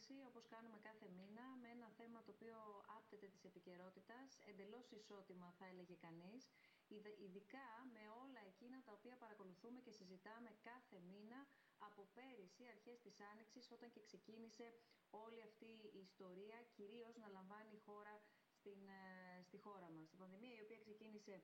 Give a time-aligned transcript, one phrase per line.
[0.00, 2.56] ανάλυση, όπως κάνουμε κάθε μήνα, με ένα θέμα το οποίο
[2.98, 6.42] άπτεται της επικαιρότητας, εντελώς ισότιμα θα έλεγε κανείς,
[7.26, 11.40] ειδικά με όλα εκείνα τα οποία παρακολουθούμε και συζητάμε κάθε μήνα
[11.78, 14.66] από πέρυσι, αρχές της Άνοιξης, όταν και ξεκίνησε
[15.10, 18.14] όλη αυτή η ιστορία, κυρίως να λαμβάνει η χώρα
[18.58, 18.80] στην,
[19.46, 20.12] στη χώρα μας.
[20.12, 21.34] Η πανδημία η οποία ξεκίνησε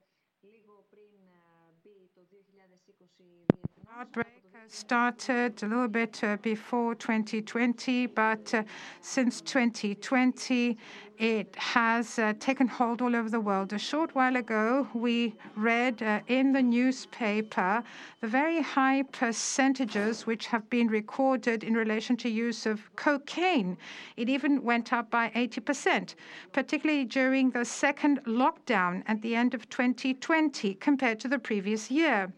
[3.98, 4.26] Outbreak
[4.68, 8.62] started a little bit before 2020, but uh,
[9.00, 10.76] since 2020,
[11.18, 13.72] it has uh, taken hold all over the world.
[13.72, 17.82] A short while ago, we read uh, in the newspaper
[18.20, 23.78] the very high percentages which have been recorded in relation to use of cocaine.
[24.16, 26.14] It even went up by 80%,
[26.52, 32.32] particularly during the second lockdown at the end of 2020 compared to the previous year.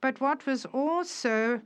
[0.00, 1.60] But what was also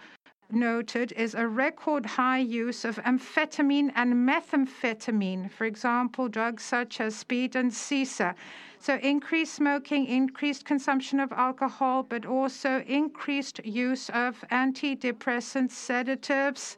[0.50, 7.14] noted is a record high use of amphetamine and methamphetamine, for example, drugs such as
[7.14, 8.34] speed and sisa.
[8.78, 16.76] So increased smoking, increased consumption of alcohol, but also increased use of antidepressants, sedatives,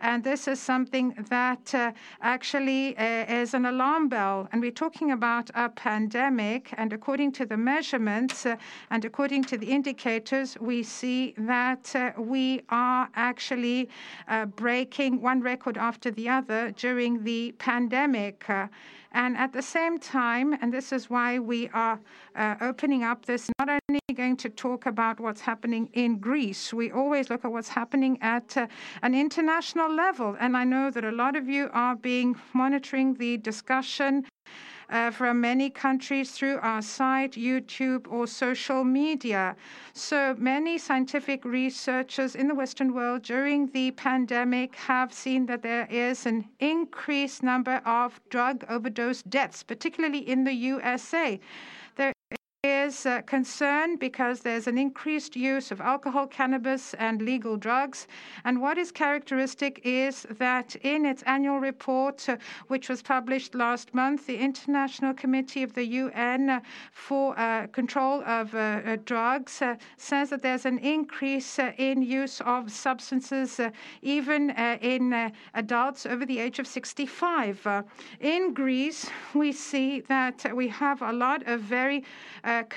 [0.00, 4.48] and this is something that uh, actually uh, is an alarm bell.
[4.52, 6.72] And we're talking about a pandemic.
[6.76, 8.56] And according to the measurements uh,
[8.90, 13.88] and according to the indicators, we see that uh, we are actually
[14.56, 18.44] breaking one record after the other during the pandemic.
[19.12, 21.98] And at the same time, and this is why we are
[22.36, 26.90] uh, opening up this, not only going to talk about what's happening in Greece, we
[26.90, 28.66] always look at what's happening at uh,
[29.02, 30.36] an international level.
[30.38, 34.24] And I know that a lot of you are being monitoring the discussion
[34.90, 39.54] Uh, from many countries through our site, YouTube, or social media.
[39.92, 45.86] So many scientific researchers in the Western world during the pandemic have seen that there
[45.90, 51.38] is an increased number of drug overdose deaths, particularly in the USA
[52.88, 58.06] uh, concern because there's an increased use of alcohol, cannabis, and legal drugs.
[58.44, 62.36] And what is characteristic is that in its annual report, uh,
[62.68, 66.60] which was published last month, the International Committee of the UN uh,
[66.92, 69.62] for uh, Control of uh, Drugs
[69.96, 73.60] says that there's an increase in use of substances,
[74.02, 77.84] even in adults over the age of 65.
[78.20, 82.04] in Greece, we see that we have a lot of very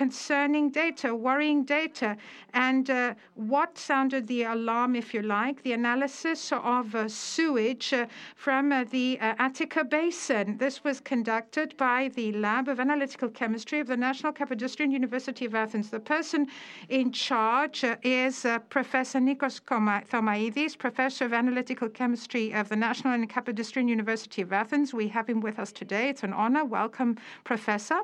[0.02, 2.18] concerning data, worrying data.
[2.56, 8.08] And uh, what sounded the alarm, if you like, the analysis of uh, sewage uh,
[8.36, 10.58] from uh, the uh, Attica Basin.
[10.58, 15.54] This was conducted by the Lab of Analytical Chemistry of the National Kapodistrian University of
[15.54, 15.92] Athens.
[15.92, 16.48] The person
[16.90, 18.36] in charge is
[18.70, 19.62] Professor Nikos
[20.14, 24.96] Thomaidis, Professor of Analytical Chemistry of the National and Kapodistrian University of Athens.
[24.96, 26.10] We have him with us today.
[26.10, 26.66] It's an honor.
[26.66, 28.02] Welcome, Professor.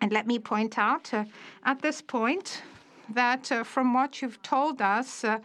[0.00, 1.24] And let me point out uh,
[1.64, 2.62] at this point
[3.08, 5.38] that uh, from what you've told us uh,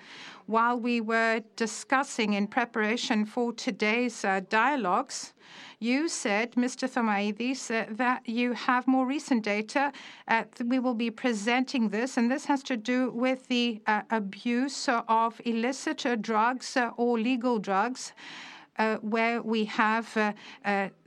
[0.46, 5.34] while we were discussing in preparation for today's uh, dialogues,
[5.80, 6.90] you said, Mr.
[6.90, 9.92] Thomaidis, uh, that you have more recent data.
[10.28, 15.42] Uh, we will be presenting this, and this has to do with the abuse of
[15.46, 18.14] illicit drugs or legal drugs.
[19.02, 20.34] where we have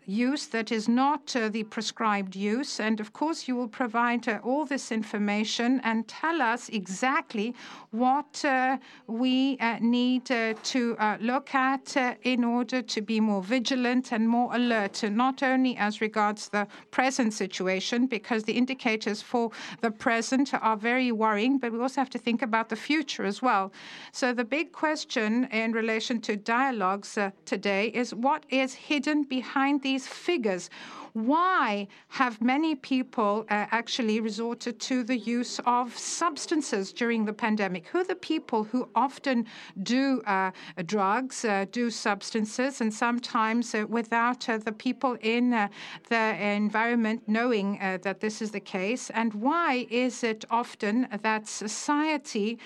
[0.06, 2.80] use that is not uh, the prescribed use.
[2.80, 7.54] And of course, you will provide uh, all this information and tell us exactly
[7.90, 13.42] what uh, we uh, need uh, to uh, look at in order to be more
[13.42, 19.50] vigilant and more alert, not only as regards the present situation, because the indicators for
[19.80, 23.42] the present are very worrying, but we also have to think about the future as
[23.42, 23.72] well.
[24.12, 29.95] So the big question in relation to dialogues today is what is hidden behind these
[29.96, 30.68] these figures.
[31.14, 37.86] Why have many people uh, actually resorted to the use of substances during the pandemic?
[37.86, 39.46] Who are the people who often
[39.82, 40.50] do uh,
[40.84, 45.68] drugs, uh, do substances, and sometimes uh, without uh, the people in uh,
[46.10, 46.24] the
[46.62, 49.08] environment knowing that this is the case?
[49.20, 52.58] And why is it often that society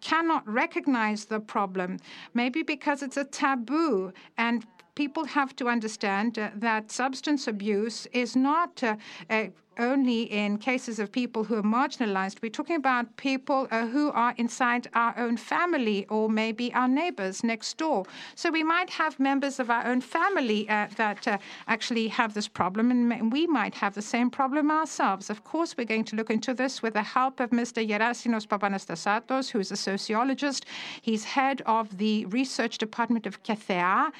[0.00, 1.98] cannot recognize the problem?
[2.34, 4.64] Maybe because it's a taboo and
[4.94, 8.96] people have to understand uh, that substance abuse is not uh,
[9.28, 9.46] uh,
[9.78, 12.42] only in cases of people who are marginalized.
[12.42, 17.42] We're talking about people uh, who are inside our own family or maybe our neighbors
[17.44, 18.04] next door.
[18.34, 21.38] So we might have members of our own family uh, that uh,
[21.68, 25.30] actually have this problem, and we might have the same problem ourselves.
[25.30, 27.86] Of course, we're going to look into this with the help of Mr.
[27.86, 30.66] Gerasimos Papanastasatos, who's a sociologist.
[31.00, 34.10] He's head of the research department of KETHEA.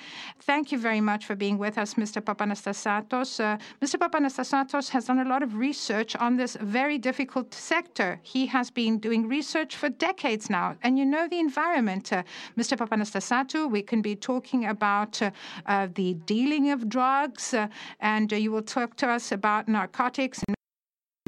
[0.40, 2.22] Thank you very much for being with us, Mr.
[2.22, 3.40] Papanastasatos.
[3.40, 3.96] Uh, Mr.
[3.96, 8.20] Papanastasatos has done a lot of research on this very difficult sector.
[8.22, 10.76] He has been doing research for decades now.
[10.82, 12.22] And you know the environment, uh,
[12.56, 12.76] Mr.
[12.76, 15.30] Papanastasatou, we can be talking about uh,
[15.66, 17.68] uh, the dealing of drugs, uh,
[18.00, 20.59] and uh, you will talk to us about narcotics and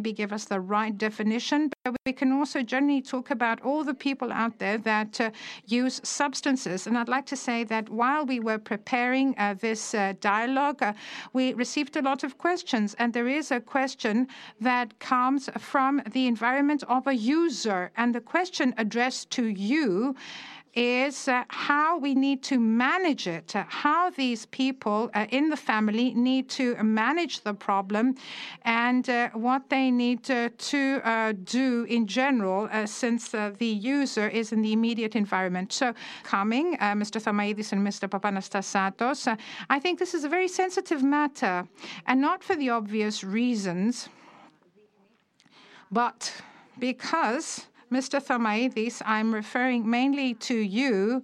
[0.02, 3.94] maybe give us the right definition, but we can also generally talk about all the
[3.94, 5.30] people out there that uh,
[5.66, 6.88] use substances.
[6.88, 10.94] And I'd like to say that while we were preparing uh, this uh, dialogue, uh,
[11.32, 12.96] we received a lot of questions.
[12.98, 14.26] And there is a question
[14.60, 17.92] that comes from the environment of a user.
[17.96, 20.16] And the question addressed to you
[20.74, 25.56] is uh, how we need to manage it, uh, how these people uh, in the
[25.56, 28.14] family need to manage the problem,
[28.62, 34.52] and uh, what they need uh, to uh, do in general, since the user is
[34.52, 35.72] in the immediate environment.
[35.72, 37.20] So, coming, Mr.
[37.22, 38.08] Thomaidis and Mr.
[38.08, 39.36] Papanastasatos,
[39.68, 41.66] I think this is a very sensitive matter,
[42.06, 44.08] and not for the obvious reasons,
[45.90, 46.32] but
[46.78, 48.24] because Mr.
[48.24, 51.22] Thomaidis, I'm referring mainly to you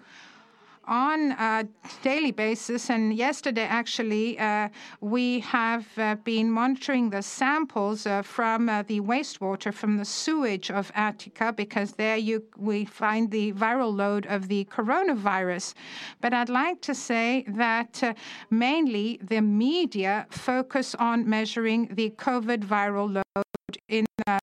[0.85, 1.67] on a
[2.03, 2.91] daily basis.
[2.91, 4.69] And yesterday, actually, uh,
[5.01, 10.71] we have uh, been monitoring the samples uh, from uh, the wastewater from the sewage
[10.71, 15.73] of Attica because there you we find the viral load of the coronavirus.
[16.21, 18.13] But I'd like to say that uh,
[18.51, 24.39] mainly the media focus on measuring the COVID viral load in uh,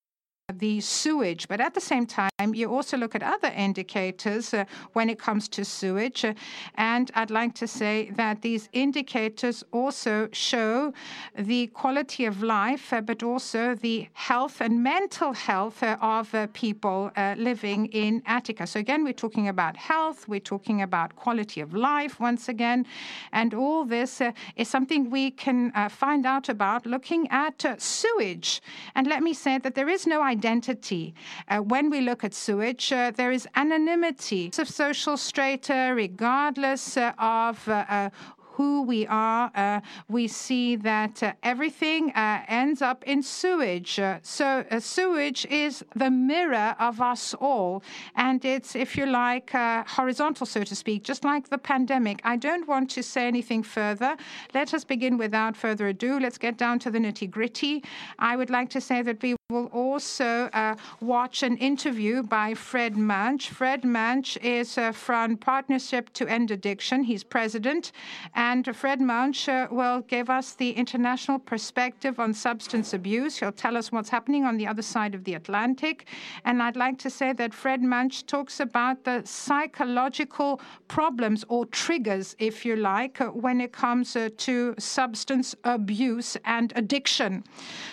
[0.53, 1.47] the sewage.
[1.47, 5.47] But at the same time, you also look at other indicators uh, when it comes
[5.49, 6.23] to sewage.
[6.23, 6.33] Uh,
[6.75, 10.93] and I'd like to say that these indicators also show
[11.35, 16.47] the quality of life, uh, but also the health and mental health uh, of uh,
[16.53, 18.67] people uh, living in Attica.
[18.67, 22.85] So again, we're talking about health, we're talking about quality of life once again.
[23.31, 24.21] And all this
[24.55, 28.61] is something we can find out about looking at sewage.
[28.93, 31.05] And let me say that there is no identity identity.
[31.47, 37.13] Uh, when we look at sewage, uh, there is anonymity of social strata, regardless uh,
[37.17, 38.09] of uh, uh,
[38.55, 43.99] who we are, uh, we see that uh, everything uh, ends up in sewage.
[44.21, 47.83] So, sewage is the mirror of us all.
[48.15, 49.49] And it's, if you like,
[49.97, 52.21] horizontal, so to speak, just like the pandemic.
[52.23, 54.15] I don't want to say anything further.
[54.53, 56.11] Let us begin without further ado.
[56.25, 57.83] Let's get down to the nitty gritty.
[58.19, 62.97] I would like to say that we will also uh, watch an interview by Fred
[62.97, 63.49] Muench.
[63.49, 67.03] Fred Muench is uh, from Partnership to End Addiction.
[67.03, 67.91] He's president.
[68.33, 73.37] And Fred Muench uh, will give us the international perspective on substance abuse.
[73.37, 76.07] He'll tell us what's happening on the other side of the Atlantic.
[76.43, 82.35] And I'd like to say that Fred Muench talks about the psychological problems or triggers,
[82.39, 87.43] if you like, uh, when it comes uh, to substance abuse and addiction.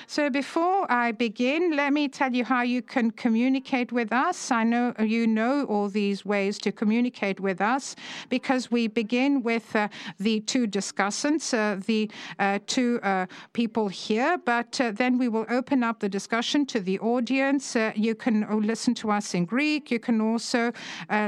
[0.06, 4.52] So before I begin, let me tell you how you can communicate with us.
[4.52, 7.96] I know you know all these ways to communicate with us
[8.28, 9.88] because we begin with uh,
[10.20, 12.08] the two discussants, uh, the
[12.38, 16.98] uh, two uh, people here, but then we will open up the discussion to the
[17.00, 17.76] audience.
[17.96, 19.90] you can listen to us in Greek.
[19.90, 20.72] You can also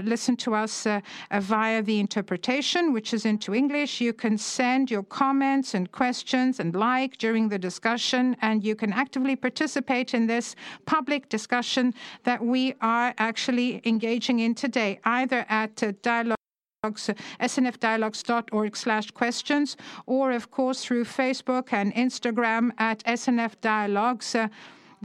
[0.05, 0.87] listen to us
[1.33, 4.01] via the interpretation, which is into English.
[4.01, 8.93] You can send your comments and questions and like during the discussion, and you can
[8.93, 11.95] actively participate in this public discussion
[12.25, 16.37] that we are actually engaging in today, either at dialogue
[16.85, 24.35] snfdialogues.org slash questions, or of course through Facebook and Instagram at SNF Dialogues.
[24.35, 24.49] Uh,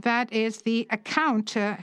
[0.02, 1.76] that is the account uh,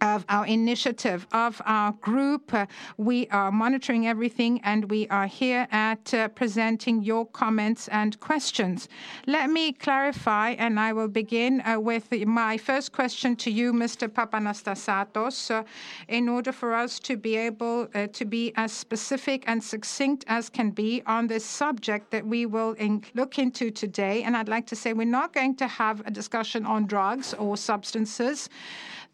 [0.00, 2.52] of our initiative, of our group.
[2.52, 2.66] Uh,
[2.96, 8.88] we are monitoring everything and we are here at uh, presenting your comments and questions.
[9.26, 14.08] Let me clarify, and I will begin uh, with my first question to you, Mr.
[14.08, 15.64] Papanastasatos,
[16.08, 20.70] in order for us to be able to be as specific and succinct as can
[20.70, 22.76] be on this subject that we will
[23.14, 24.22] look into today.
[24.22, 27.56] And I'd like to say we're not going to have a discussion on drugs or
[27.56, 28.48] substances.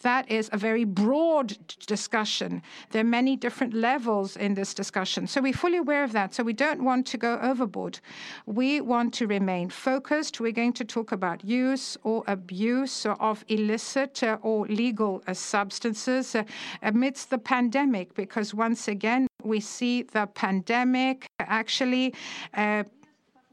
[0.02, 2.62] That is a very broad discussion.
[2.90, 5.26] There are many different levels in this discussion.
[5.26, 6.34] So we're fully aware of that.
[6.34, 7.98] So we don't want to go overboard.
[8.46, 10.40] We want to remain focused.
[10.40, 16.36] We're going to talk about use or abuse of illicit or legal substances
[16.82, 22.14] amidst the pandemic, because once again, we see the pandemic actually
[22.54, 22.82] uh,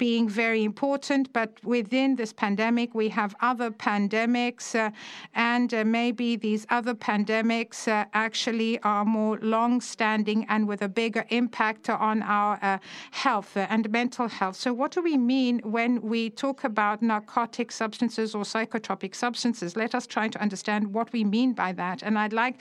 [0.04, 4.92] being very important, but within this pandemic, we have other pandemics, uh,
[5.34, 10.90] and uh, maybe these other pandemics uh, actually are more long standing and with a
[10.90, 12.78] bigger impact on our uh,
[13.12, 14.58] health and mental health.
[14.58, 19.78] So, what do we mean when we talk about narcotic substances or psychotropic substances?
[19.78, 22.04] Let us try to understand what we mean by that.
[22.04, 22.56] And I'd like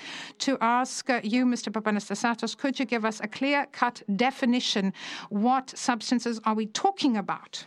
[0.46, 1.72] to ask uh, you, Mr.
[1.72, 4.92] Papanastasatos, could you give us a clear cut definition?
[5.28, 7.31] What substances are we talking about?
[7.32, 7.64] About.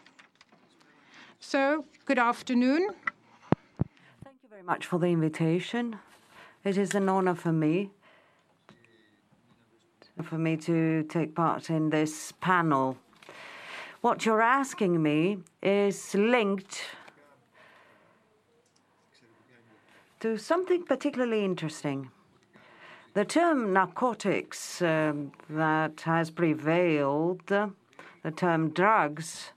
[1.39, 2.89] So, good afternoon.
[4.23, 5.97] Thank you very much for the invitation.
[6.63, 7.91] It is an honor for me
[10.23, 12.97] for me to take part in this panel.
[14.01, 16.83] What you're asking me is linked
[20.21, 22.11] to something particularly interesting.
[23.13, 29.51] The term narcotics um, that has prevailed, the term drugs,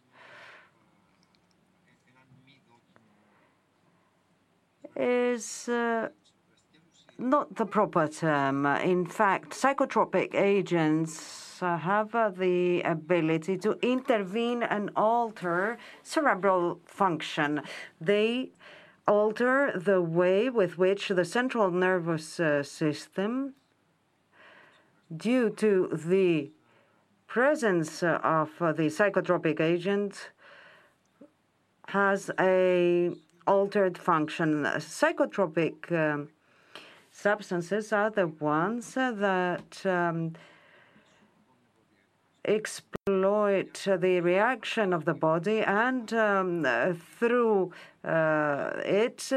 [4.98, 6.08] is uh,
[7.18, 8.66] not the proper term.
[8.66, 17.62] In fact, psychotropic agents have uh, the ability to intervene and alter cerebral function.
[18.00, 18.50] They
[19.06, 23.54] alter the way with which the central nervous uh, system,
[25.16, 26.50] due to the
[27.26, 30.30] presence of the psychotropic agent,
[31.88, 33.10] has a
[33.48, 34.64] altered function.
[34.76, 36.28] Psychotropic um,
[37.10, 40.34] substances are the ones that um,
[42.44, 46.66] exploit the reaction of the body and um,
[47.18, 47.72] through
[48.04, 49.32] uh, it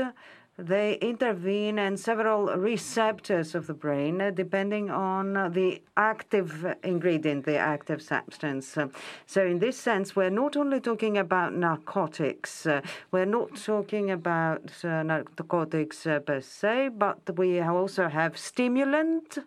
[0.58, 7.58] they intervene in several receptors of the brain, uh, depending on the active ingredient, the
[7.58, 8.78] active substance.
[9.26, 12.82] So, in this sense, we're not only talking about narcotics, uh,
[13.12, 19.40] we're not talking about uh, narcotics uh, per se, but we also have stimulants,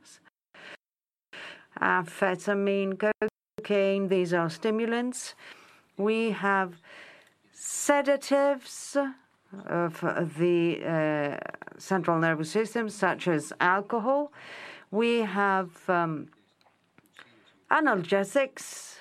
[1.80, 3.12] amphetamine,
[3.58, 5.34] cocaine, these are stimulants.
[5.96, 6.80] We have
[7.52, 8.96] sedatives
[9.66, 10.00] of
[10.38, 14.32] the uh, central nervous system, such as alcohol.
[14.90, 16.28] We have um,
[17.70, 18.98] analgesics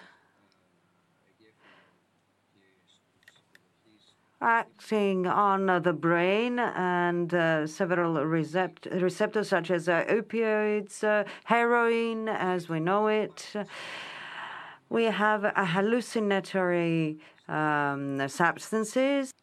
[4.41, 12.27] acting on the brain and uh, several recept receptors, such as uh, opioids, uh, heroin,
[12.27, 13.53] as we know it.
[14.89, 19.33] We have hallucinatory um, substances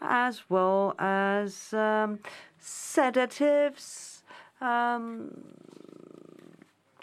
[0.00, 2.18] as well as um,
[2.58, 4.22] sedatives
[4.60, 5.30] um,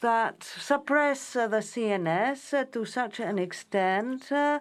[0.01, 4.59] that suppress uh, the CNS uh, to such an extent uh,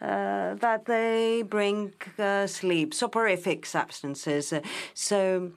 [0.00, 4.52] uh, that they bring uh, sleep, soporific substances.
[4.94, 5.50] So,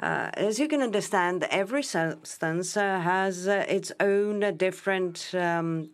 [0.00, 5.90] uh, as you can understand, every substance has its own different um,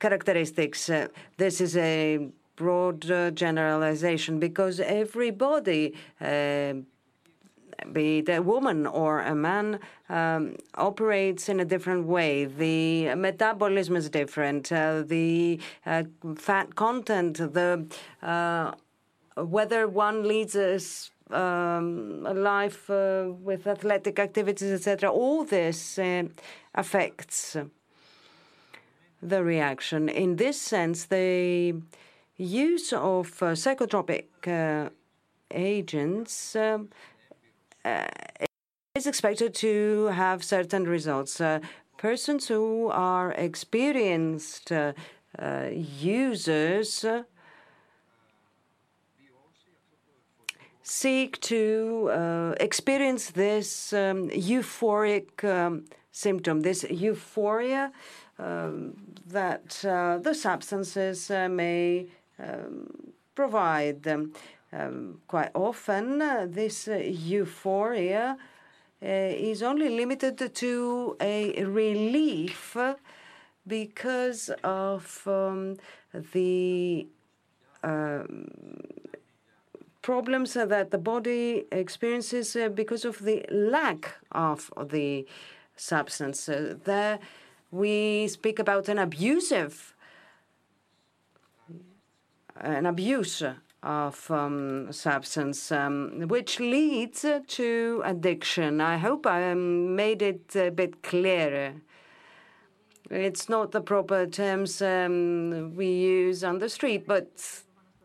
[0.00, 0.90] characteristics.
[1.36, 6.74] this is a broad uh, generalization because everybody, uh,
[7.92, 12.44] be it a woman or a man, um, operates in a different way.
[12.44, 14.72] The metabolism is different.
[14.72, 16.02] Uh, the uh,
[16.36, 17.86] fat content, the
[18.22, 18.72] uh,
[19.36, 20.80] whether one leads a,
[21.30, 25.08] um, life uh, with athletic activities, etc.
[25.08, 25.98] All this
[26.74, 27.56] affects
[29.22, 30.08] the reaction.
[30.08, 31.74] In this sense, they
[32.38, 34.90] use of uh, psychotropic uh,
[35.50, 36.88] agents um,
[37.84, 38.06] uh,
[38.94, 41.40] is expected to have certain results.
[41.96, 44.72] persons who are experienced
[46.00, 47.04] users
[50.82, 57.92] seek to experience this um, euphoric um, symptom, this euphoria
[58.38, 59.68] that
[60.22, 62.06] the substances may
[63.34, 64.32] provide them.
[64.72, 68.36] Um, quite often, uh, this euphoria
[69.00, 72.76] is only limited to a relief
[73.66, 75.76] because of um,
[76.32, 77.06] the
[77.82, 78.48] um,
[80.02, 85.26] problems that the body experiences because of the lack of the
[85.76, 86.48] substance.
[86.84, 87.18] There
[87.70, 89.94] we speak about an abusive,
[92.60, 93.42] an abuse
[93.82, 98.80] of um, substance, um, which leads to addiction.
[98.80, 101.74] I hope I made it a bit clearer.
[103.10, 107.62] It's not the proper terms um, we use on the street, but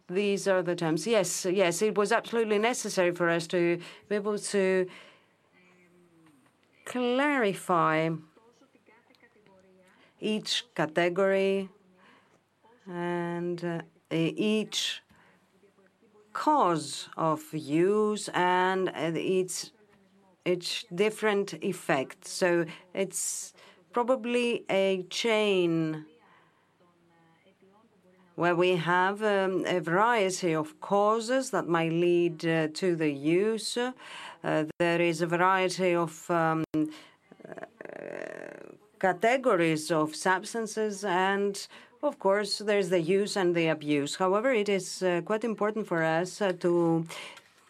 [0.07, 1.05] these are the terms.
[1.07, 4.87] Yes, yes, it was absolutely necessary for us to be able to
[6.85, 8.09] clarify
[10.21, 11.69] each category
[12.87, 13.81] and uh,
[14.15, 15.01] each
[16.33, 19.71] cause of use and its
[20.45, 22.31] its different effects.
[22.31, 23.53] So it's
[23.93, 26.05] probably a chain
[28.35, 33.77] where we have um, a variety of causes that might lead uh, to the use.
[33.77, 36.85] Uh, there is a variety of um, uh,
[38.99, 41.67] categories of substances, and
[42.03, 44.15] of course, there's the use and the abuse.
[44.15, 47.05] However, it is uh, quite important for us uh, to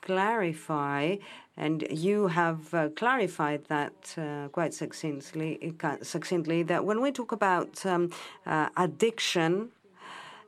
[0.01, 1.15] clarify
[1.55, 7.85] and you have uh, clarified that uh, quite succinctly, succinctly, that when we talk about
[7.85, 8.09] um,
[8.47, 9.69] uh, addiction,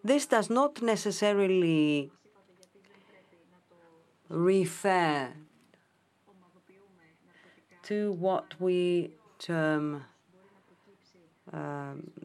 [0.04, 2.12] this does not necessarily
[4.30, 5.30] refer
[7.84, 10.04] to what we term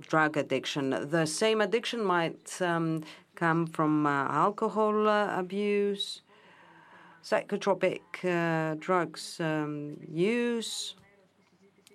[0.00, 0.90] drug addiction.
[1.10, 3.02] The same addiction might um,
[3.34, 6.22] come from uh, alcohol uh, abuse,
[7.22, 10.94] psychotropic uh, drugs um, use.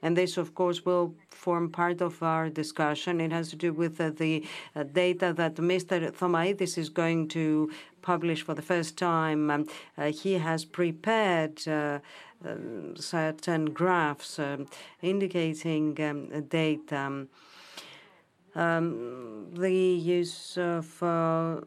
[0.02, 3.20] And this, of course, will form part of our discussion.
[3.20, 6.12] It has to do with uh, the uh, data that Mr.
[6.12, 9.50] Thomaidis is going to publish for the first time.
[9.50, 12.02] Um, uh, he has prepared um,
[12.96, 14.68] certain graphs um,
[15.02, 17.28] indicating um, data.
[18.56, 21.60] Um, the use of uh,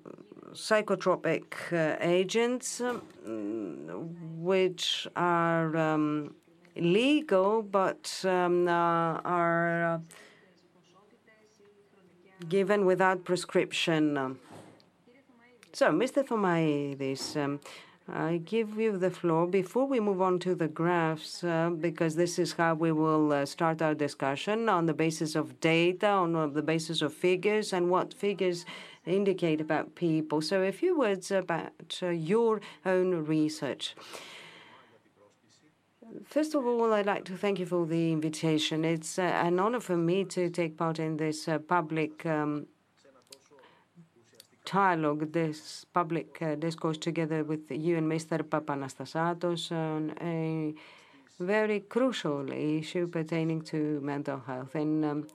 [0.52, 2.80] psychotropic uh, agents,
[4.38, 6.34] which are um,
[6.76, 10.00] legal but um, uh, are
[12.48, 14.38] given without prescription.
[15.72, 16.26] So, Mr.
[16.26, 17.60] Thomaidis, um,
[18.10, 19.46] I give you the floor.
[19.46, 23.44] Before we move on to the graphs, uh, because this is how we will uh,
[23.44, 28.14] start our discussion on the basis of data, on the basis of figures, and what
[28.14, 28.64] figures
[29.04, 30.40] indicate about people.
[30.40, 33.94] So, a few words about uh, your own research.
[36.24, 38.86] First of all, I'd like to thank you for the invitation.
[38.86, 42.66] It's uh, an honor for me to take part in this uh, public um,
[44.72, 48.42] dialogue, this public uh, discourse together with you and Mr.
[48.42, 50.74] Papanastasatos on a
[51.40, 54.74] very crucial issue pertaining to mental health.
[54.74, 55.26] And um,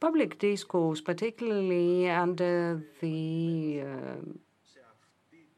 [0.00, 4.43] public discourse, particularly under the uh,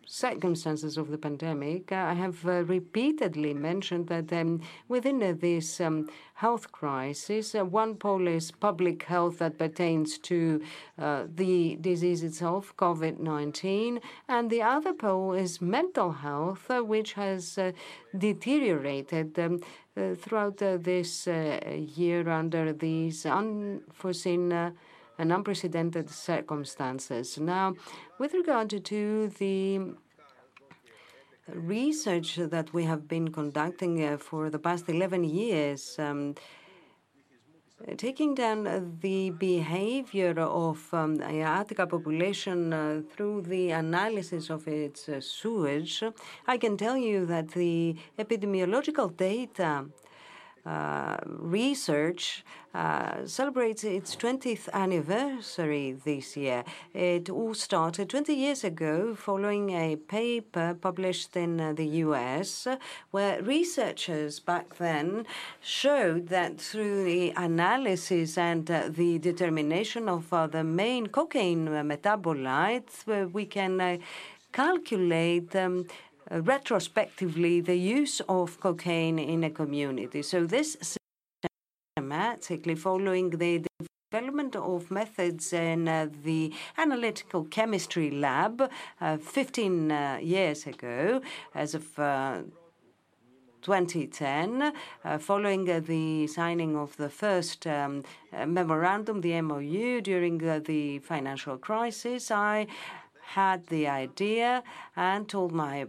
[0.06, 6.08] circumstances of the pandemic, I have uh, repeatedly mentioned that um, within uh, this um,
[6.34, 10.62] health crisis, uh, one pole is public health that pertains to
[10.98, 17.14] uh, the disease itself, COVID 19, and the other pole is mental health, uh, which
[17.14, 17.72] has uh,
[18.16, 19.38] deteriorated.
[19.38, 19.60] Um,
[20.18, 24.52] throughout this year, under these unforeseen
[25.18, 27.38] and unprecedented circumstances.
[27.38, 27.74] Now,
[28.18, 29.80] with regard to the
[31.48, 36.34] research that we have been conducting uh, for the past 11 years, um,
[37.98, 45.08] taking down the behavior of um, the Attica population uh, through the analysis of its
[45.08, 46.02] uh, sewage,
[46.46, 49.86] I can tell you that the epidemiological data
[51.26, 52.44] research
[52.76, 56.62] uh, celebrates its 20th anniversary this year.
[56.92, 62.66] It all started 20 years ago following a paper published in uh, the US
[63.12, 65.24] where researchers back then
[65.62, 73.06] showed that through the analysis and uh, the determination of uh, the main cocaine metabolites,
[73.32, 74.00] we can
[74.56, 75.92] calculate um, uh,
[76.30, 80.22] retrospectively the use of cocaine in a community.
[80.22, 80.96] So this
[81.96, 83.64] systematically following the
[84.10, 91.20] development of methods in uh, the analytical chemistry lab uh, 15 uh, years ago
[91.54, 91.84] as of
[93.62, 94.72] 2010,
[95.04, 98.04] uh, following uh, the signing of the first um,
[98.46, 102.68] memorandum, the MOU, during the financial crisis, I
[103.34, 104.62] had the idea
[104.94, 105.86] and told my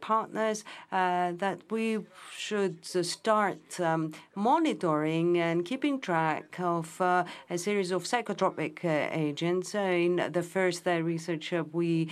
[0.00, 1.98] partners uh, that we
[2.36, 9.74] should start um, monitoring and keeping track of uh, a series of psychotropic uh, agents.
[9.74, 12.08] in the first uh, research, uh, we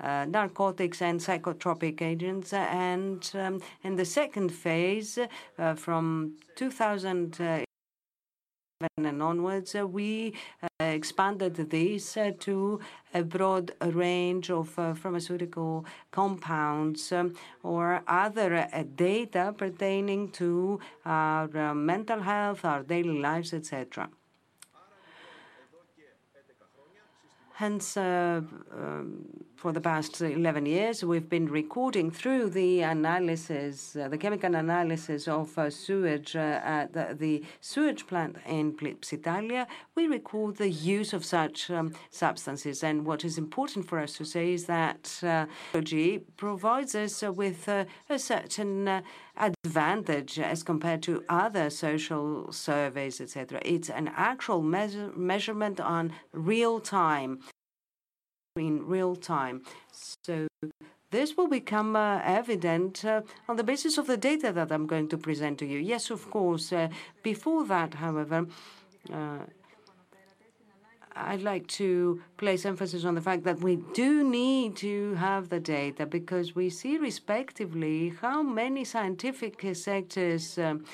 [0.00, 5.18] narcotics and psychotropic agents, and um, in the second phase,
[5.76, 7.66] from 2000
[8.96, 12.80] and onwards, uh, we uh, expanded this uh, to
[13.12, 18.66] a broad range of pharmaceutical compounds um, or other
[18.96, 24.08] data pertaining to our mental health, our daily lives, etc.
[27.54, 28.46] Hence, um,
[29.60, 35.28] for the past 11 years, we've been recording through the analysis, uh, the chemical analysis
[35.28, 39.66] of uh, sewage uh, at the, the, sewage plant in Psyttalia.
[39.94, 42.82] We record the use of such um, substances.
[42.82, 47.86] And what is important for us to say is that technology provides us with a
[48.18, 49.02] certain
[49.36, 53.60] advantage as compared to other social surveys, etc.
[53.62, 57.40] It's an actual measure, measurement on real time
[58.56, 59.62] in real time.
[59.92, 60.48] So
[61.12, 65.08] this will become uh, evident uh, on the basis of the data that I'm going
[65.08, 65.78] to present to you.
[65.78, 66.72] Yes, of course.
[66.72, 66.88] Uh,
[67.22, 68.46] before that, however,
[69.12, 69.38] uh,
[71.14, 75.60] I'd like to place emphasis on the fact that we do need to have the
[75.60, 80.84] data because we see respectively how many scientific sectors um,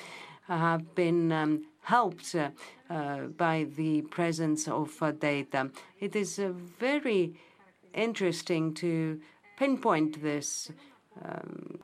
[0.47, 5.69] have been um, helped uh, by the presence of uh, data.
[5.99, 7.33] It is a very
[7.97, 9.19] interesting to
[9.57, 10.71] pinpoint this.
[11.23, 11.79] Um,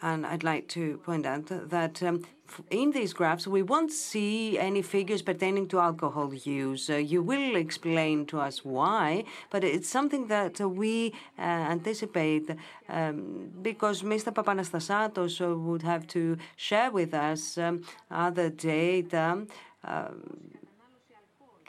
[0.00, 2.24] and I'd like to point out that um,
[2.70, 6.90] in these graphs, we won't see any figures pertaining to alcohol use.
[6.90, 12.50] Uh, you will explain to us why, but it's something that uh, we uh, anticipate
[12.88, 14.32] um, because Mr.
[14.32, 19.46] Papanastasatos would have to share with us um, other data.
[19.82, 20.50] Um,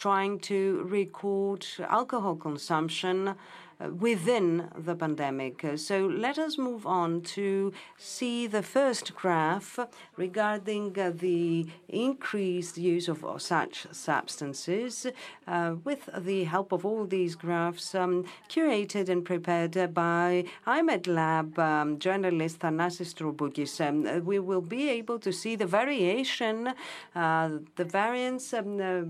[0.05, 3.33] trying to record alcohol consumption
[3.81, 5.65] uh, within the pandemic.
[5.75, 9.79] So let us move on to see the first graph
[10.15, 15.07] regarding uh, the increased use of such substances
[15.47, 21.59] uh, with the help of all these graphs um, curated and prepared by iMEdD Lab
[21.59, 23.85] um, journalist Thanasis Troboukis.
[23.85, 26.73] Um, we will be able to see the variation,
[27.13, 29.01] uh, the variance um, uh,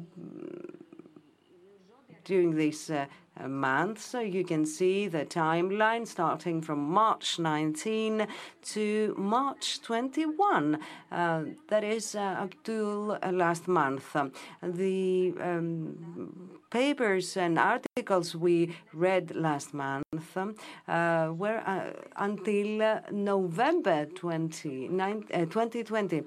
[2.25, 3.05] during this uh,
[3.47, 4.01] month.
[4.01, 8.27] So you can see the timeline starting from March 19
[8.73, 10.79] to March 21.
[11.11, 14.15] Uh, that is uh, up to uh, last month.
[14.61, 24.88] the um, papers and articles we read last month uh, were uh, until November 20,
[24.88, 26.23] 2020.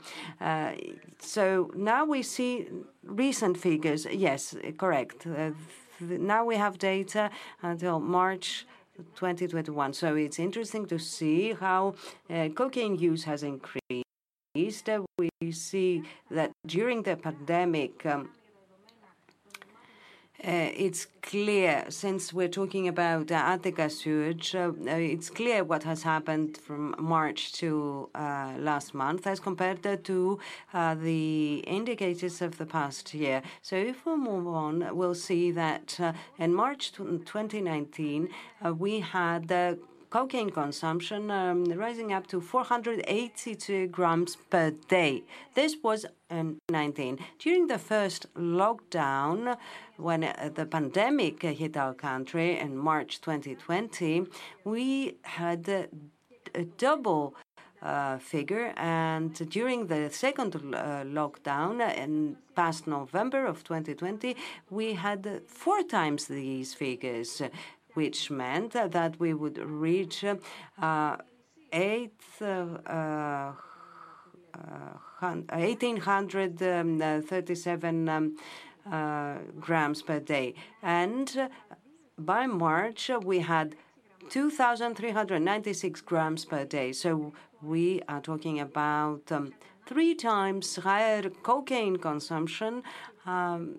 [1.18, 2.68] so now we see
[3.02, 4.06] recent figures.
[4.10, 5.26] Yes, correct
[6.00, 7.30] now we have data
[7.62, 8.66] until March
[9.16, 9.92] 2021.
[9.92, 11.94] So it's interesting to see how
[12.30, 14.04] uh, cocaine use has increased.
[14.54, 18.30] We see that during the pandemic, um,
[20.40, 26.56] it's clear, since we're talking about uh, Attica sewage, uh, it's clear what has happened
[26.58, 30.38] from March to uh, last month as compared to
[30.72, 33.42] uh, the indicators of the past year.
[33.62, 38.28] So if we move on, we'll see that uh, in March 2019,
[38.76, 39.48] we had
[40.10, 45.22] cocaine consumption um, rising up to 482 grams per day.
[45.54, 47.18] This was in 19.
[47.38, 49.56] During the first lockdown,
[49.96, 54.26] when uh, the pandemic hit our country in March 2020,
[54.64, 55.88] we had a,
[56.54, 57.34] a double
[57.82, 58.72] uh, figure.
[58.76, 64.36] And during the second uh, lockdown in past November of 2020,
[64.70, 67.42] we had four times these figures
[67.94, 70.36] which meant that we would reach uh,
[70.80, 71.16] uh,
[75.20, 78.36] 1,837 uh, um,
[78.90, 80.54] uh, grams per day.
[80.82, 81.50] And
[82.18, 83.76] by March, we had
[84.30, 86.92] 2,396 grams per day.
[86.92, 89.52] So we are talking about um,
[89.86, 92.84] three times higher cocaine consumption
[93.26, 93.76] um,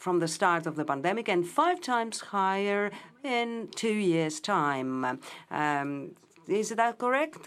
[0.00, 2.90] from the start of the pandemic and five times higher
[3.22, 5.20] in two years' time.
[5.50, 6.12] Um,
[6.48, 7.46] is that correct?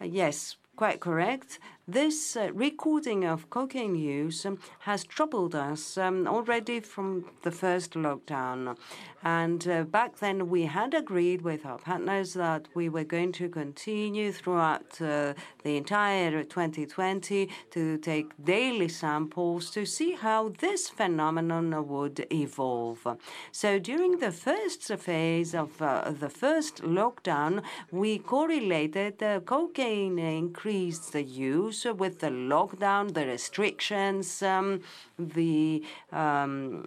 [0.00, 1.58] yes, quite correct.
[1.86, 4.46] This uh, recording of cocaine use
[4.80, 8.76] has troubled us um, already from the first lockdown.
[9.24, 13.48] And uh, back then, we had agreed with our partners that we were going to
[13.48, 15.32] continue throughout uh,
[15.62, 23.06] the entire 2020 to take daily samples to see how this phenomenon would evolve.
[23.50, 31.12] So during the first phase of uh, the first lockdown, we correlated the cocaine increased
[31.12, 34.82] the use with the lockdown, the restrictions, um,
[35.18, 35.82] the
[36.12, 36.86] um,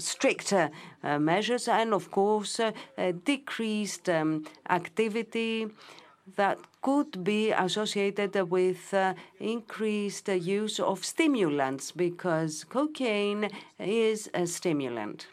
[0.00, 0.70] stricter
[1.02, 2.72] uh, measures, and of course, uh,
[3.24, 5.68] decreased um, activity
[6.36, 15.26] that could be associated with uh, increased use of stimulants because cocaine is a stimulant.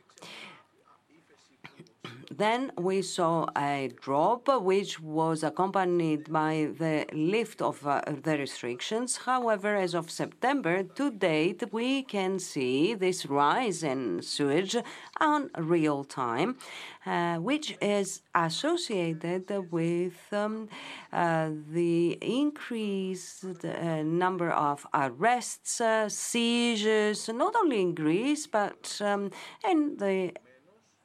[2.30, 9.18] Then we saw a drop, which was accompanied by the lift of uh, the restrictions.
[9.26, 14.76] However, as of September to date, we can see this rise in sewage
[15.20, 16.58] on real time,
[17.06, 20.70] uh, which is associated with um,
[21.14, 29.32] uh, the increased uh, number of arrests, uh, seizures, not only in Greece, but um,
[29.68, 30.34] in the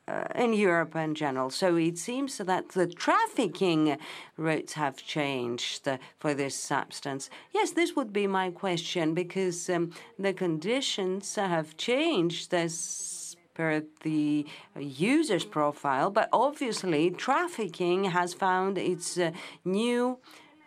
[0.09, 1.51] uh, in Europe in general.
[1.51, 3.99] So it seems that the trafficking
[4.37, 5.89] routes have changed
[6.19, 7.31] for this substance.
[7.53, 14.47] Yes, this would be my question because um, the conditions have changed as per the
[14.79, 19.31] user's profile, but obviously trafficking has found its uh,
[19.65, 20.19] new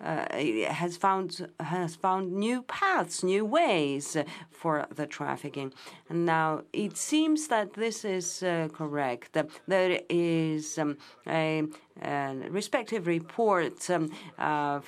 [0.04, 0.26] uh,
[0.70, 4.18] has found has found new paths, new ways
[4.52, 5.74] for the trafficking.
[6.10, 9.38] Now it seems that this is uh, correct.
[9.68, 11.64] There is um, a,
[12.02, 14.82] a, respective report um, uh,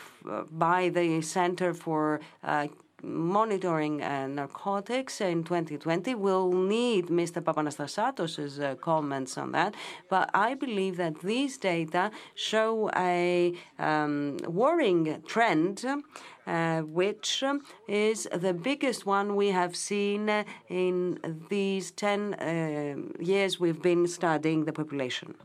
[0.52, 2.68] by the Center for uh,
[3.04, 6.16] monitoring uh, narcotics in 2020.
[6.16, 7.42] We'll need Mr.
[7.42, 9.76] Papanastasatos's uh, comments on that.
[10.10, 15.86] But I believe that these data show a um, worrying trend.
[16.48, 17.44] Uh, which
[17.90, 24.64] is the biggest one we have seen in these 10 uh, years we've been studying
[24.64, 25.36] the population.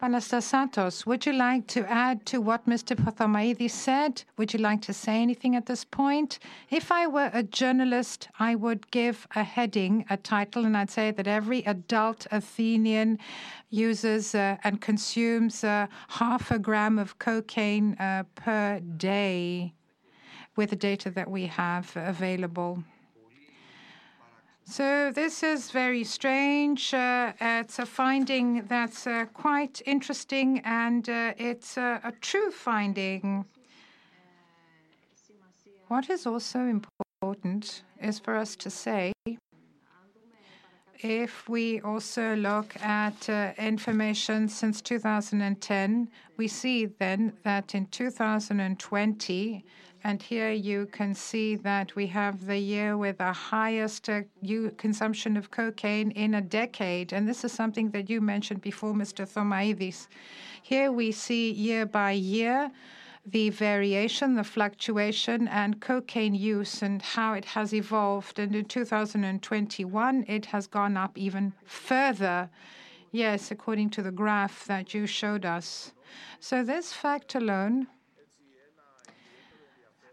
[0.00, 2.94] Anastasatos, would you like to add to what Mr.
[2.94, 4.22] Pathamaidis said?
[4.36, 6.38] Would you like to say anything at this point?
[6.70, 11.10] If I were a journalist, I would give a heading, a title, and I'd say
[11.10, 13.18] that every adult Athenian
[13.70, 19.72] uses uh, and consumes uh, half a gram of cocaine uh, per day
[20.54, 22.84] with the data that we have available.
[24.70, 26.92] So this is very strange.
[26.92, 33.46] Uh, it's a finding that's uh, quite interesting, and uh, it's a true finding.
[35.88, 39.14] What is also important is for us to say,
[41.00, 49.64] if we also look at uh, information since 2010, we see then that in 2020,
[50.08, 54.22] and here you can see that we have the year with the highest uh,
[54.78, 57.12] consumption of cocaine in a decade.
[57.12, 59.28] And this is something that you mentioned before, Mr.
[59.28, 60.08] Thomaidis.
[60.62, 62.70] Here we see year by year
[63.26, 68.38] the variation, the fluctuation, and cocaine use and how it has evolved.
[68.38, 72.48] And in 2021, it has gone up even further.
[73.12, 75.92] Yes, according to the graph that you showed us.
[76.40, 77.88] So, this fact alone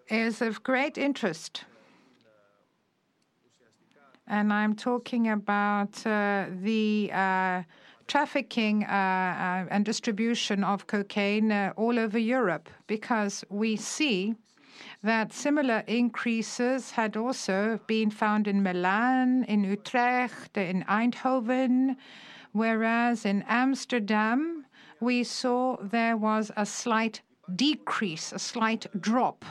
[0.09, 1.65] is of great interest.
[4.27, 7.63] And I'm talking about uh, the uh,
[8.07, 14.35] trafficking uh, uh and distribution of cocaine uh, all over Europe because we see
[15.03, 21.95] that similar increases had also been found in Milan, in Utrecht, in Eindhoven,
[22.51, 24.65] whereas in Amsterdam
[24.99, 27.21] we saw there was a slight
[27.55, 29.45] decrease, a slight drop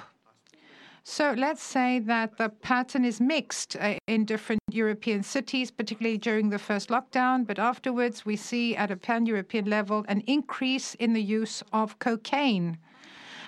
[1.06, 6.48] so let's say that the pattern is mixed uh, in different European cities, particularly during
[6.48, 11.12] the first lockdown, but afterwards we see at a pan European level an increase in
[11.12, 12.78] the use of cocaine.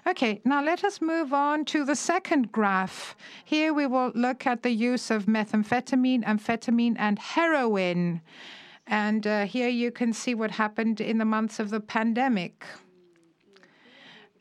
[0.07, 3.17] Okay, now let us move on to the second graph.
[3.45, 8.21] Here we will look at the use of methamphetamine, amphetamine, and heroin.
[8.87, 12.65] And uh, here you can see what happened in the months of the pandemic.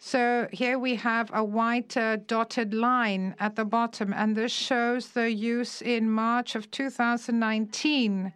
[0.05, 5.07] So here we have a white uh, dotted line at the bottom, and this shows
[5.07, 8.31] the use in March of 2019.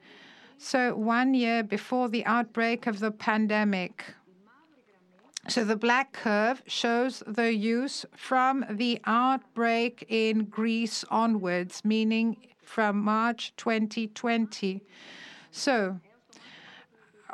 [0.58, 4.04] So one year before the outbreak of the pandemic.
[5.48, 13.00] So the black curve shows the use from the outbreak in Greece onwards, meaning from
[13.00, 14.82] March 2020.
[15.52, 16.00] So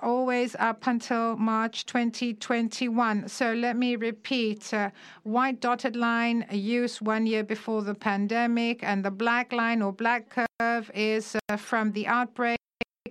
[0.01, 3.27] always up until March 2021.
[3.27, 4.73] So let me repeat.
[4.73, 4.89] Uh,
[5.23, 10.35] white dotted line use one year before the pandemic, and the black line or black
[10.59, 12.57] curve is uh, from the outbreak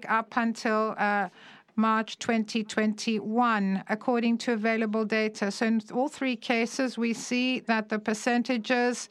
[0.08, 1.28] up until uh,
[1.76, 5.50] March 2021, according to available data.
[5.50, 9.08] So in all three cases, we see that the percentages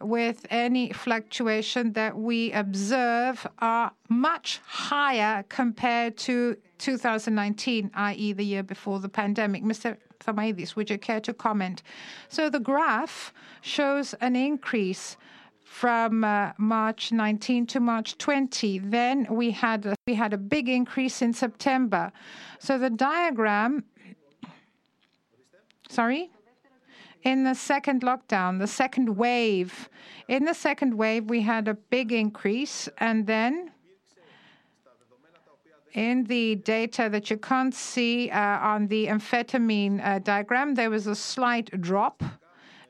[0.00, 8.62] with any fluctuation that we observe are much higher compared to 2019, i.e., the year
[8.62, 9.62] before the pandemic.
[9.62, 9.96] Mr.
[10.20, 11.82] Thomaidis, would you care to comment?
[12.28, 15.16] So the graph shows an increase
[15.64, 18.78] from uh, March 19 to March 20.
[18.78, 22.12] Then we had we had a big increase in September.
[22.58, 23.84] So the diagram.
[25.88, 26.30] Sorry
[27.24, 29.88] in the second lockdown, the second wave.
[30.28, 33.72] In the second wave, we had a big increase, and then
[35.94, 41.06] in the data that you can't see uh, on the amphetamine uh, diagram, there was
[41.06, 42.22] a slight drop.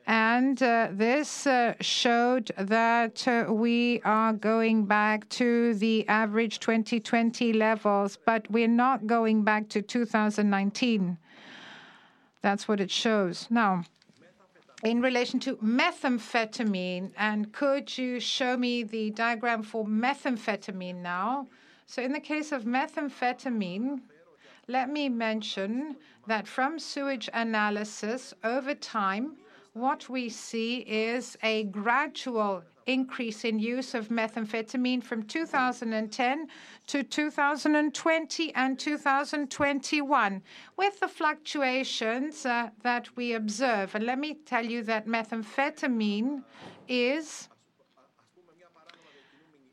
[0.06, 7.54] And uh, this uh, showed that uh, we are going back to the average 2020
[7.54, 11.16] levels, but we're not going back to 2019.
[12.42, 13.46] That's what it shows.
[13.48, 13.84] Now,
[14.84, 21.48] in relation to methamphetamine, and could you show me the diagram for methamphetamine now?
[21.86, 24.00] So in the case of methamphetamine,
[24.68, 29.36] let me mention that from sewage analysis over time,
[29.72, 36.48] what we see is a gradual increase in use of methamphetamine from 2010
[36.86, 40.42] to 2020 and 2021
[40.76, 43.94] with the fluctuations uh, that we observe.
[43.94, 46.42] And let me tell you that methamphetamine
[46.88, 47.48] is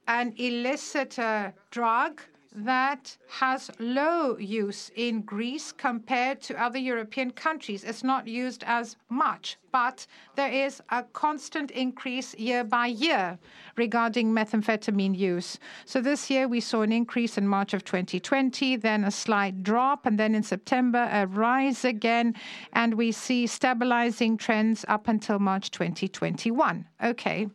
[0.07, 2.21] an illicit uh, drug
[2.53, 7.83] that has low use in Greece compared to other European countries.
[7.83, 13.39] It's not used as much, but there is a constant increase year by year
[13.77, 15.59] regarding methamphetamine use.
[15.85, 20.05] So this year we saw an increase in March of 2020, then a slight drop,
[20.05, 22.35] and then in September a rise again,
[22.73, 26.85] and we see stabilizing trends up until March 2021.
[27.03, 27.47] Okay.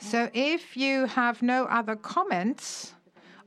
[0.00, 2.94] So if you have no other comments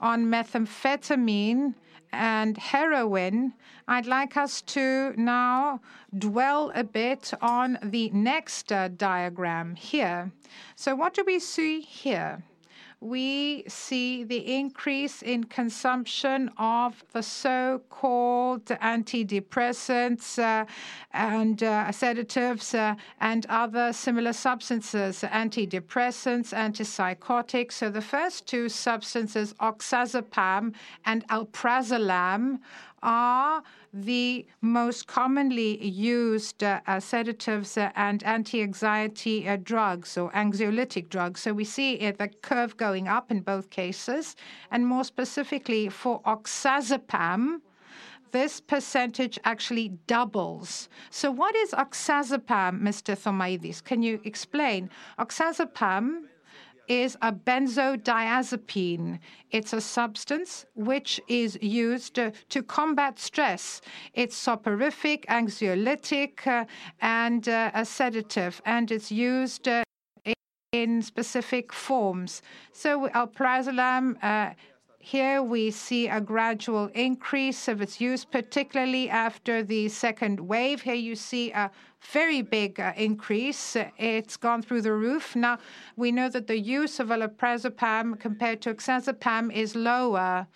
[0.02, 1.74] on methamphetamine
[2.12, 3.54] and heroin,
[3.88, 5.82] I'd like us to now
[6.18, 10.32] dwell a bit on the next uh, diagram here.
[10.76, 12.44] So what do we see here?
[13.02, 20.66] We see the increase in consumption of the so-called antidepressants uh,
[21.14, 27.72] and uh, sedatives uh, and other similar substances, antidepressants, antipsychotics.
[27.72, 30.74] So the first two substances, oxazepam
[31.06, 32.60] and alprazolam,
[33.04, 41.10] are the most commonly used uh, uh, sedatives uh, and anti-anxiety uh, drugs or anxiolytic
[41.10, 41.42] drugs.
[41.42, 44.36] So we see the curve going up in both cases.
[44.72, 47.62] And more specifically for oxazepam,
[48.32, 50.88] this percentage actually doubles.
[51.10, 53.18] So what is oxazepam, Mr.
[53.18, 53.84] Thomaidis?
[53.84, 54.90] Can you explain?
[55.18, 56.26] Oxazepam
[56.90, 59.20] is a benzodiazepine.
[59.52, 63.80] It's a substance which is used uh, to combat stress.
[64.14, 66.66] It's soporific, anxiolytic, uh,
[67.00, 69.84] and uh, a sedative, and it's used uh,
[70.72, 72.42] in specific forms.
[72.74, 74.54] So alprazolam uh,
[75.02, 80.82] here we see a gradual increase of its use, particularly after the second wave.
[80.82, 83.78] Here you see a very big uh, increase.
[83.98, 85.38] It's gone through the roof.
[85.38, 85.58] Now,
[85.96, 90.48] we know that the use of alprazolam compared to oxazepam is lower.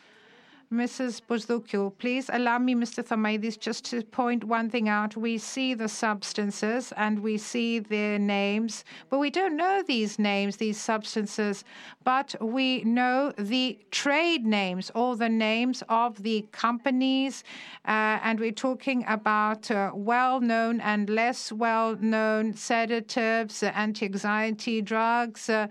[0.73, 1.21] Mrs.
[1.21, 3.05] Bousdoukou, please allow me, Mr.
[3.07, 5.15] Thomaidis, just to point one thing out.
[5.15, 10.57] We see the substances and we see their names, but we don't know these names,
[10.57, 11.63] these substances,
[12.03, 17.43] but we know the trade names, all the names of the companies,
[17.85, 24.05] uh, and we're talking about uh, well known and less well known sedatives, uh, anti
[24.05, 25.67] anxiety drugs, uh,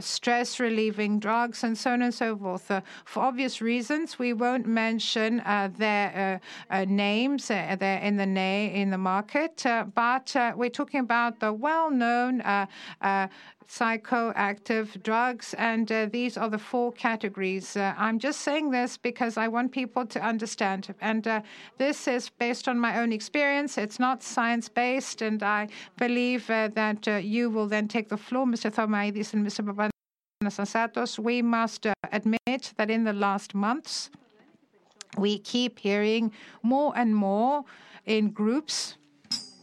[0.00, 2.70] stress relieving drugs, and so on and so forth.
[2.70, 6.40] Uh, for obvious reasons, we We won't mention uh, their
[6.72, 7.46] uh, uh, names.
[7.46, 8.24] They're in the
[8.80, 9.62] in the market,
[9.94, 12.42] but we're talking about the well-known
[13.68, 17.76] psychoactive drugs, and uh, these are the four categories.
[17.76, 20.92] Uh, I'm just saying this because I want people to understand.
[21.00, 21.42] And uh,
[21.78, 23.78] this is based on my own experience.
[23.78, 28.72] It's not science based, and I believe that you will then take the floor, Mr.
[28.74, 29.62] Thomaidis and Mr.
[30.42, 31.18] Papanastasatos.
[31.18, 34.10] We must admit that in the last months,
[35.18, 37.64] we keep hearing more and more
[38.04, 38.96] in groups,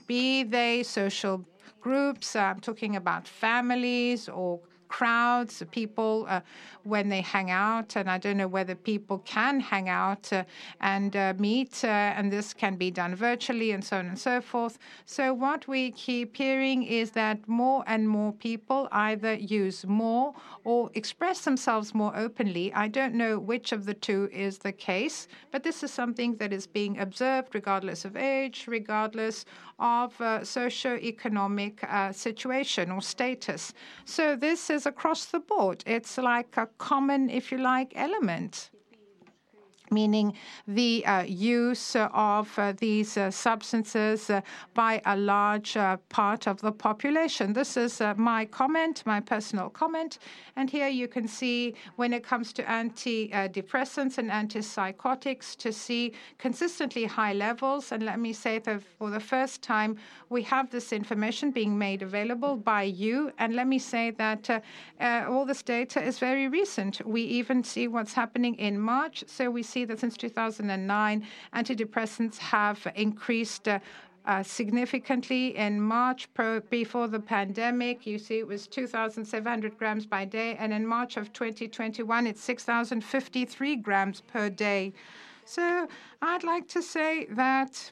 [0.08, 1.46] be they social
[1.82, 2.36] groups.
[2.36, 4.60] I'm talking about families or
[4.94, 6.42] crowds, people uh,
[6.84, 7.96] when they hang out.
[7.96, 10.44] And I don't know whether people can hang out uh,
[10.82, 14.40] and uh, meet, uh, and this can be done virtually and so on and so
[14.40, 14.78] forth.
[15.06, 20.92] So, what we keep hearing is that more and more people either use more or
[20.94, 22.72] express themselves more openly.
[22.74, 26.54] I don't know which of the two is the case, but this is something that
[26.54, 29.46] is being observed regardless of age, regardless
[29.80, 33.74] of uh, socio-economic uh, situation or status.
[34.06, 35.84] So this is across the board.
[35.86, 38.70] It's like a common, if you like, element
[39.92, 40.34] meaning
[40.68, 44.30] the uh, use of uh, these uh, substances
[44.74, 45.78] by a large
[46.10, 47.54] part of the population.
[47.54, 50.20] This is my comment, my personal comment.
[50.56, 57.06] And here you can see when it comes to antidepressants and antipsychotics to see consistently
[57.06, 57.92] high levels.
[57.92, 59.98] And let me say that for the first time,
[60.30, 63.32] we have this information being made available by you.
[63.40, 64.64] And let me say that
[65.02, 67.06] all this data is very recent.
[67.06, 69.24] We even see what's happening in March.
[69.28, 73.80] So we see that since 2009, antidepressants have increased uh,
[74.26, 76.30] uh, significantly in March
[76.70, 78.08] before the pandemic.
[78.08, 83.76] You see, it was 2,700 grams by day, and in March of 2021, it's 6,053
[83.78, 84.94] grams per day.
[85.46, 85.88] So
[86.22, 87.92] I'd like to say that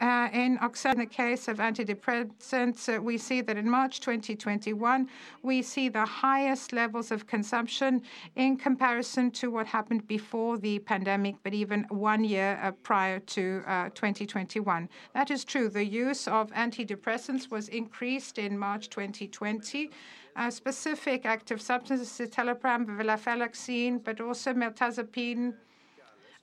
[0.00, 5.08] uh, in the case of antidepressants, uh, we see that in March 2021,
[5.42, 8.02] we see the highest levels of consumption
[8.36, 13.62] in comparison to what happened before the pandemic, but even one year uh, prior to
[13.94, 14.88] 2021.
[15.14, 15.68] That is true.
[15.68, 19.90] The use of antidepressants was increased in March 2020.
[20.38, 25.52] Uh, specific active substances, citalopram, venlafaxine, but also mirtazapine,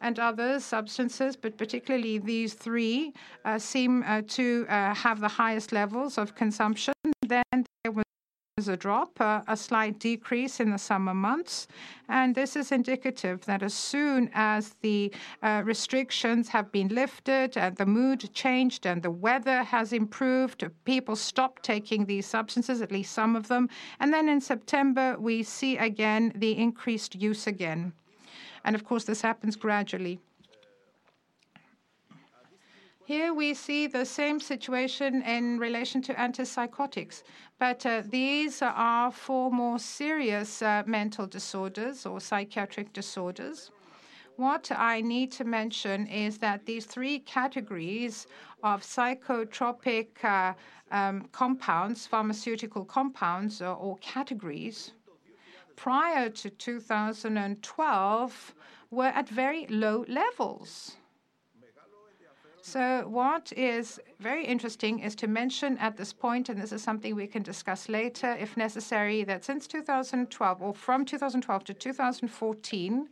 [0.06, 3.12] and other substances, but particularly these three
[3.44, 6.94] uh, seem uh, to uh, have the highest levels of consumption.
[7.24, 11.68] Then there was a drop, uh, a slight decrease in the summer months.
[12.08, 17.76] And this is indicative that as soon as the uh, restrictions have been lifted and
[17.76, 23.12] the mood changed and the weather has improved, people stop taking these substances, at least
[23.12, 23.70] some of them.
[24.00, 27.94] And then in September, we see again the increased use again.
[28.66, 30.20] And of course, this happens gradually.
[33.06, 37.22] Here we see the same situation in relation to antipsychotics,
[37.60, 43.70] but uh, these are for more serious uh, mental disorders or psychiatric disorders.
[44.38, 48.26] What I need to mention is that these three categories
[48.64, 50.54] of psychotropic uh,
[50.90, 54.94] um, compounds, pharmaceutical compounds, or categories,
[55.76, 58.56] prior to 2012
[58.92, 60.96] were at very low levels.
[62.62, 67.16] So, what is very interesting is to mention at this point, and this is something
[67.16, 73.08] we can discuss later if necessary, that since 2012 or from 2012 to 2014,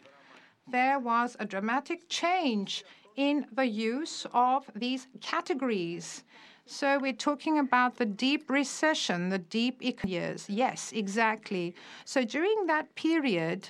[0.72, 2.84] there was a dramatic change
[3.16, 6.24] in the use of these categories.
[6.66, 10.49] So we're talking about the deep recession, the deep years.
[10.49, 11.76] Yes, exactly.
[12.05, 13.70] So during that period,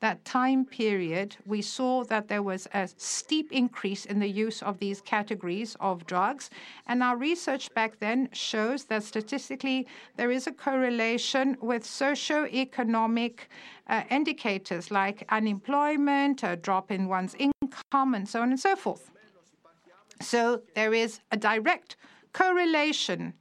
[0.00, 4.78] that time period, we saw that there was a steep increase in the use of
[4.78, 6.50] these categories of drugs.
[6.86, 9.86] And our research back then shows that statistically
[10.16, 13.48] there is a correlation with socio-economic
[13.88, 19.10] uh, indicators like unemployment, a drop in one's income, and so on and so forth.
[20.24, 21.96] So there is a direct
[22.32, 23.34] correlation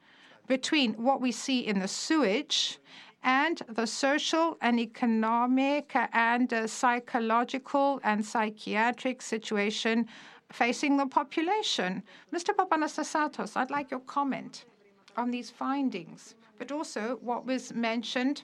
[0.47, 2.77] between what we see in the sewage
[3.23, 10.07] and the social and economic and uh, psychological and psychiatric situation
[10.51, 12.03] facing the population.
[12.33, 12.53] Mr.
[12.53, 14.65] Papanastasatos, I'd like your comment
[15.15, 18.43] on these findings, but also what was mentioned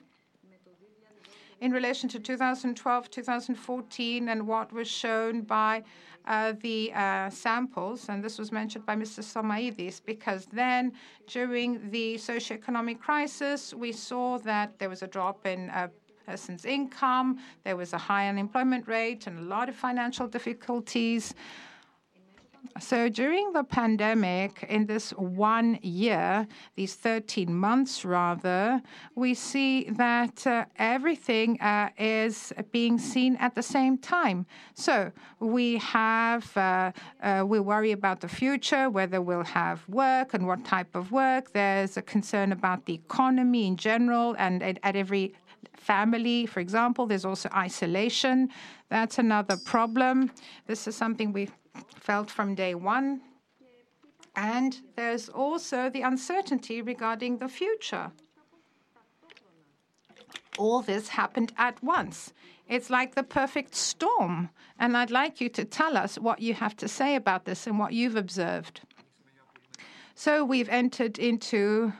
[1.62, 5.84] in relation to 2012, 2014, and what was shown by
[6.26, 9.20] uh, the uh, samples, and this was mentioned by Mr.
[9.20, 10.91] Thomaidis, because then
[11.28, 15.88] during the socioeconomic crisis, we saw that there was a drop in uh,
[16.30, 17.39] person's income.
[17.64, 21.34] There was a high unemployment rate and a lot of financial difficulties.
[22.80, 28.82] So during the pandemic, in this one year, these 13 months rather,
[29.16, 34.45] we see that uh, everything uh, is being seen at the same time.
[34.76, 36.91] So we have, uh,
[37.22, 41.51] uh we worry about the future, whether we'll have work and what type of work.
[41.51, 45.34] There's a concern about the economy in general and at, at every
[45.76, 47.05] family, for example.
[47.07, 48.49] There's also isolation.
[48.89, 50.32] That's another problem.
[50.68, 51.49] This is something we
[52.00, 53.22] felt from day one.
[54.36, 58.12] And there's also the uncertainty regarding the future.
[60.58, 62.34] All this happened at once.
[62.68, 64.50] It's like the perfect storm.
[64.78, 67.80] And I'd like you to tell us what you have to say about this and
[67.80, 68.82] what you've observed.
[70.16, 71.94] So we've entered into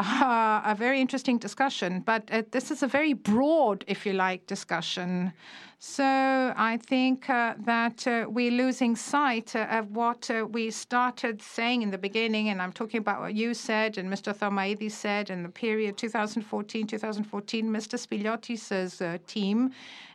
[0.00, 4.46] uh, a very interesting discussion, but uh, this is a very broad, if you like,
[4.46, 5.32] discussion.
[5.78, 11.40] So I think uh, that uh, we're losing sight uh, of what uh, we started
[11.40, 14.36] saying in the beginning, and I'm talking about what you said and Mr.
[14.36, 17.24] Thomaidis said in the period 2014-2014,
[17.64, 17.96] Mr.
[17.98, 19.70] Spiliotis' team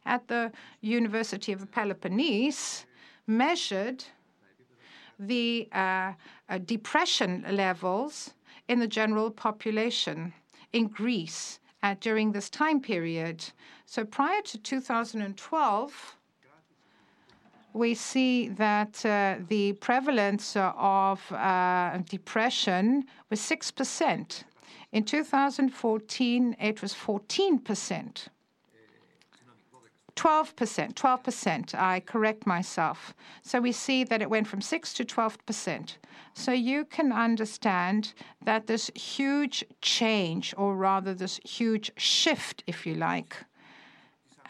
[0.06, 2.86] at the University of the Peloponnese
[3.26, 4.04] measured
[5.18, 5.68] the
[6.66, 8.36] depression levels
[8.68, 10.34] in the general population
[10.74, 13.44] in Greece uh, during this time period.
[13.86, 16.16] So prior to 2012,
[17.74, 24.44] we see that uh, the prevalence of uh, depression was 6%.
[24.94, 28.28] In 2014, it was 14%.
[30.16, 33.14] 12%, 12%, I correct myself.
[33.42, 35.98] So we see that it went from 6 to 12%.
[36.34, 38.14] So you can understand
[38.44, 43.36] that this huge change, or rather this huge shift, if you like,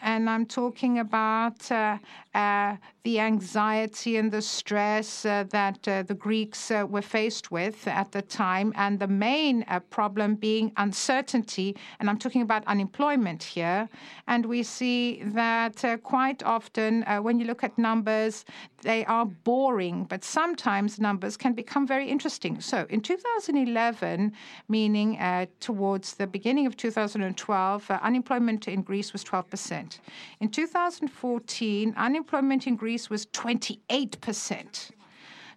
[0.02, 1.98] and I'm talking about uh,
[2.34, 2.76] uh,
[3.06, 8.10] the anxiety and the stress uh, that uh, the Greeks uh, were faced with at
[8.10, 11.76] the time, and the main uh, problem being uncertainty.
[12.00, 13.88] And I'm talking about unemployment here.
[14.26, 18.44] And we see that quite often, when you look at numbers,
[18.82, 22.60] they are boring, but sometimes numbers can become very interesting.
[22.60, 24.32] So in 2011,
[24.68, 25.08] meaning
[25.60, 30.00] towards the beginning of 2012, unemployment in Greece was 12%.
[30.40, 34.90] In 2014, unemployment in Greece was 28%.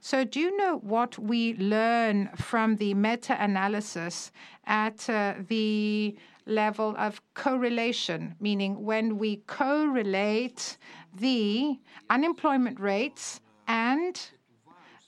[0.02, 4.32] So, do you know what we learn from the meta analysis
[4.66, 6.16] at uh, the
[6.46, 10.78] level of correlation, meaning when we correlate
[11.20, 11.78] the
[12.10, 14.20] unemployment rates and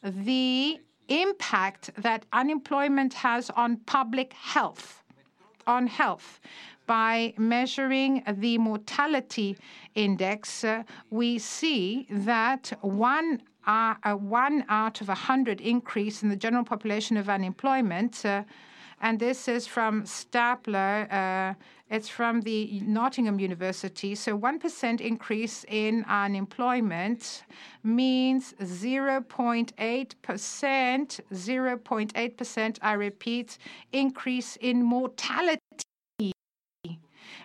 [0.04, 5.04] the impact that unemployment has on public health,
[5.68, 6.40] on health
[6.92, 9.56] by measuring the mortality
[9.96, 13.96] index, uh, we see that one uh,
[14.42, 18.44] one out of a hundred increase in the general population of unemployment, uh,
[19.00, 21.10] and this is from Stuckler.
[21.10, 21.54] Uh,
[21.90, 24.14] it's from the Nottingham University.
[24.16, 27.44] So 1% increase in unemployment
[27.84, 29.74] means 0.8%,
[31.34, 33.58] 0.8%, I repeat,
[33.94, 35.86] increase in mortality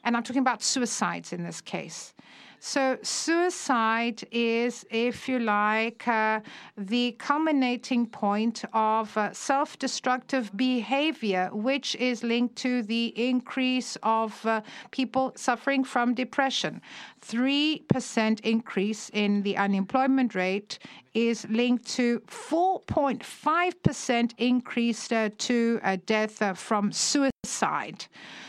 [0.07, 2.14] and I'm talking about suicides in this case.
[2.59, 6.40] So, suicide is, if you like, uh,
[6.78, 14.46] the culminating point of uh, self destructive behavior, which is linked to the increase of
[14.46, 16.80] uh, people suffering from depression.
[17.20, 20.78] 3% increase in the unemployment rate
[21.12, 27.36] is linked to 4.5% increase uh, to uh, death uh, from suicide.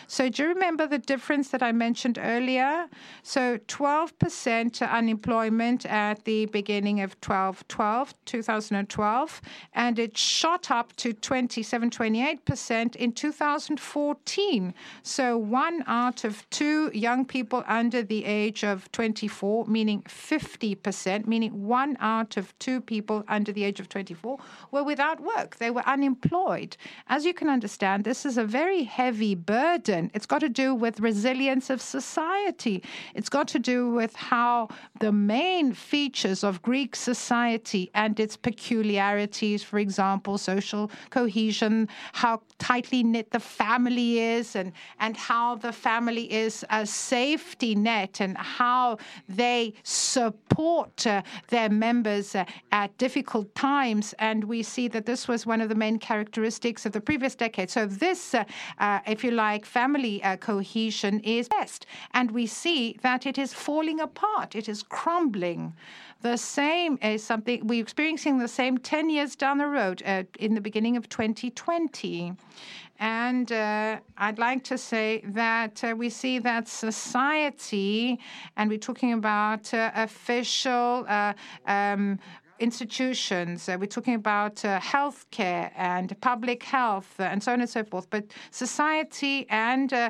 [0.09, 2.87] So do you remember the difference that I mentioned earlier?
[3.23, 9.41] So 12% unemployment at the beginning of 12, 12, 2012,
[9.73, 14.73] and it shot up to 27, 28% in 2014.
[15.03, 21.67] So one out of two young people under the age of 24, meaning 50%, meaning
[21.67, 24.37] one out of two people under the age of 24
[24.71, 25.57] were without work.
[25.57, 26.77] They were unemployed.
[27.07, 30.99] As you can understand, this is a very heavy burden it's got to do with
[30.99, 32.83] resilience of society.
[33.13, 34.69] It's got to do with how
[34.99, 43.03] the main features of Greek society and its peculiarities, for example, social cohesion, how tightly
[43.03, 48.97] knit the family is, and, and how the family is a safety net, and how
[49.29, 54.13] they support uh, their members uh, at difficult times.
[54.19, 57.69] And we see that this was one of the main characteristics of the previous decade.
[57.69, 58.45] So, this uh,
[58.79, 61.85] uh, if you like, family uh, cohesion is best.
[62.13, 65.73] And we see that it is falling apart, it is crumbling.
[66.21, 70.55] The same is something we're experiencing the same 10 years down the road uh, in
[70.55, 72.33] the beginning of 2020.
[72.99, 78.19] And uh, I'd like to say that uh, we see that society,
[78.55, 81.33] and we're talking about uh, official uh,
[81.67, 82.17] um,
[82.59, 87.69] institutions, uh, we're talking about uh, healthcare and public health uh, and so on and
[87.69, 88.09] so forth.
[88.09, 90.09] But society and uh,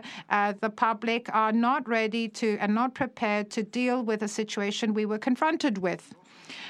[0.60, 5.06] the public are not ready to and not prepared to deal with a situation we
[5.06, 6.14] were confronted with.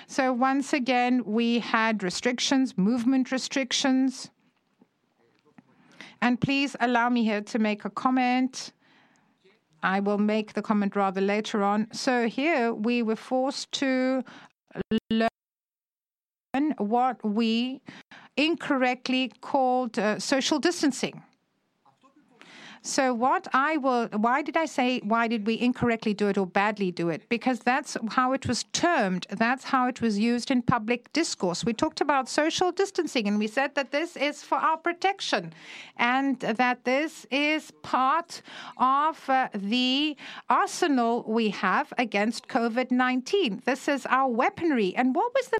[0.07, 4.29] So once again, we had restrictions, movement restrictions.
[6.21, 8.73] And please allow me here to make a comment.
[9.83, 11.87] I will make the comment rather later on.
[11.93, 14.23] So here we were forced to
[15.11, 15.29] learn
[16.77, 17.81] what we
[18.35, 21.21] incorrectly called uh, social distancing.
[22.87, 26.47] So what I will, why did I say, why did we incorrectly do it or
[26.47, 27.27] badly do it?
[27.27, 29.27] Because that's how it was termed.
[29.29, 31.65] That's how it was used in public discourse.
[31.65, 35.53] We talked about social distancing and we said that this is for our protection
[35.97, 38.41] and that this is part
[38.77, 40.15] of uh, the
[40.49, 43.65] arsenal we have against COVID-19.
[43.65, 44.95] This is our weaponry.
[44.95, 45.59] And what was the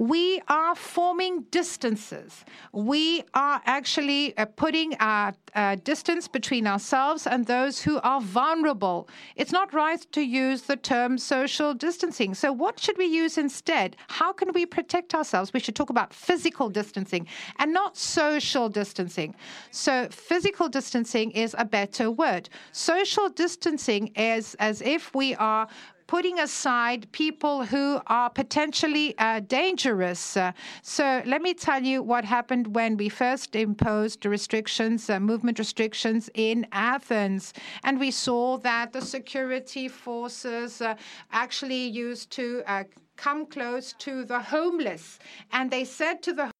[0.00, 2.46] we are forming distances.
[2.72, 9.10] We are actually uh, putting a, a, distance between ourselves and those who are vulnerable.
[9.36, 12.32] It's not right to use the term social distancing.
[12.34, 13.94] So, what should we use instead?
[14.08, 15.52] How can we protect ourselves?
[15.52, 17.26] We should talk about physical distancing
[17.58, 19.34] and not social distancing.
[19.70, 22.48] So, physical distancing is a better word.
[22.72, 25.68] Social distancing is as if we are
[26.10, 30.36] putting aside people who are potentially uh, dangerous.
[30.36, 30.50] Uh,
[30.82, 36.28] so let me tell you what happened when we first imposed restrictions, uh, movement restrictions
[36.34, 37.54] in Athens.
[37.84, 40.96] And we saw that the security forces uh,
[41.30, 42.82] actually used to uh,
[43.16, 45.20] come close to the homeless.
[45.52, 46.50] And they said to the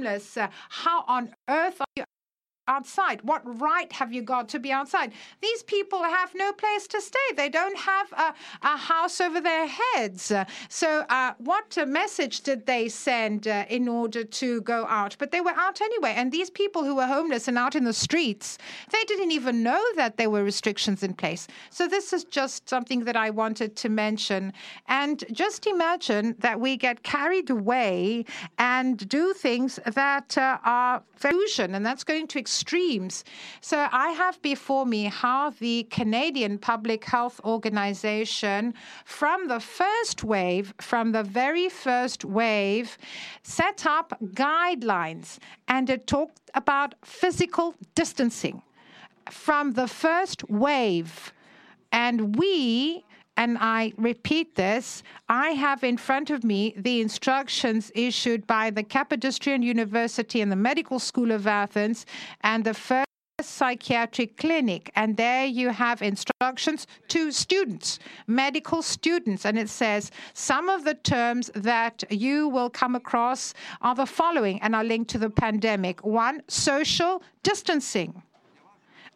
[0.00, 0.36] homeless,
[0.70, 2.04] How on earth are you?
[2.70, 3.20] Outside?
[3.22, 5.12] What right have you got to be outside?
[5.42, 7.28] These people have no place to stay.
[7.36, 10.32] They don't have a, a house over their heads.
[10.68, 15.16] So, uh, what message did they send uh, in order to go out?
[15.18, 16.14] But they were out anyway.
[16.16, 18.56] And these people who were homeless and out in the streets,
[18.92, 21.48] they didn't even know that there were restrictions in place.
[21.70, 24.52] So, this is just something that I wanted to mention.
[24.86, 28.24] And just imagine that we get carried away
[28.58, 33.24] and do things that uh, are fusion, and that's going to extremes.
[33.62, 40.74] So I have before me how the Canadian Public Health Organization, from the first wave,
[40.78, 42.98] from the very first wave,
[43.42, 45.38] set up guidelines
[45.68, 48.62] and it talked about physical distancing
[49.30, 51.32] from the first wave.
[51.92, 53.04] And we
[53.40, 58.84] and I repeat this, I have in front of me the instructions issued by the
[58.84, 62.04] Kapodistrian University and the Medical School of Athens
[62.42, 63.06] and the first
[63.40, 64.90] psychiatric clinic.
[64.94, 69.46] And there you have instructions to students medical students.
[69.46, 74.60] And it says some of the terms that you will come across are the following
[74.60, 76.04] and are linked to the pandemic.
[76.04, 78.22] One social distancing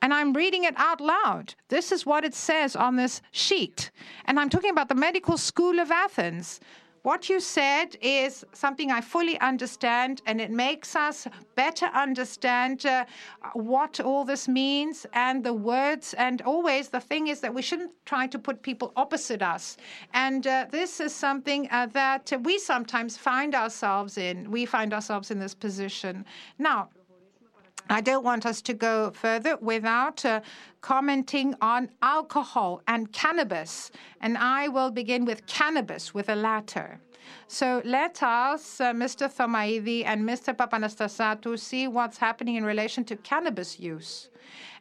[0.02, 1.54] and I'm reading it out loud.
[1.68, 3.90] This is what it says on this sheet.
[4.26, 6.60] And I'm talking about the Medical School of Athens.
[7.04, 13.04] What you said is something I fully understand, and it makes us better understand uh,
[13.52, 16.14] what all this means and the words.
[16.14, 19.76] And always, the thing is that we shouldn't try to put people opposite us.
[20.14, 24.50] And uh, this is something uh, that we sometimes find ourselves in.
[24.50, 26.24] We find ourselves in this position.
[26.58, 26.88] Now,
[27.90, 30.40] I don't want us to go further without uh,
[30.80, 33.90] commenting on alcohol and cannabis.
[34.20, 37.00] And I will begin with cannabis, with the latter.
[37.46, 39.30] So let us, uh, Mr.
[39.32, 40.56] Thomaidi and Mr.
[40.56, 44.30] Papanastasatou, see what's happening in relation to cannabis use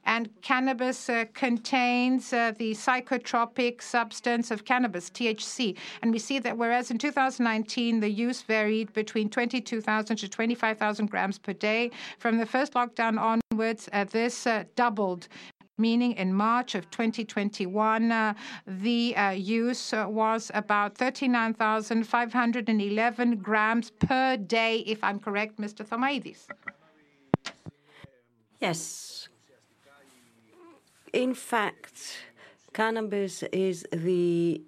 [0.05, 5.77] and cannabis uh, contains uh, the psychotropic substance of cannabis, THC.
[6.01, 11.37] And we see that whereas in 2019 the use varied between 22,000 to 25,000 grams
[11.37, 15.27] per day, from the first lockdown onwards, uh, this uh, doubled
[15.77, 18.33] meaning in March of 2021, uh,
[18.67, 25.83] the uh, use uh, was about 39,511 grams per day, if I'm correct, Mr.
[25.85, 26.47] Thomaidis.
[28.59, 29.27] Yes.
[31.13, 32.25] In fact,
[32.73, 34.63] cannabis is the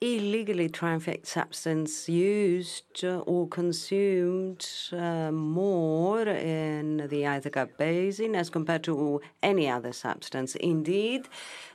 [0.00, 9.20] illegally trafficked substance used or consumed uh, more in the Attica Basin as compared to
[9.42, 10.54] any other substance.
[10.54, 11.28] Indeed,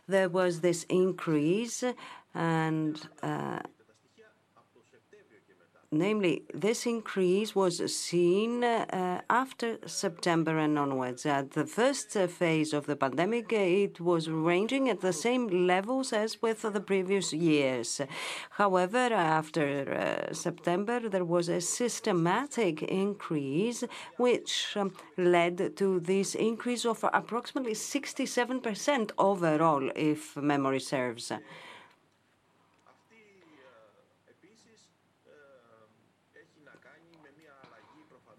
[0.07, 1.83] there was this increase,
[2.33, 3.59] and uh,
[5.91, 11.25] namely, this increase was seen uh, after September and onwards.
[11.25, 16.13] At the first uh, phase of the pandemic, it was ranging at the same levels
[16.13, 17.99] as with the previous years.
[18.51, 23.83] However, after uh, September, there was a systematic increase,
[24.15, 31.33] which um, led to this increase of approximately 67% overall, if memory serves.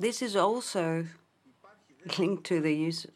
[0.02, 1.06] This is also
[2.18, 3.06] linked to the use,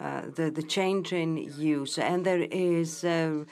[0.00, 3.44] uh, the, the change in use, and there is uh,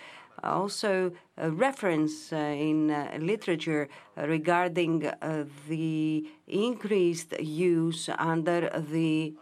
[0.42, 9.34] also a reference uh, in uh, literature regarding uh, the increased use under the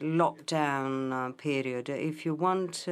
[0.00, 1.88] lockdown uh, period.
[1.88, 2.86] If you want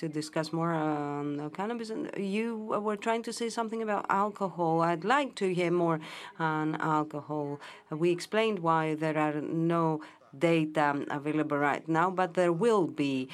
[0.00, 1.90] to discuss more on cannabis.
[1.90, 4.80] And you were trying to say something about alcohol.
[4.80, 6.00] I'd like to hear more
[6.38, 7.60] on alcohol.
[7.90, 10.00] We explained why there are no
[10.38, 13.28] data available right now, but there will be.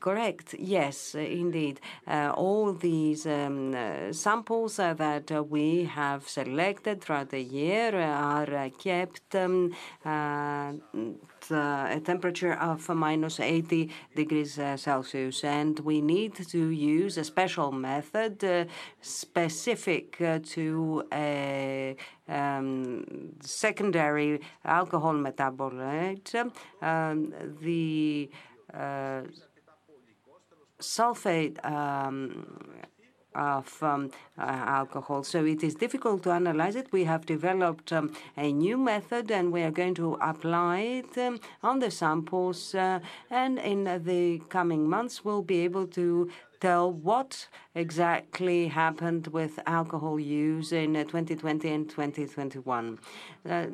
[0.00, 0.54] Correct?
[0.58, 1.80] Yes, indeed.
[2.06, 8.70] Uh, all these um, uh, samples uh, that we have selected throughout the year are
[8.78, 10.72] kept um, uh,
[11.50, 15.44] a temperature of minus 80 degrees uh, Celsius.
[15.44, 18.64] And we need to use a special method uh,
[19.00, 21.96] specific to a
[22.28, 23.04] um,
[23.40, 26.34] secondary alcohol metabolite.
[26.82, 28.30] Um, the
[28.74, 29.22] uh,
[30.80, 32.46] sulfate um,
[33.36, 35.22] of um, uh, alcohol.
[35.22, 36.88] So it is difficult to analyze it.
[36.92, 41.40] We have developed um, a new method and we are going to apply it um,
[41.62, 42.74] on the samples.
[42.74, 46.30] Uh, and in the coming months, we'll be able to
[46.60, 52.98] tell what exactly happened with alcohol use in 2020 uh, and 2021.
[53.48, 53.66] Uh,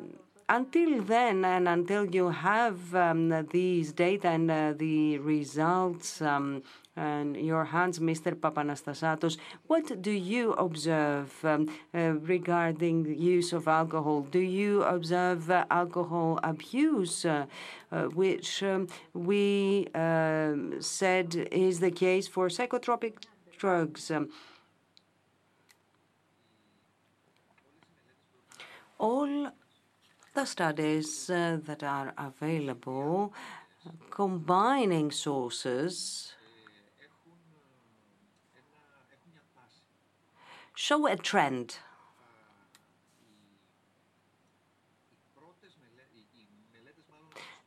[0.49, 6.61] until then, and until you have um, these data and uh, the results um,
[6.95, 8.35] in your hands, Mr.
[8.35, 9.37] Papanastasatos,
[9.67, 14.21] what do you observe um, uh, regarding use of alcohol?
[14.21, 17.45] Do you observe uh, alcohol abuse, uh,
[17.91, 23.13] uh which um, we um, said is the case for psychotropic
[23.57, 24.11] drugs?
[24.11, 24.29] Um,
[28.99, 29.51] all
[30.33, 33.33] the studies uh, that are available
[34.09, 36.33] combining sources
[40.75, 41.77] show a trend.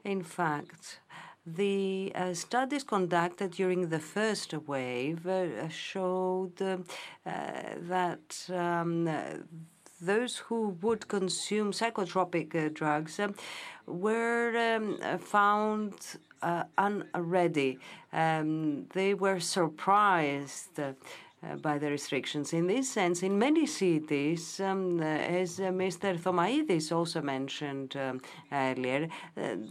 [0.05, 1.01] In fact,
[1.45, 6.77] the uh, studies conducted during the first wave uh, showed uh,
[7.25, 9.09] that um,
[10.01, 13.21] those who would consume psychotropic drugs
[13.87, 15.95] were um, found
[16.79, 17.79] unready.
[18.13, 20.79] Um, they were surprised
[21.63, 22.53] by the restrictions.
[22.53, 26.19] In this sense, in many cities, um, uh, as uh, Mr.
[26.19, 28.21] Thomaidis also mentioned um,
[28.53, 29.09] earlier,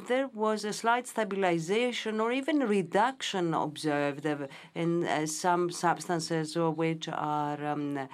[0.07, 4.25] there was a slight stabilization or even reduction observed
[4.73, 8.07] in some substances which are um,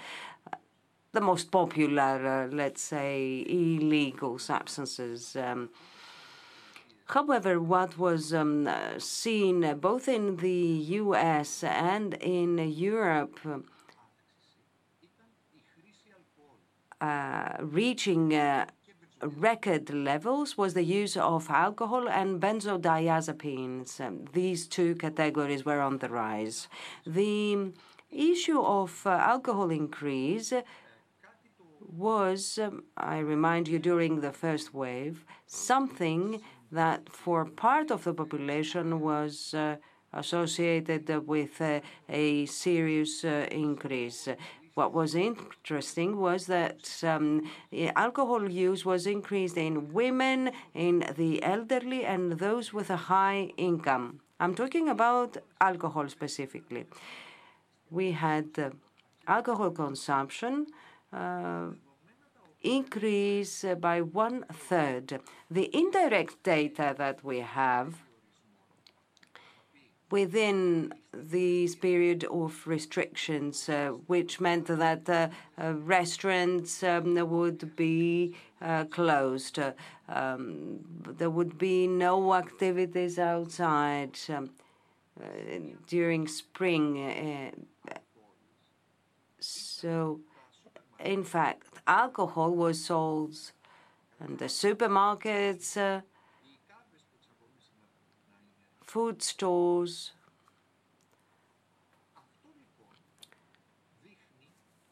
[1.12, 5.36] the most popular, let's say, illegal substances.
[7.12, 10.62] However, what was um, seen both in the
[11.02, 13.38] US and in Europe
[17.02, 18.66] uh, reaching uh,
[19.22, 24.00] record levels was the use of alcohol and benzodiazepines.
[24.00, 26.70] Um, these two categories were on the rise.
[27.06, 27.74] The
[28.10, 30.54] issue of uh, alcohol increase
[31.94, 36.42] was, um, I remind you, during the first wave, something
[36.72, 39.76] that for part of the population was uh,
[40.14, 44.28] associated with uh, a serious uh, increase.
[44.74, 47.50] What was interesting was that um,
[47.96, 54.22] alcohol use was increased in women, in the elderly, and those with a high income.
[54.40, 56.86] I'm talking about alcohol specifically.
[57.90, 58.74] We had
[59.28, 60.68] alcohol consumption.
[62.64, 65.20] Uh, increase by one third.
[65.50, 67.96] The indirect data that we have
[70.10, 75.30] within this period of restrictions, uh, which meant that uh,
[75.74, 79.60] restaurants um, would be uh, closed.
[80.10, 80.80] Um,
[81.18, 84.50] there would be no activities outside um,
[85.88, 87.68] during spring.
[89.40, 90.20] So,
[91.00, 93.36] in fact, alcohol was sold
[94.26, 96.02] in the supermarkets, uh,
[98.82, 100.12] food stores.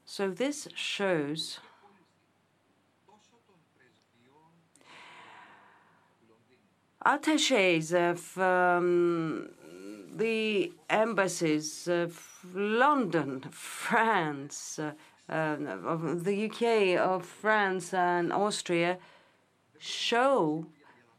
[0.05, 1.59] So this shows
[7.05, 9.49] attaches of um,
[10.13, 12.11] the embassies of
[12.53, 14.91] London, France, uh,
[15.29, 18.97] Um, of the UK, of France and Austria
[19.77, 20.65] show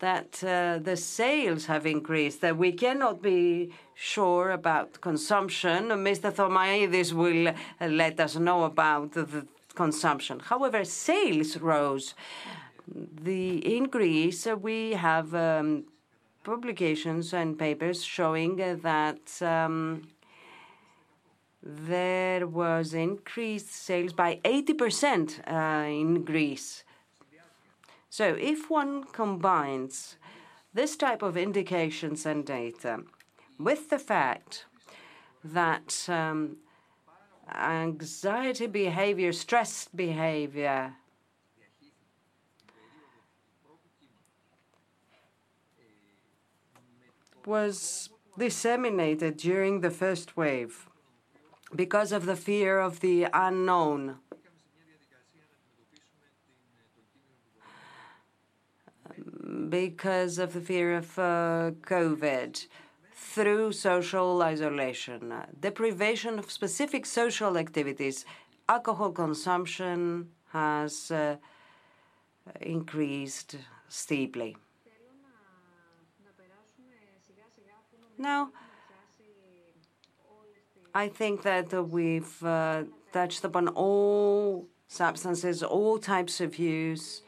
[0.00, 5.92] that uh, the sales have increased, that we cannot be sure about consumption.
[5.92, 6.32] Uh, Mr.
[6.32, 10.40] Thomaidis will uh, let us know about the consumption.
[10.40, 12.14] However, sales rose.
[13.22, 15.84] The increase, we have um,
[16.42, 20.02] publications and papers showing that um,
[21.62, 26.84] there was increased sales by 80% uh, in Greece.
[28.08, 30.16] So if one combines
[30.72, 33.00] this type of indications and data
[33.58, 34.64] with the fact
[35.44, 36.56] that um,
[37.54, 40.94] anxiety behavior, stress behavior
[47.46, 50.89] was disseminated during the first wave
[51.74, 54.16] because of the fear of the unknown.
[59.68, 62.66] Because of the fear of uh, COVID
[63.14, 68.24] through social isolation, deprivation of specific social activities,
[68.68, 71.36] alcohol consumption has uh,
[72.60, 73.56] increased
[73.88, 74.56] steeply.
[78.18, 78.50] Now,
[80.94, 87.22] I think that we've uh, touched upon all substances, all types of use.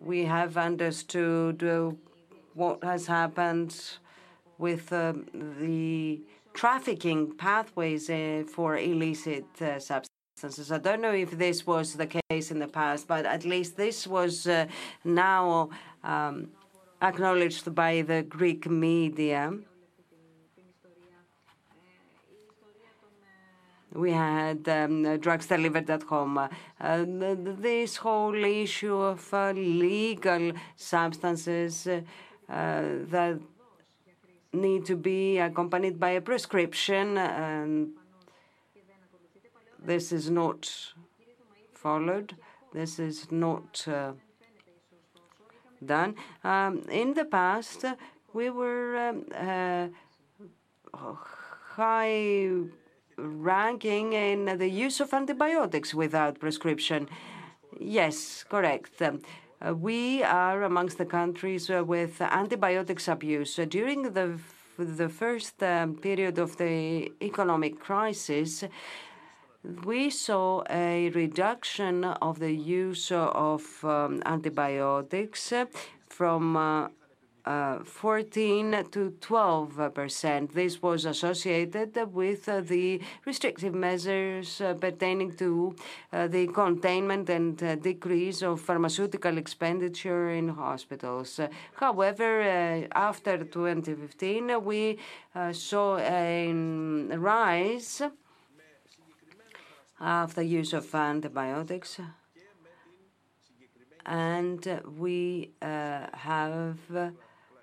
[0.00, 1.92] We have understood uh,
[2.52, 3.74] what has happened
[4.58, 5.14] with uh,
[5.60, 6.20] the
[6.52, 8.10] trafficking pathways
[8.54, 9.46] for illicit
[9.78, 10.70] substances.
[10.70, 14.06] I don't know if this was the case in the past, but at least this
[14.06, 14.46] was
[15.04, 15.70] now
[16.04, 16.48] um,
[17.00, 19.52] acknowledged by the Greek media.
[23.96, 26.36] We had um, drugs delivered at home.
[26.38, 26.48] Uh,
[27.08, 32.02] this whole issue of uh, legal substances uh,
[32.48, 33.40] that
[34.52, 37.88] need to be accompanied by a prescription, and
[39.82, 40.70] this is not
[41.72, 42.36] followed.
[42.74, 43.86] This is not
[45.84, 46.16] done.
[46.44, 47.86] Um, in the past,
[48.34, 49.14] we were
[50.92, 52.50] high
[53.16, 57.08] ranking in the use of antibiotics without prescription.
[57.78, 59.00] Yes, correct.
[59.02, 59.22] Um,
[59.80, 63.58] we are amongst the countries uh, with antibiotics abuse.
[63.58, 68.64] Uh, during the first um, period of the economic crisis,
[69.84, 75.52] we saw a reduction of the use uh, of um, antibiotics
[76.08, 76.90] from
[77.46, 80.52] 14 to 12%.
[80.52, 85.76] This was associated with uh, the restrictive measures uh, pertaining to
[86.12, 91.38] uh, the containment and decrease of pharmaceutical expenditure in hospitals.
[91.74, 94.98] However, after 2015, we
[95.52, 96.52] saw a
[97.16, 98.02] rise
[100.00, 102.00] of the use of antibiotics,
[104.04, 106.78] and we have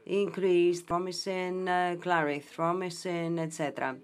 [0.06, 3.98] increased erythromycin, uh, clarithromycin, etc.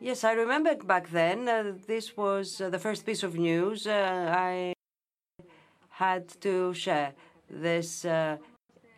[0.00, 4.74] Yes, I remember back then, uh, this was uh, the first piece of news I
[5.90, 7.12] had to share,
[7.48, 8.04] this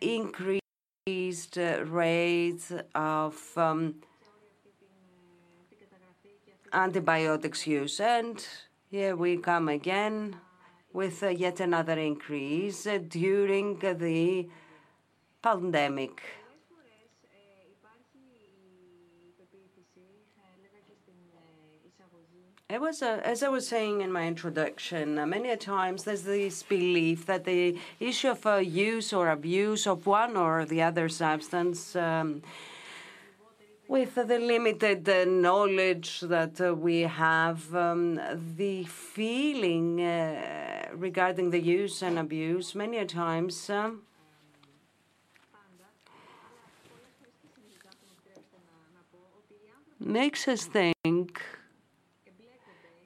[0.01, 0.61] increased
[1.57, 3.95] rate of um,
[6.73, 7.99] antibiotics use.
[7.99, 8.45] And
[8.89, 10.37] here we come again
[10.91, 14.47] with yet another increase during the
[15.45, 16.23] pandemic.
[22.67, 27.43] It was as I was saying in my introduction, many times there's this belief that
[27.45, 31.95] the issue of use or abuse of one or the other substance
[33.87, 38.19] with the limited uh, knowledge that uh, we have, um,
[38.57, 44.01] the feeling uh, regarding the use and abuse many a times um,
[50.05, 51.41] makes us think,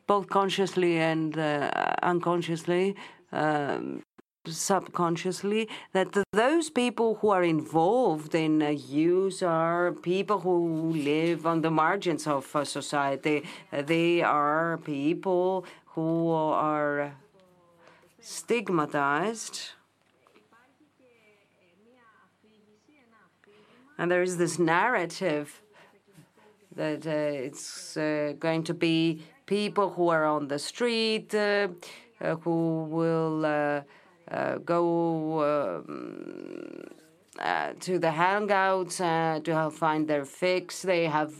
[0.05, 1.71] both consciously and uh,
[2.03, 2.95] unconsciously,
[3.31, 4.03] um,
[4.45, 11.69] subconsciously that those people who are involved in use are people who live on the
[11.69, 13.43] margins of society.
[13.71, 17.13] They are people who are
[18.19, 19.61] stigmatized.
[23.97, 25.61] And there is this narrative
[26.79, 31.67] that uh, it's uh, going to be people who are on the street, uh,
[32.43, 33.41] who will
[34.63, 34.81] go
[35.75, 36.85] um,
[37.79, 38.97] to the hangouts
[39.43, 40.81] to find their fix.
[40.83, 41.33] They have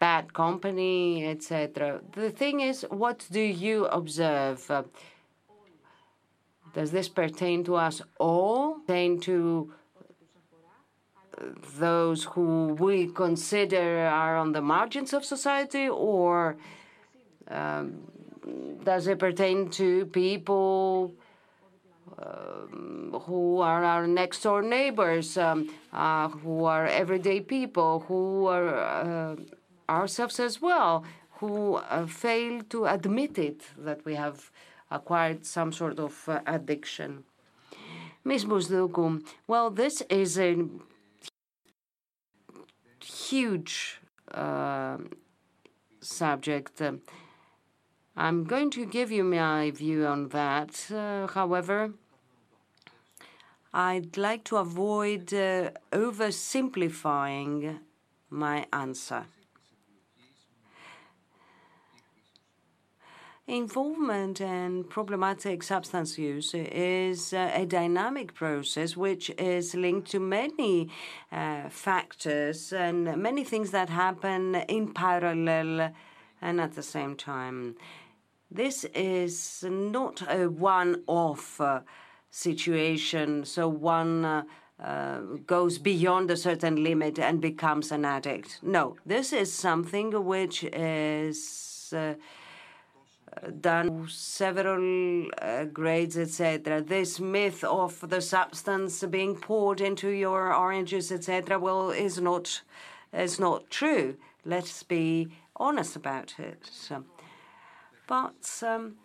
[0.00, 2.00] bad company, etc.
[2.12, 4.58] The thing is, what do you observe?
[6.74, 8.80] Does this pertain to us all?
[8.80, 9.72] Pertain to
[11.78, 16.56] those who we consider are on the margins of society, or
[17.48, 18.02] um,
[18.84, 21.12] does it pertain to people
[22.18, 28.68] um, who are our next door neighbors, um, uh, who are everyday people, who are
[28.78, 29.36] uh,
[29.88, 31.04] ourselves as well,
[31.38, 34.50] who uh, fail to admit it that we have
[34.90, 37.24] acquired some sort of uh, addiction?
[38.24, 38.46] Ms.
[38.46, 40.56] Bousdoukou, well, this is a
[43.30, 44.00] huge
[44.32, 44.98] uh,
[46.00, 46.82] subject.
[48.16, 50.90] I'm going to give you my view on that.
[50.90, 51.92] Uh, however,
[53.72, 57.80] I'd like to avoid uh, oversimplifying
[58.30, 59.26] my answer.
[63.46, 70.88] Involvement in problematic substance use is uh, a dynamic process which is linked to many
[71.30, 75.92] uh, factors and many things that happen in parallel
[76.40, 77.76] and at the same time.
[78.50, 81.80] This is not a one-off uh,
[82.30, 84.44] situation, so one uh,
[84.82, 88.60] uh, goes beyond a certain limit and becomes an addict.
[88.62, 92.14] No, this is something which is uh,
[93.60, 96.80] done several uh, grades, etc.
[96.80, 102.62] This myth of the substance being poured into your oranges, etc., well, is not
[103.12, 104.16] is not true.
[104.44, 106.68] Let's be honest about it.
[106.70, 107.04] So,
[108.06, 108.96] but um,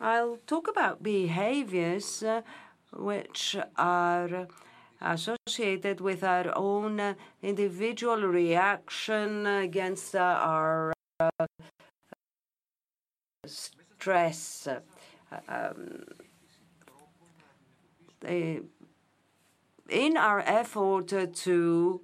[0.00, 2.42] I'll talk about behaviors uh,
[2.92, 4.48] which are
[5.00, 10.92] associated with our own individual reaction against uh, our
[13.52, 14.68] stress.
[15.48, 16.04] Um,
[19.88, 22.00] in our effort to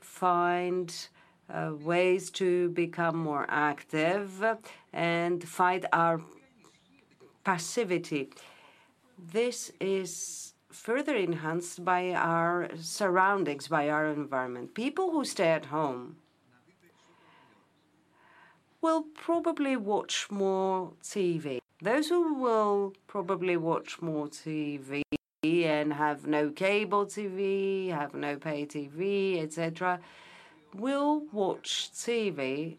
[0.00, 1.08] find
[1.52, 4.44] uh, ways to become more active
[4.92, 6.20] and fight our
[7.44, 8.30] passivity.
[9.32, 14.74] This is further enhanced by our surroundings, by our environment.
[14.74, 16.16] People who stay at home
[18.80, 21.58] will probably watch more TV.
[21.82, 25.02] Those who will probably watch more TV
[25.44, 30.00] and have no cable TV, have no pay TV, etc.,
[30.74, 32.76] will watch TV,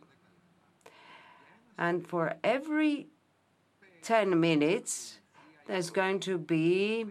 [1.77, 3.07] and for every
[4.03, 5.19] 10 minutes,
[5.65, 7.05] there's going to be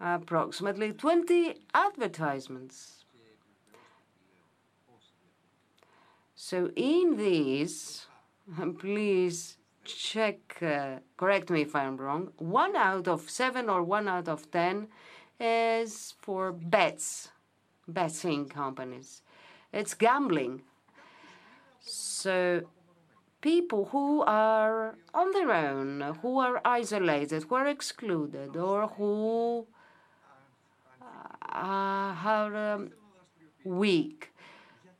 [0.00, 2.95] approximately 20 advertisements.
[6.48, 8.06] So in these,
[8.78, 14.28] please check, uh, correct me if I'm wrong, one out of seven or one out
[14.28, 14.86] of ten
[15.40, 17.30] is for bets
[17.88, 19.22] betting companies.
[19.72, 20.62] It's gambling.
[21.80, 22.62] So
[23.40, 29.66] people who are on their own, who are isolated, who are excluded, or who
[31.02, 32.92] uh, are um,
[33.64, 34.30] weak,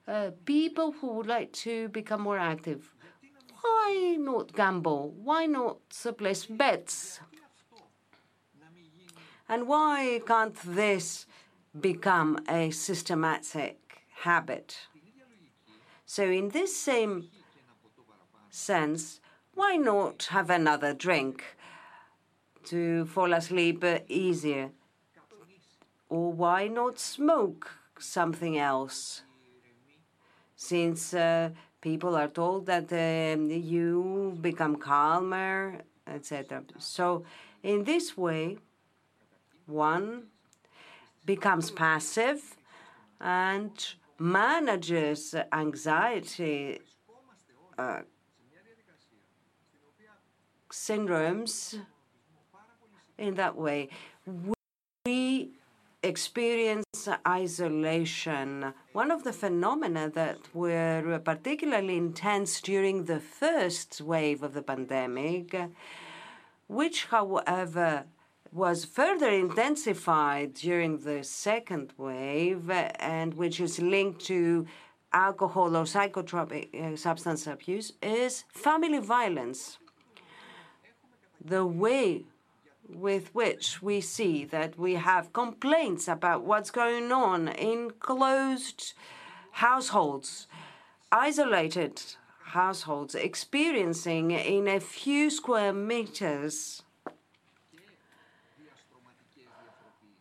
[0.07, 2.95] Uh, people who would like to become more active,
[3.61, 5.13] why not gamble?
[5.23, 5.79] Why not
[6.17, 7.21] place bets?
[9.49, 11.27] And why can't this
[11.81, 13.87] become a systematic
[14.21, 14.89] habit.
[16.07, 17.29] So, in this same
[18.51, 19.21] sense,
[19.55, 21.45] why not have another drink
[22.65, 24.71] to fall asleep easier?
[26.09, 29.23] Or why not smoke something else,
[30.67, 31.51] since uh,
[31.81, 36.63] people are told that uh, you become calmer, etc.
[36.79, 37.25] So,
[37.63, 38.59] in this way,
[39.67, 40.25] one
[41.25, 42.41] becomes passive
[43.21, 43.73] and
[44.19, 46.81] manages anxiety
[47.79, 48.01] uh,
[50.71, 51.79] syndromes
[53.19, 53.89] in that way.
[55.05, 55.56] We
[56.07, 58.73] experience isolation.
[58.93, 65.55] One of the phenomena that were particularly intense during the first wave of the pandemic,
[66.69, 68.05] which, however,
[68.53, 74.67] was further intensified during the second wave and which is linked to
[75.13, 79.79] alcohol or psychotropic uh, substance abuse, is family violence.
[81.45, 82.25] The way
[82.89, 88.95] with which we see that we have complaints about what's going on in closed
[89.53, 90.47] households,
[91.11, 92.03] isolated
[92.45, 96.83] households, experiencing in a few square meters.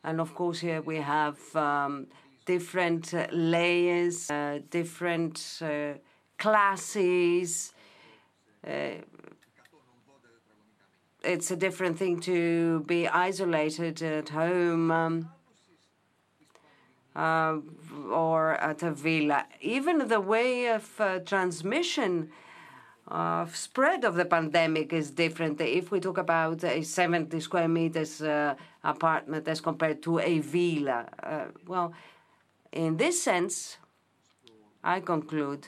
[0.03, 2.07] And of course, here we have um,
[2.45, 5.93] different uh, layers, uh, different uh,
[6.37, 7.73] classes.
[11.25, 15.29] Uh, it's a different thing to be isolated at home um,
[17.15, 17.57] uh,
[18.11, 19.45] or at a villa.
[19.61, 22.29] Even the way of uh, transmission
[23.07, 25.61] of spread of the pandemic is different.
[25.61, 31.07] If we talk about a 70 square meters uh, apartment as compared to a villa,
[31.21, 31.93] uh, well,
[32.71, 33.77] in this sense,
[34.83, 35.67] I conclude,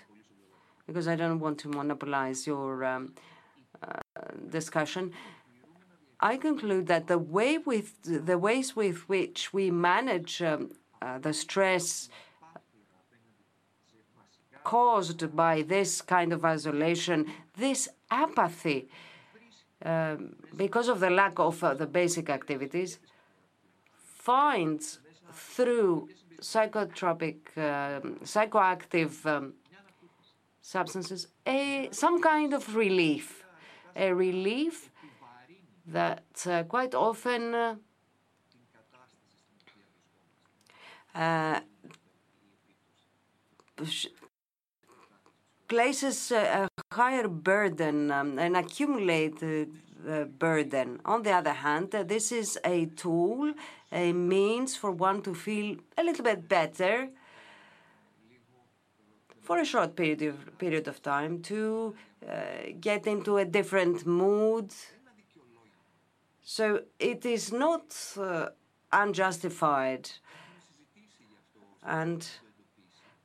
[0.87, 3.13] because I don't want to monopolize your um,
[3.83, 3.99] uh,
[4.49, 5.13] discussion,
[6.19, 11.33] I conclude that the way with the ways with which we manage um, uh, the
[11.33, 12.09] stress
[14.63, 18.89] caused by this kind of isolation, this apathy,
[19.85, 22.97] um, because of the lack of uh, the basic activities,
[23.95, 24.99] finds
[25.31, 26.09] through
[26.41, 29.53] psychotropic, uh, psychoactive um,
[30.61, 33.45] substances a some kind of relief,
[33.95, 34.89] a relief
[35.87, 37.75] that uh, quite often uh,
[41.15, 41.59] uh
[45.67, 49.69] places a higher burden, um, an accumulated
[50.07, 50.99] uh, burden.
[51.05, 53.53] On the other hand, uh, this is a tool,
[53.91, 57.09] a means for one to feel a little bit better
[59.41, 61.95] for a short period of, period of time to
[62.29, 62.33] uh,
[62.81, 64.73] get into a different mood,
[66.49, 68.45] so it is not uh,
[68.93, 70.09] unjustified.
[71.85, 72.25] And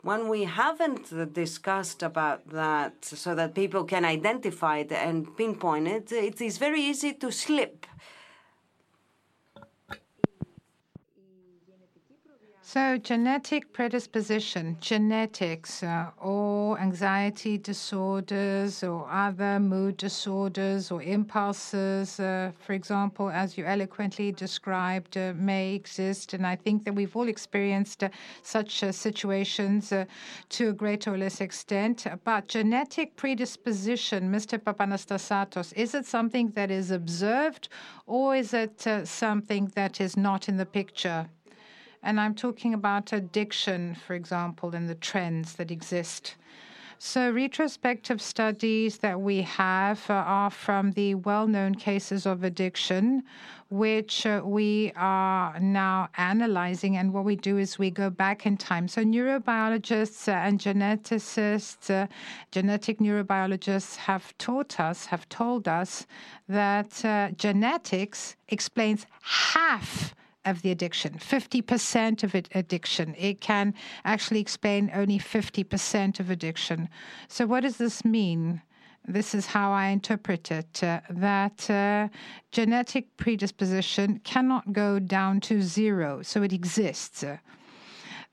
[0.00, 6.10] when we haven't discussed about that so that people can identify it and pinpoint it,
[6.10, 7.86] it is very easy to slip
[12.74, 22.52] So, genetic predisposition, genetics, uh, or anxiety disorders, or other mood disorders, or impulses, uh,
[22.58, 26.32] for example, as you eloquently described, uh, may exist.
[26.32, 28.08] And I think that we've all experienced uh,
[28.42, 30.06] such uh, situations uh,
[30.48, 32.06] to a greater or less extent.
[32.24, 34.58] But genetic predisposition, Mr.
[34.58, 37.68] Papanastasatos, is it something that is observed,
[38.06, 41.28] or is it something that is not in the picture?
[42.03, 46.36] And I'm talking about addiction, for example, and the trends that exist.
[47.05, 53.24] So, retrospective studies that we have uh, are from the well known cases of addiction,
[53.70, 56.96] which uh, we are now analyzing.
[56.96, 58.86] And what we do is we go back in time.
[58.86, 62.09] So, neurobiologists uh, and geneticists,
[62.53, 66.07] genetic neurobiologists have taught us, have told us
[66.48, 66.90] that
[67.36, 70.14] genetics explains half
[70.45, 73.14] of the addiction, 50% of it addiction.
[73.18, 73.74] It can
[74.05, 76.88] actually explain only 50% of addiction.
[77.28, 78.62] So, what does this mean?
[79.07, 82.09] This is how I interpret it uh, that uh,
[82.53, 87.24] genetic predisposition cannot go down to zero, so it exists.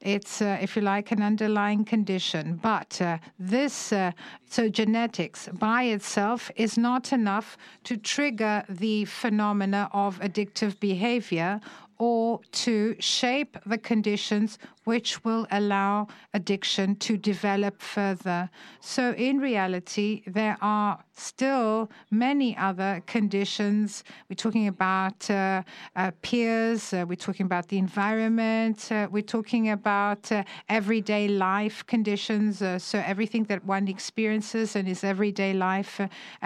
[0.01, 2.57] It's, uh, if you like, an underlying condition.
[2.61, 4.11] But uh, this, uh,
[4.49, 11.59] so genetics by itself is not enough to trigger the phenomena of addictive behavior
[11.99, 14.57] or to shape the conditions
[14.89, 18.49] which will allow addiction to develop further.
[18.81, 21.91] So, in reality, there are still
[22.27, 24.03] many other conditions.
[24.27, 25.61] We're talking about uh,
[25.95, 30.43] uh, peers, uh, we're talking about the environment, uh, we're talking about uh,
[30.79, 35.93] everyday life conditions, uh, so everything that one experiences in his everyday life.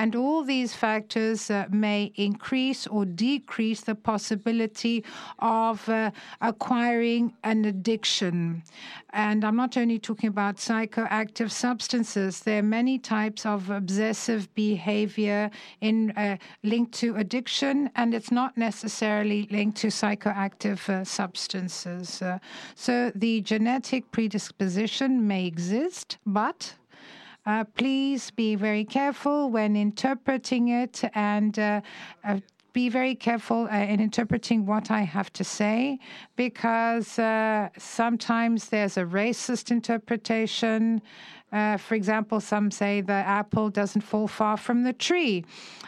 [0.01, 1.39] and all these factors
[1.69, 4.97] may increase or decrease the possibility
[5.39, 5.77] of
[6.51, 8.32] acquiring an addiction.
[9.11, 15.51] And I'm not only talking about psychoactive substances, there are many types of obsessive behavior
[15.81, 22.21] in uh, linked to addiction, and it's not necessarily linked to psychoactive uh, substances.
[22.21, 22.39] Uh,
[22.75, 26.75] so the genetic predisposition may exist, but
[27.45, 31.81] uh, please be very careful when interpreting it and uh,
[32.23, 32.39] uh,
[32.73, 35.99] be very careful uh, in interpreting what I have to say
[36.35, 41.01] because uh, sometimes there's a racist interpretation.
[41.53, 45.45] Uh, for example, some say the apple doesn't fall far from the tree.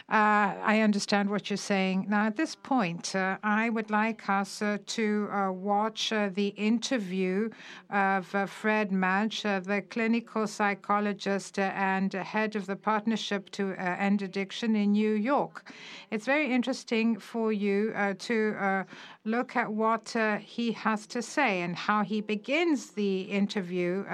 [0.08, 2.06] Uh, I understand what you're saying.
[2.08, 7.50] Now, at this point, uh, I would like us uh, to uh, watch the interview
[7.90, 14.92] of Fred Muench, the clinical psychologist and head of the Partnership to End Addiction in
[14.92, 15.72] New York.
[16.12, 18.84] It's very interesting for you to
[19.24, 24.04] look at what he has to say and how he begins the interview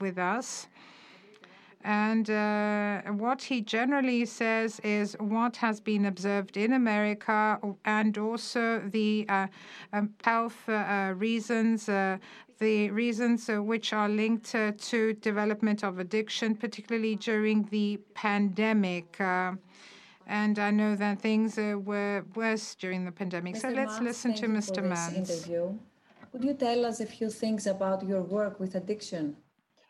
[0.00, 0.66] with us.
[1.86, 8.80] And uh, what he generally says is what has been observed in America and also
[8.90, 9.46] the uh,
[9.92, 12.18] um, health uh, reasons, uh,
[12.58, 19.20] the reasons uh, which are linked uh, to development of addiction, particularly during the pandemic.
[19.20, 23.54] and I know that things were worse during the pandemic.
[23.54, 23.60] Mr.
[23.60, 24.82] So let's listen to Mr.
[24.82, 25.18] Muench.
[25.18, 25.78] Interview.
[26.32, 29.36] Could you tell us a few things about your work with addiction?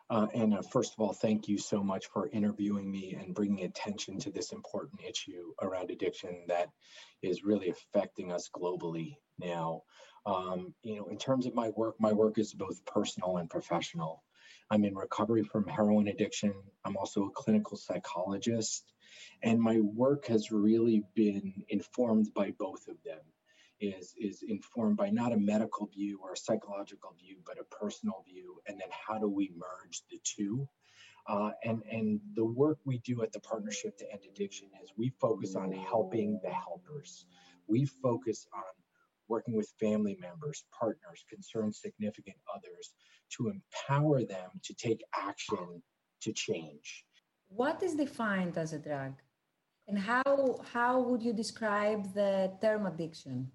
[0.09, 3.65] Uh, and uh, first of all, thank you so much for interviewing me and bringing
[3.65, 6.69] attention to this important issue around addiction that
[7.23, 9.83] is really affecting us globally now.
[10.25, 14.23] Um, you know, in terms of my work, my work is both personal and professional.
[14.71, 16.55] I'm in recovery from heroin addiction.
[16.85, 18.93] I'm also a clinical psychologist.
[19.43, 23.21] And my work has really been informed by both of them
[23.81, 28.25] is is informed by not a medical view or a psychological view, but a personal
[28.27, 30.69] view, and then how do we merge the two?
[31.29, 35.09] Uh, and and the work we do at the Partnership to End Addiction is we
[35.21, 37.27] focus on helping the helpers.
[37.67, 38.63] We focus on
[39.29, 42.93] working with family members, partners, concerned significant others
[43.37, 45.83] to empower them to take action
[46.23, 47.05] to change.
[47.49, 49.15] What is defined as a drug?
[49.89, 53.53] And how, how would you describe the term addiction?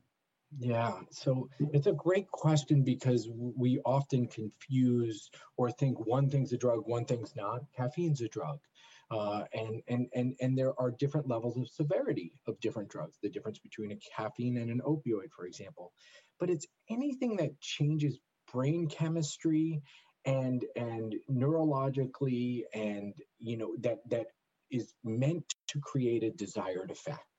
[0.59, 6.57] Yeah, so it's a great question because we often confuse or think one thing's a
[6.57, 7.61] drug, one thing's not.
[7.75, 8.59] Caffeine's a drug.
[9.09, 13.29] Uh, and, and, and, and there are different levels of severity of different drugs, the
[13.29, 15.91] difference between a caffeine and an opioid, for example.
[16.39, 18.19] But it's anything that changes
[18.51, 19.81] brain chemistry
[20.25, 24.27] and and neurologically and you know that that
[24.69, 27.30] is meant to create a desired effect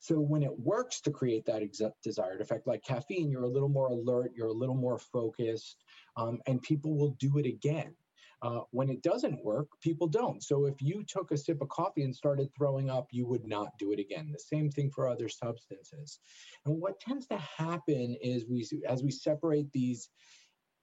[0.00, 1.62] so when it works to create that
[2.02, 5.84] desired effect, like caffeine, you're a little more alert, you're a little more focused,
[6.16, 7.94] um, and people will do it again.
[8.40, 10.44] Uh, when it doesn't work, people don't.
[10.44, 13.76] So if you took a sip of coffee and started throwing up, you would not
[13.80, 14.30] do it again.
[14.30, 16.20] The same thing for other substances.
[16.64, 20.08] And what tends to happen is we, as we separate these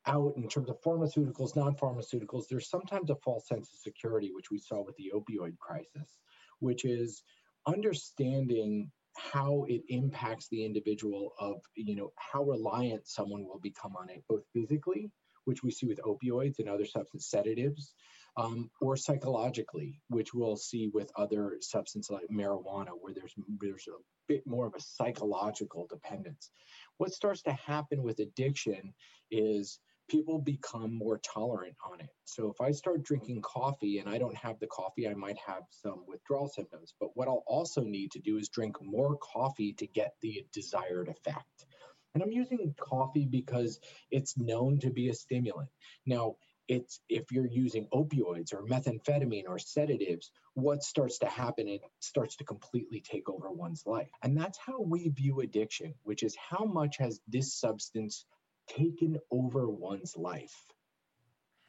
[0.05, 4.59] out in terms of pharmaceuticals, non-pharmaceuticals, there's sometimes a false sense of security, which we
[4.59, 6.19] saw with the opioid crisis,
[6.59, 7.23] which is
[7.65, 14.09] understanding how it impacts the individual of you know how reliant someone will become on
[14.09, 15.09] it both physically
[15.45, 17.93] which we see with opioids and other substance sedatives
[18.37, 24.01] um, or psychologically which we'll see with other substances like marijuana where there's there's a
[24.27, 26.51] bit more of a psychological dependence.
[26.97, 28.93] What starts to happen with addiction
[29.31, 32.09] is people become more tolerant on it.
[32.25, 35.63] So if I start drinking coffee and I don't have the coffee, I might have
[35.69, 36.93] some withdrawal symptoms.
[36.99, 41.09] But what I'll also need to do is drink more coffee to get the desired
[41.09, 41.65] effect.
[42.13, 43.79] And I'm using coffee because
[44.09, 45.69] it's known to be a stimulant.
[46.05, 46.35] Now,
[46.67, 52.37] it's if you're using opioids or methamphetamine or sedatives, what starts to happen, it starts
[52.37, 54.09] to completely take over one's life.
[54.23, 58.25] And that's how we view addiction, which is how much has this substance
[58.67, 60.73] taken over one's life.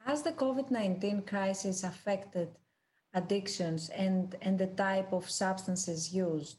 [0.05, 2.49] Has the COVID 19 crisis affected
[3.15, 6.59] addictions and, and the type of substances used?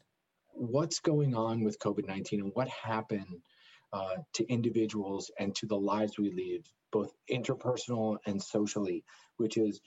[0.54, 3.42] What's going on with COVID 19 and what happened
[3.94, 9.04] uh, to individuals and to the lives we live, both interpersonal and socially,
[9.38, 9.80] which is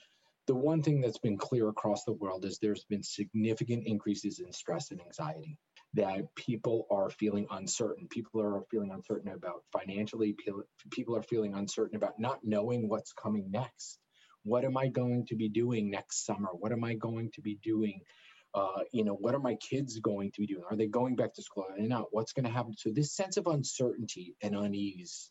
[0.47, 4.51] the one thing that's been clear across the world is there's been significant increases in
[4.51, 5.57] stress and anxiety
[5.93, 8.07] that people are feeling uncertain.
[8.09, 10.35] People are feeling uncertain about financially.
[10.89, 13.99] People are feeling uncertain about not knowing what's coming next.
[14.43, 16.49] What am i going to be doing next summer?
[16.53, 18.01] What am i going to be doing?
[18.53, 20.63] Uh, you know what are my kids going to be doing?
[20.69, 21.65] Are they going back to school?
[21.69, 22.07] Are they not?
[22.11, 22.73] What's going to happen?
[22.77, 25.29] So this sense of uncertainty and unease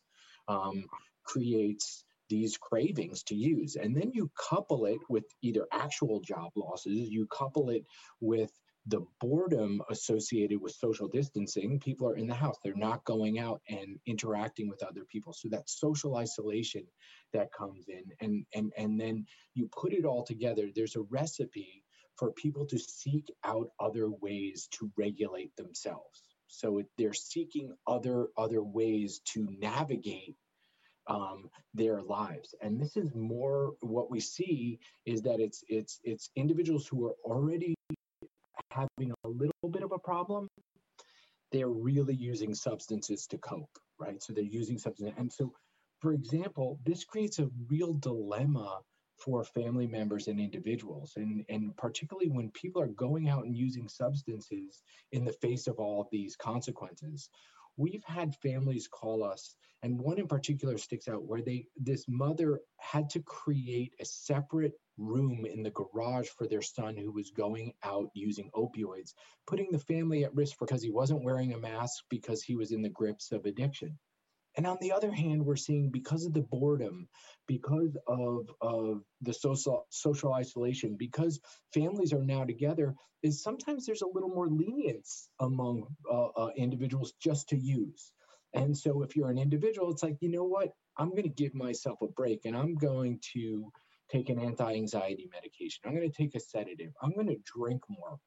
[0.48, 0.84] um,
[1.24, 3.76] creates these cravings to use.
[3.76, 7.84] And then you couple it with either actual job losses, you couple it
[8.20, 8.50] with
[8.90, 11.80] the boredom associated with social distancing.
[11.80, 15.32] People are in the house, they're not going out and interacting with other people.
[15.32, 16.84] So that social isolation
[17.32, 18.04] that comes in.
[18.20, 21.84] And, and, and then you put it all together, there's a recipe
[22.16, 26.22] for people to seek out other ways to regulate themselves.
[26.48, 30.36] So they're seeking other other ways to navigate
[31.06, 32.54] um, their lives.
[32.60, 37.16] And this is more what we see is that it's it's it's individuals who are
[37.24, 37.74] already
[38.70, 40.48] having a little bit of a problem.
[41.52, 44.22] They're really using substances to cope, right?
[44.22, 45.16] So they're using substances.
[45.18, 45.52] And so,
[46.00, 48.80] for example, this creates a real dilemma
[49.20, 53.86] for family members and individuals and and particularly when people are going out and using
[53.86, 54.82] substances
[55.12, 57.28] in the face of all of these consequences
[57.80, 62.60] we've had families call us and one in particular sticks out where they this mother
[62.78, 67.72] had to create a separate room in the garage for their son who was going
[67.82, 69.14] out using opioids
[69.46, 72.82] putting the family at risk because he wasn't wearing a mask because he was in
[72.82, 73.98] the grips of addiction
[74.60, 77.08] and on the other hand, we're seeing because of the boredom,
[77.48, 81.40] because of, of the social social isolation, because
[81.72, 87.14] families are now together, is sometimes there's a little more lenience among uh, uh, individuals
[87.22, 88.12] just to use.
[88.52, 90.74] And so if you're an individual, it's like, you know what?
[90.98, 93.72] I'm going to give myself a break and I'm going to
[94.12, 95.80] take an anti-anxiety medication.
[95.86, 96.92] I'm going to take a sedative.
[97.00, 98.18] I'm going to drink more.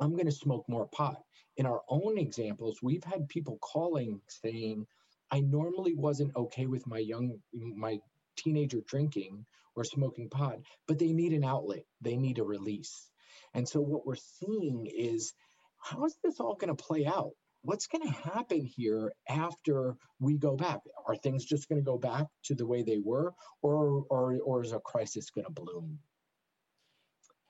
[0.00, 1.22] I'm going to smoke more pot.
[1.56, 4.88] In our own examples, we've had people calling saying,
[5.30, 7.98] I normally wasn't okay with my young my
[8.36, 9.46] teenager drinking
[9.76, 11.84] or smoking pot, but they need an outlet.
[12.00, 13.10] They need a release.
[13.54, 15.32] And so what we're seeing is
[15.78, 17.32] how is this all going to play out?
[17.62, 20.80] What's going to happen here after we go back?
[21.06, 23.32] Are things just going to go back to the way they were,
[23.62, 25.98] or or or is a crisis going to bloom?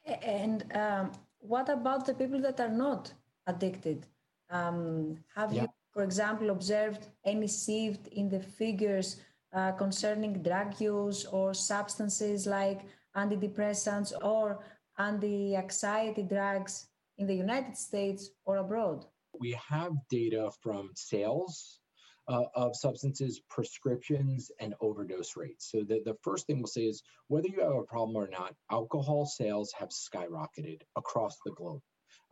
[0.07, 3.13] And um, what about the people that are not
[3.47, 4.07] addicted?
[4.51, 5.63] Um, have yeah.
[5.63, 9.17] you for example, observed any shift in the figures
[9.55, 12.81] uh, concerning drug use or substances like
[13.17, 14.59] antidepressants or
[14.99, 16.89] anti-anxiety drugs
[17.19, 19.07] in the United States or abroad?
[19.39, 21.79] We have data from sales
[22.27, 25.71] uh, of substances, prescriptions, and overdose rates.
[25.71, 28.55] So the, the first thing we'll say is whether you have a problem or not,
[28.71, 31.83] alcohol sales have skyrocketed across the globe.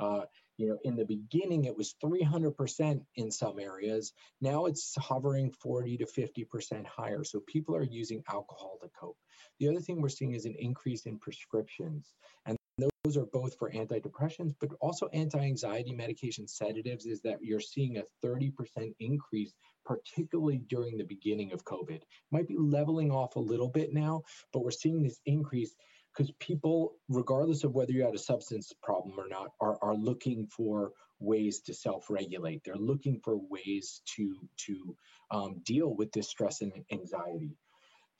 [0.00, 0.22] Uh,
[0.62, 4.12] you know, in the beginning, it was 300% in some areas.
[4.40, 7.24] Now it's hovering 40 to 50% higher.
[7.24, 9.18] So people are using alcohol to cope.
[9.58, 12.14] The other thing we're seeing is an increase in prescriptions.
[12.46, 12.56] And
[13.02, 17.98] those are both for antidepressants, but also anti anxiety medication sedatives, is that you're seeing
[17.98, 18.52] a 30%
[19.00, 19.52] increase,
[19.84, 22.02] particularly during the beginning of COVID.
[22.30, 24.22] Might be leveling off a little bit now,
[24.52, 25.74] but we're seeing this increase
[26.14, 30.46] because people, regardless of whether you had a substance problem or not, are, are looking
[30.46, 32.62] for ways to self-regulate.
[32.64, 34.36] They're looking for ways to
[34.66, 34.96] to
[35.30, 37.56] um, deal with this stress and anxiety.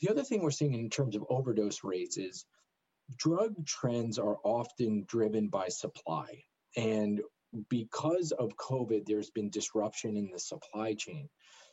[0.01, 2.45] The other thing we're seeing in terms of overdose rates is
[3.17, 6.45] drug trends are often driven by supply.
[6.77, 7.21] And
[7.69, 11.29] because of COVID, there's been disruption in the supply chain.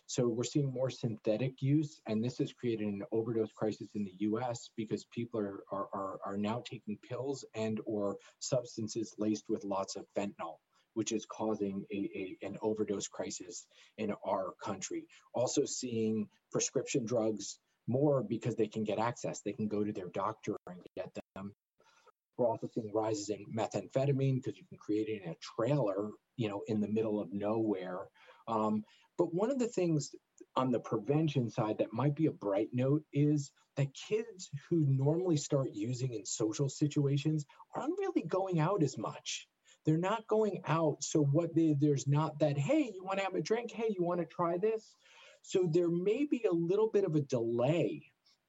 [0.10, 4.16] So we're seeing more synthetic use, and this has created an overdose crisis in the
[4.22, 4.72] U.S.
[4.76, 9.96] because people are are, are, are now taking pills and or substances laced with lots
[9.96, 10.58] of fentanyl
[10.96, 12.10] which is causing a,
[12.42, 13.68] a, an overdose crisis
[14.00, 15.06] in our country.
[15.34, 19.42] Also, seeing prescription drugs more because they can get access.
[19.42, 21.54] They can go to their doctor and get them.
[22.38, 26.50] We're also seeing rises in methamphetamine because you can create it in a trailer, you
[26.50, 28.08] know, in the middle of nowhere.
[28.48, 28.84] Um,
[29.20, 30.16] but one of the things
[30.56, 35.36] on the prevention side that might be a bright note is that kids who normally
[35.36, 39.46] start using in social situations aren't really going out as much.
[39.86, 41.04] They're not going out.
[41.04, 43.72] So what they, there's not that, hey, you want to have a drink?
[43.72, 44.96] Hey, you want to try this?
[45.42, 48.04] So there may be a little bit of a delay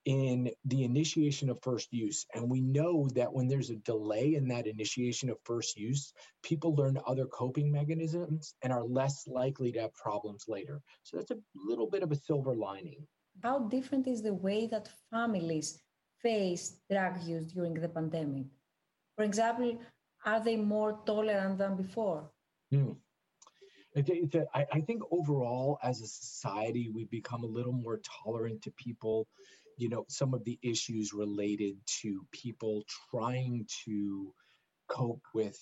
[0.05, 2.25] in the initiation of first use.
[2.33, 6.13] And we know that when there's a delay in that initiation of first use,
[6.43, 10.81] people learn other coping mechanisms and are less likely to have problems later.
[11.03, 13.05] So that's a little bit of a silver lining.
[13.43, 15.79] How different is the way that families
[16.21, 18.45] face drug use during the pandemic?
[19.15, 19.79] For example,
[20.25, 22.29] are they more tolerant than before?
[22.71, 22.93] Hmm.
[23.95, 29.27] I think overall, as a society, we've become a little more tolerant to people
[29.81, 34.31] you know, some of the issues related to people trying to
[34.87, 35.59] cope with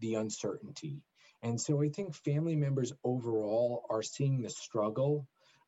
[0.00, 1.02] the uncertainty.
[1.42, 5.26] And so I think family members overall are seeing the struggle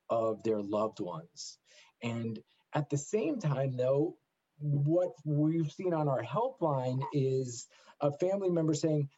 [0.09, 1.59] of their loved ones.
[2.01, 2.39] And
[2.73, 4.17] at the same time, though,
[4.61, 7.67] what we've seen on our helpline is
[8.01, 9.09] a family member saying,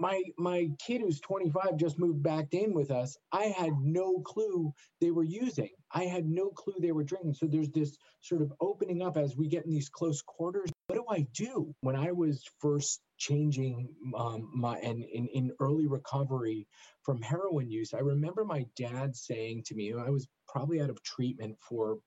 [0.00, 4.72] my my kid who's 25 just moved back in with us i had no clue
[5.00, 5.70] they were using.
[5.92, 7.34] I had no clue they were drinking.
[7.34, 10.70] So there's this sort of opening up as we get in these close quarters.
[10.86, 11.74] What do i do?
[11.80, 16.66] When i was first changing um, my and in, in early recovery
[17.02, 21.02] from heroin use i remember my dad saying to me i was probably out of
[21.02, 21.98] treatment for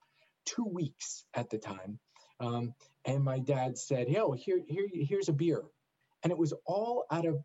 [0.46, 2.00] two weeks at the time
[2.40, 2.74] um,
[3.06, 5.64] and my dad said yo here, here here's a beer.
[6.24, 7.40] And it was all out of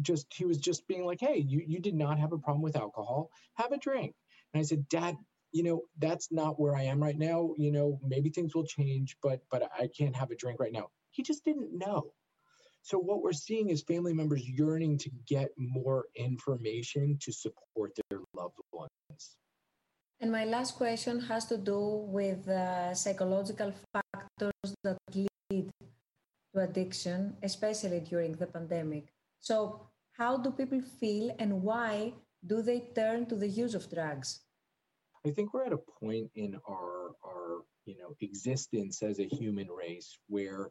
[0.00, 2.76] just he was just being like hey you you did not have a problem with
[2.76, 3.30] alcohol.
[3.54, 4.14] Have a drink.
[4.52, 5.16] And i said dad
[5.52, 7.54] you know that's not where i am right now.
[7.56, 10.88] You know maybe things will change but but i can't have a drink right now.
[11.10, 12.12] He just didn't know.
[12.82, 18.20] So what we're seeing is family members yearning to get more information to support their
[18.34, 19.36] loved ones.
[20.20, 25.70] And my last question has to do with uh, psychological factors that lead
[26.54, 29.06] to addiction especially during the pandemic
[29.40, 32.12] so, how do people feel and why
[32.46, 34.40] do they turn to the use of drugs?
[35.26, 39.68] I think we're at a point in our our you know existence as a human
[39.68, 40.70] race where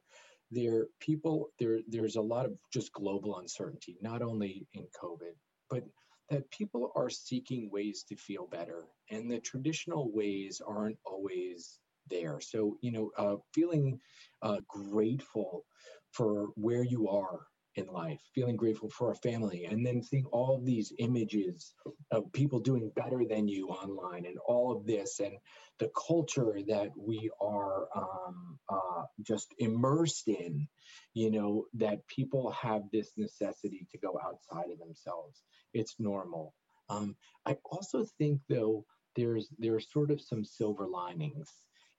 [0.51, 5.33] there people there there's a lot of just global uncertainty, not only in COVID,
[5.69, 5.83] but
[6.29, 12.39] that people are seeking ways to feel better, and the traditional ways aren't always there.
[12.39, 13.99] So you know, uh, feeling
[14.43, 15.65] uh, grateful
[16.11, 17.41] for where you are
[17.79, 21.73] in life, feeling grateful for our family, and then seeing all of these images
[22.11, 25.33] of people doing better than you online and all of this and
[25.79, 30.67] the culture that we are um, uh, just immersed in,
[31.13, 35.41] you know, that people have this necessity to go outside of themselves.
[35.73, 36.53] It's normal.
[36.89, 37.15] Um,
[37.45, 38.85] I also think, though,
[39.15, 41.49] there's there's sort of some silver linings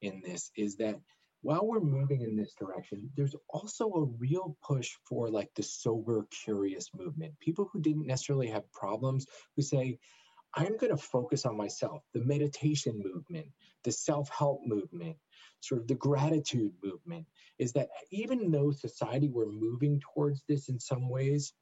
[0.00, 0.96] in this is that
[1.42, 6.26] while we're moving in this direction, there's also a real push for like the sober,
[6.44, 7.38] curious movement.
[7.40, 9.26] People who didn't necessarily have problems
[9.56, 9.98] who say,
[10.54, 12.02] I'm going to focus on myself.
[12.12, 13.46] The meditation movement,
[13.84, 15.16] the self help movement,
[15.60, 17.26] sort of the gratitude movement
[17.58, 21.52] is that even though society we're moving towards this in some ways,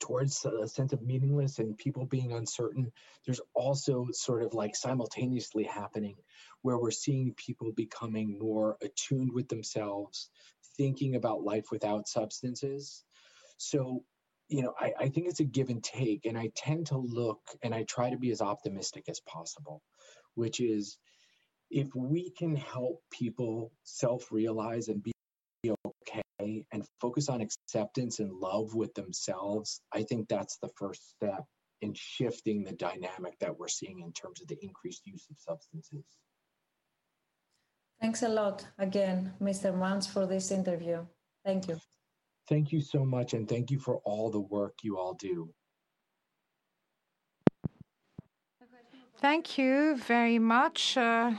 [0.00, 2.92] towards a sense of meaningless and people being uncertain,
[3.24, 6.16] there's also sort of like simultaneously happening
[6.62, 10.28] where we're seeing people becoming more attuned with themselves,
[10.76, 13.02] thinking about life without substances.
[13.56, 14.04] So,
[14.48, 16.26] you know, I, I think it's a give and take.
[16.26, 19.82] And I tend to look and I try to be as optimistic as possible,
[20.34, 20.98] which is
[21.70, 25.12] if we can help people self realize and be
[25.86, 26.23] okay
[26.72, 31.44] and focus on acceptance and love with themselves, I think that's the first step
[31.82, 36.04] in shifting the dynamic that we're seeing in terms of the increased use of substances.
[38.00, 39.74] Thanks a lot again, Mr.
[39.74, 41.06] Muench, for this interview.
[41.44, 41.80] Thank you.
[42.48, 45.50] Thank you so much, and thank you for all the work you all do.
[49.18, 50.98] Thank you very much.
[50.98, 51.32] Uh,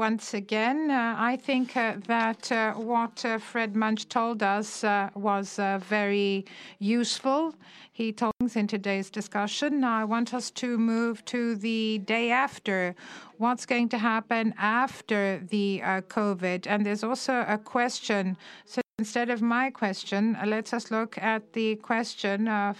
[0.00, 5.10] once again, uh, I think uh, that uh, what uh, Fred Muench told us uh,
[5.14, 6.46] was very
[6.78, 7.54] useful.
[7.92, 9.80] He told us in today's discussion.
[9.80, 12.94] Now I want us to move to the day after
[13.36, 16.66] what's going to happen after the uh, COVID.
[16.66, 18.38] And there's also a question.
[18.64, 22.72] So instead of my question, uh, let's us look at the question uh,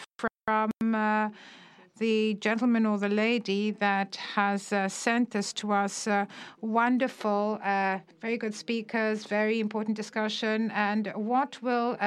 [0.47, 1.29] from uh,
[2.01, 6.07] the gentleman or the lady that has uh, sent this to us.
[6.07, 6.25] Uh,
[6.63, 10.71] wonderful, uh, very good speakers, very important discussion.
[10.73, 11.99] And what will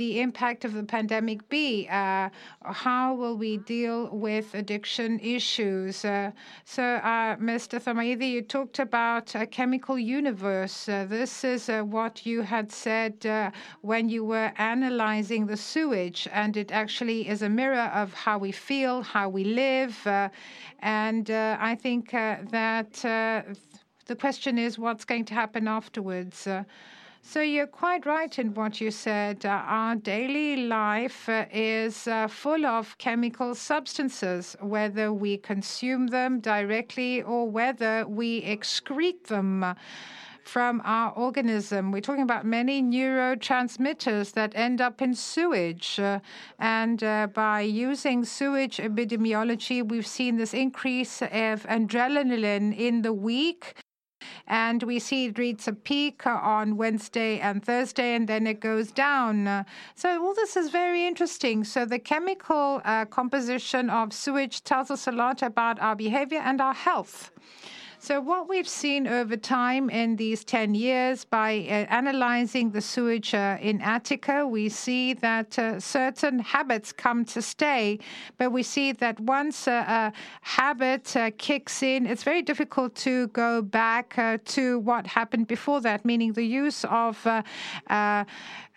[0.00, 1.86] the impact of the pandemic be?
[1.90, 2.30] Uh,
[2.62, 6.06] how will we deal with addiction issues?
[6.06, 6.30] Uh,
[6.64, 7.78] so, uh, Mr.
[7.78, 10.88] Thomaidi, you talked about a chemical universe.
[10.88, 13.50] Uh, this is uh, what you had said uh,
[13.82, 18.52] when you were analyzing the sewage, and it actually is a mirror of how we
[18.52, 19.94] feel, how we live.
[20.80, 21.30] and
[21.70, 22.92] I think that
[24.12, 26.48] The question is what's going to happen afterwards.
[27.22, 29.44] So you're quite right in what you said.
[29.44, 36.40] Uh, our daily life uh, is uh, full of chemical substances, whether we consume them
[36.40, 39.76] directly or whether we excrete them
[40.42, 41.92] from our organism.
[41.92, 46.00] We're talking about many neurotransmitters that end up in sewage.
[46.00, 46.20] Uh,
[46.58, 53.74] and uh, by using sewage epidemiology, we've seen this increase of adrenaline in the week.
[54.46, 58.92] And we see it reaches a peak on Wednesday and Thursday, and then it goes
[58.92, 59.64] down.
[59.94, 61.64] So, all this is very interesting.
[61.64, 66.60] So, the chemical uh, composition of sewage tells us a lot about our behavior and
[66.60, 67.30] our health.
[68.02, 73.34] So, what we've seen over time in these 10 years by uh, analyzing the sewage
[73.34, 77.98] uh, in Attica, we see that uh, certain habits come to stay.
[78.38, 84.16] But we see that once a habit kicks in, it's very difficult to go back
[84.46, 87.26] to what happened before that, meaning the use of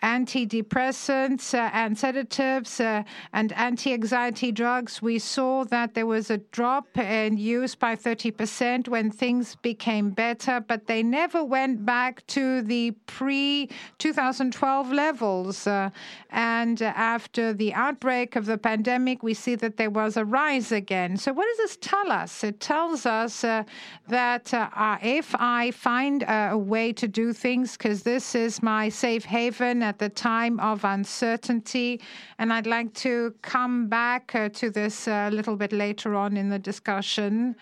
[0.03, 6.38] antidepressants uh, and sedatives uh, and anti anxiety drugs, we saw that there was a
[6.38, 12.61] drop in use by 30% when things became better, but they never went back to
[12.63, 15.65] the pre 2012 levels.
[15.65, 15.89] Uh,
[16.31, 21.15] and after the outbreak of the pandemic, we see that there was a rise again.
[21.15, 22.43] So, what does this tell us?
[22.43, 24.53] It tells us that
[25.01, 29.99] if I find a way to do things, because this is my safe haven at
[29.99, 32.02] the time of uncertainty.
[32.40, 36.49] And I'd like to come back uh, to this a little bit later on in
[36.49, 37.56] the discussion.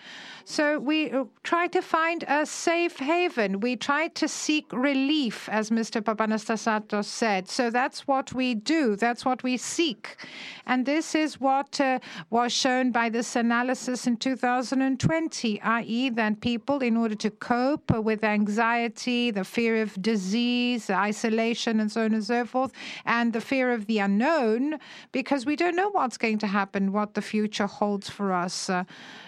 [0.44, 3.60] So we try to find a safe haven.
[3.60, 6.00] We try to seek relief, as Mr.
[6.00, 7.48] Papanastasatos said.
[7.48, 8.96] So that's what we do.
[8.96, 10.16] That's what we seek.
[10.66, 11.98] And this is what uh,
[12.30, 18.24] was shown by this analysis in 2020, i.e., that people, in order to cope with
[18.24, 22.72] anxiety, the fear of disease, isolation, and so on and so forth,
[23.04, 24.78] and the fear of the unknown,
[25.12, 28.68] because we don't know what's going to happen, what the future holds for us.
[28.70, 28.84] Uh,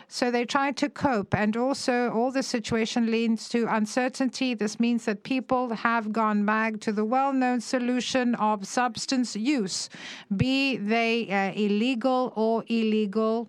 [0.08, 1.34] so they try to cope.
[1.34, 4.54] And also, all the situation leads to uncertainty.
[4.54, 9.88] This means that people have gone back to the well known solution of substance use,
[10.36, 13.48] be they uh, illegal or illegal,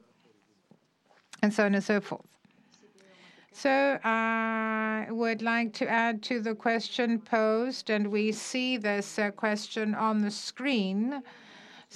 [1.41, 2.34] and so on and so forth.
[3.57, 9.31] So I would like to add to the question posed, and we see this uh,
[9.31, 11.23] question on the screen.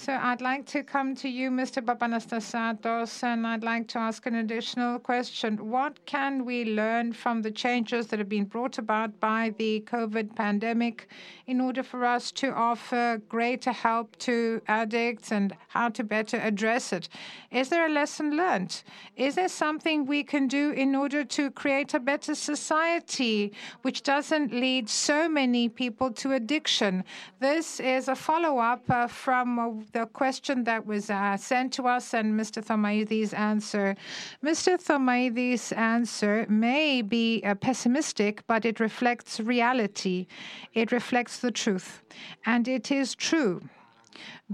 [0.02, 1.84] So I'd like to come to you, Mr.
[1.84, 5.68] Papanastasatos, and I'd like to ask an additional question.
[5.68, 10.34] What can we learn from the changes that have been brought about by the COVID
[10.34, 11.06] pandemic
[11.46, 16.94] in order for us to offer greater help to addicts and how to better address
[16.94, 17.10] it?
[17.50, 18.82] Is there a lesson learned?
[19.16, 23.52] Is there something we can do in order to create a better society
[23.82, 27.04] which doesn't lead so many people to addiction?
[27.38, 32.14] This is a follow up uh, from the question that was uh, sent to us
[32.14, 32.64] and Mr.
[32.64, 33.96] Thomaidis' answer.
[34.44, 34.78] Mr.
[34.78, 40.26] Thomaidis' answer may be uh, pessimistic, but it reflects reality.
[40.74, 42.02] It reflects the truth.
[42.46, 43.62] And it is true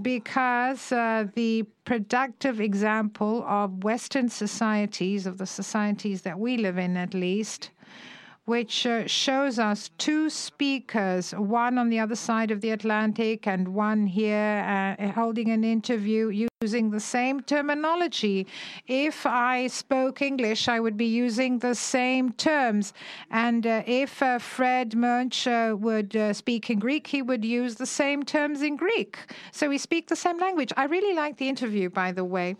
[0.01, 6.95] because uh, the productive example of Western societies, of the societies that we live in
[6.97, 7.71] at least,
[8.47, 13.67] which uh, shows us two speakers, one on the other side of the Atlantic and
[13.67, 18.47] one here uh, holding an interview using the same terminology.
[18.87, 22.93] If I spoke English, I would be using the same terms.
[23.29, 27.75] And uh, if uh, Fred Muench uh, would uh, speak in Greek, he would use
[27.75, 29.19] the same terms in Greek.
[29.51, 30.73] So we speak the same language.
[30.77, 32.55] I really like the interview, by the way.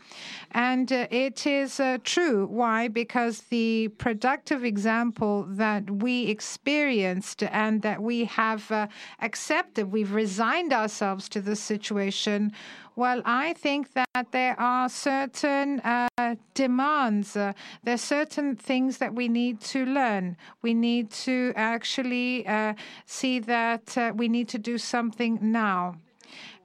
[0.52, 2.46] And it is true.
[2.46, 2.90] Why?
[2.90, 8.90] Because the productive example that we experienced and that we have
[9.22, 12.52] accepted, we've resigned ourselves to the situation.
[12.96, 17.36] Well, I think that there are certain uh, demands.
[17.36, 20.36] Uh, there are certain things that we need to learn.
[20.64, 22.74] We need to actually uh,
[23.06, 25.98] see that we need to do something now.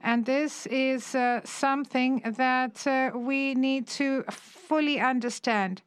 [0.01, 1.15] And this is
[1.45, 5.81] something that we need to fully understand.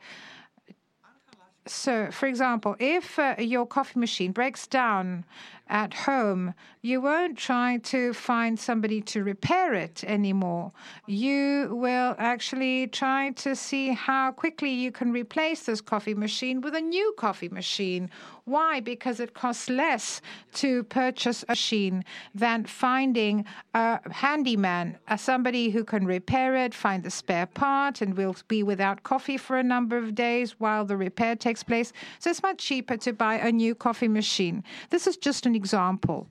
[1.66, 5.24] So, for example, if uh, your coffee machine breaks down
[5.68, 6.55] at home,
[6.86, 10.70] you won't try to find somebody to repair it anymore.
[11.06, 16.76] You will actually try to see how quickly you can replace this coffee machine with
[16.76, 18.08] a new coffee machine
[18.44, 18.78] Why?
[18.78, 20.20] Because it costs less
[20.54, 23.44] to purchase a machine than finding
[23.74, 29.02] a handyman, somebody who can repair it, find the spare part, and will be without
[29.02, 31.92] coffee for a number of days while the repair takes place.
[32.20, 34.62] So it's much cheaper to buy a new coffee machine.
[34.90, 36.28] This is just an example.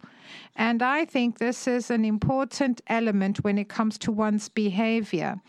[0.56, 5.42] And I think this is an important element when it comes to one's behavior.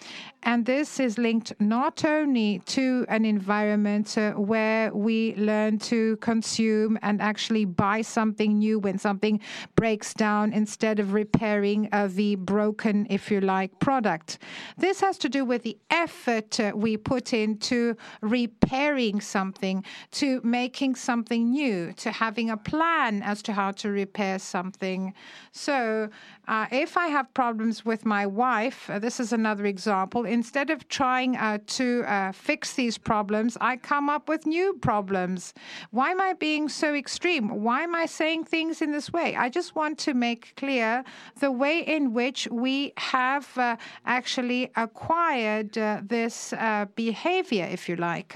[0.47, 6.97] And this is linked not only to an environment uh, where we learn to consume
[7.03, 9.41] and actually buy something new when something
[9.75, 14.39] breaks down instead of repairing uh, the broken, if you like, product.
[14.79, 19.83] This has to do with the effort uh, we put into repairing something,
[20.13, 25.13] to making something new, to having a plan as to how to repair something.
[25.51, 26.09] So,
[26.47, 30.25] uh, if I have problems with my wife, uh, this is another example.
[30.37, 35.55] Instead of trying uh, to uh, fix these problems, I come up with new problems.
[35.93, 37.45] Why am I being so extreme?
[37.63, 39.35] Why am I saying things in this way?
[39.35, 41.05] I just want to make clear
[41.41, 46.53] the way in which we have uh, actually acquired uh, this
[46.97, 48.35] behavior, if you like.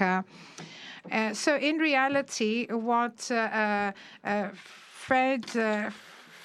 [1.33, 3.19] so, in reality, what
[5.05, 5.45] Fred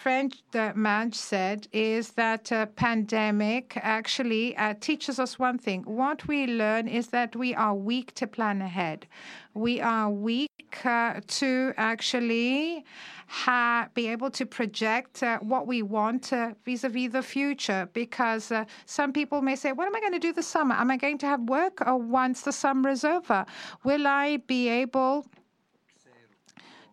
[0.07, 0.37] French
[0.77, 5.83] man said is that uh, pandemic actually uh, teaches us one thing.
[5.83, 9.09] What we learn is that we are weak to plan ahead.
[9.55, 12.85] We are weak uh, to actually
[13.27, 16.33] ha- be able to project uh, what we want
[16.65, 17.89] vis a vis the future.
[17.93, 20.77] Because uh, some people may say, What am I going to do this summer?
[20.77, 23.45] Am I going to have work or once the summer is over?
[23.83, 25.27] Will I be able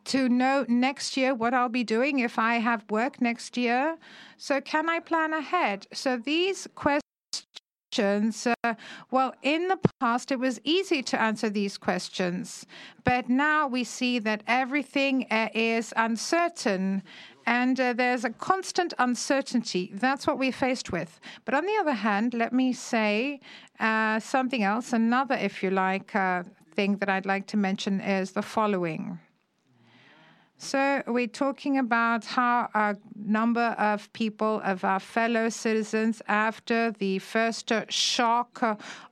[0.06, 3.98] to know next year what I'll be doing if I have work next year.
[4.38, 5.88] So, can I plan ahead?
[5.94, 8.74] So, these questions, uh,
[9.12, 12.66] well, in the past, it was easy to answer these questions,
[13.04, 17.04] but now we see that everything uh, is uncertain.
[17.46, 19.92] And uh, there's a constant uncertainty.
[19.94, 21.20] That's what we're faced with.
[21.44, 23.42] But on the other hand, let me say
[23.82, 24.94] uh, something else.
[24.94, 26.44] Another, if you like, uh,
[26.74, 29.20] thing that I'd like to mention is the following.
[30.64, 32.96] So we're talking about how a
[33.26, 38.64] number of people, of our fellow citizens, after the first shock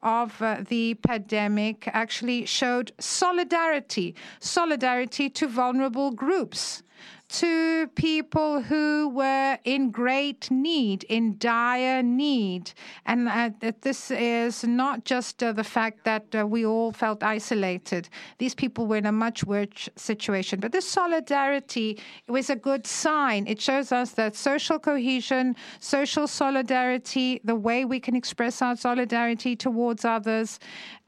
[0.02, 6.84] of the pandemic, actually showed solidarity, solidarity to vulnerable groups
[7.32, 12.74] to people who were in great need, in dire need.
[13.06, 13.52] And uh,
[13.82, 18.10] this is not just uh, the fact that uh, we all felt isolated.
[18.38, 20.60] These people were in a much worse situation.
[20.60, 23.48] But this solidarity was a good sign.
[23.48, 29.56] It shows us that social cohesion, social solidarity, the way we can express our solidarity
[29.56, 30.60] towards others,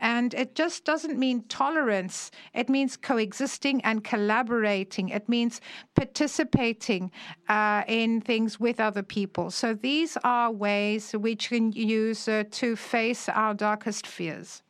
[0.04, 2.30] and it just doesn't mean tolerance.
[2.54, 5.08] It means coexisting and collaborating.
[5.10, 5.62] It means
[5.96, 7.10] participating
[7.48, 9.50] uh, in things with other people.
[9.50, 14.62] So these are ways which we can use uh, to face our darkest fears.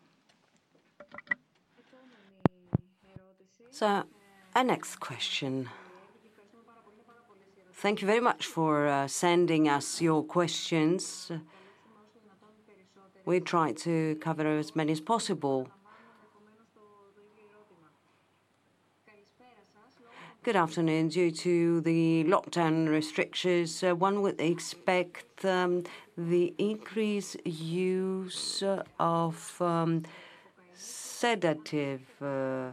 [3.72, 4.04] So,
[4.56, 5.68] our next question.
[7.74, 11.32] Thank you very much for uh, sending us your questions
[13.26, 15.70] we try to cover as many as possible.
[20.44, 21.08] Good afternoon.
[21.08, 25.84] Due to the lockdown restrictions, uh, one would expect um,
[26.18, 28.62] the increased use
[29.00, 30.04] of um,
[30.74, 32.72] sedative uh,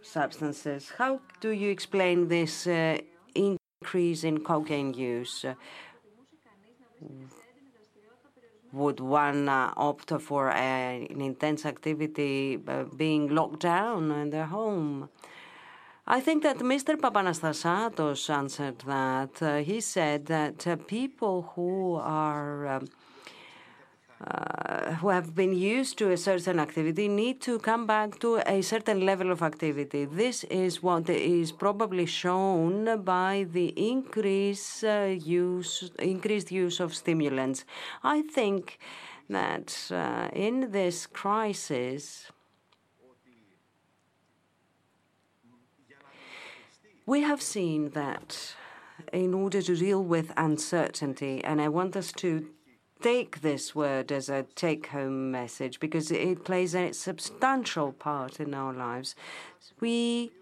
[0.00, 0.92] substances.
[0.96, 2.98] How do you explain this uh,
[3.34, 5.44] increase in cocaine use?
[8.72, 15.08] Would one uh, opt for an intense activity uh, being locked down in their home?
[16.06, 16.96] I think that Mr.
[16.96, 19.42] Papanastasatos answered that.
[19.42, 22.88] Uh, he said that uh, people who are um,
[24.24, 28.62] uh, who have been used to a certain activity need to come back to a
[28.62, 30.06] certain level of activity.
[30.06, 37.64] This is what is probably shown by the increase, uh, use, increased use of stimulants.
[38.02, 38.78] I think
[39.28, 42.30] that uh, in this crisis,
[47.04, 48.54] we have seen that
[49.12, 52.46] in order to deal with uncertainty, and I want us to
[53.00, 58.54] take this word as a take home message because it plays a substantial part in
[58.54, 59.14] our lives.
[59.80, 60.32] We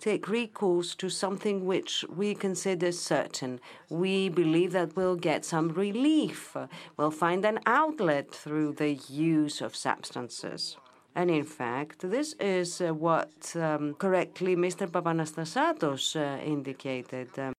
[0.00, 3.60] take recourse to something which we consider certain.
[3.88, 6.56] We believe that we'll get some relief,
[6.96, 10.76] we'll find an outlet through the use of substances.
[11.14, 14.88] And in fact, this is uh, what um, correctly Mr.
[14.88, 17.52] Papanastasatos uh, indicated um,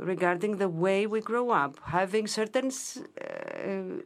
[0.00, 2.70] regarding the way we grow up, having certain
[3.20, 4.02] uh,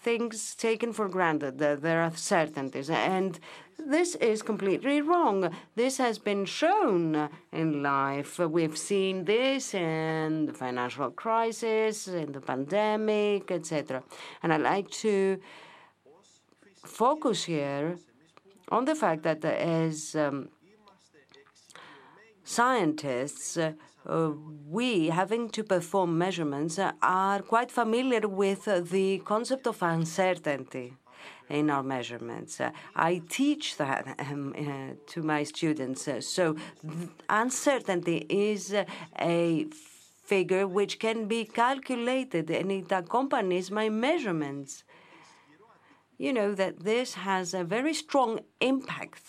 [0.00, 2.88] things taken for granted, that there are certainties.
[2.88, 3.38] And
[3.78, 5.50] this is completely wrong.
[5.74, 8.38] This has been shown in life.
[8.38, 14.02] We've seen this in the financial crisis, in the pandemic, etc.
[14.42, 15.40] And I'd like to
[16.84, 17.96] focus here
[18.70, 20.48] on the fact that as um,
[22.44, 23.72] scientists, uh,
[24.68, 30.94] we, having to perform measurements, uh, are quite familiar with uh, the concept of uncertainty
[31.48, 32.60] in our measurements.
[32.60, 36.06] Uh, I teach that um, uh, to my students.
[36.06, 36.56] Uh, so
[37.28, 38.74] uncertainty is
[39.18, 39.66] a
[40.24, 44.84] figure which can be calculated and it accompanies my measurements.
[46.18, 49.22] You know that this has a very strong impact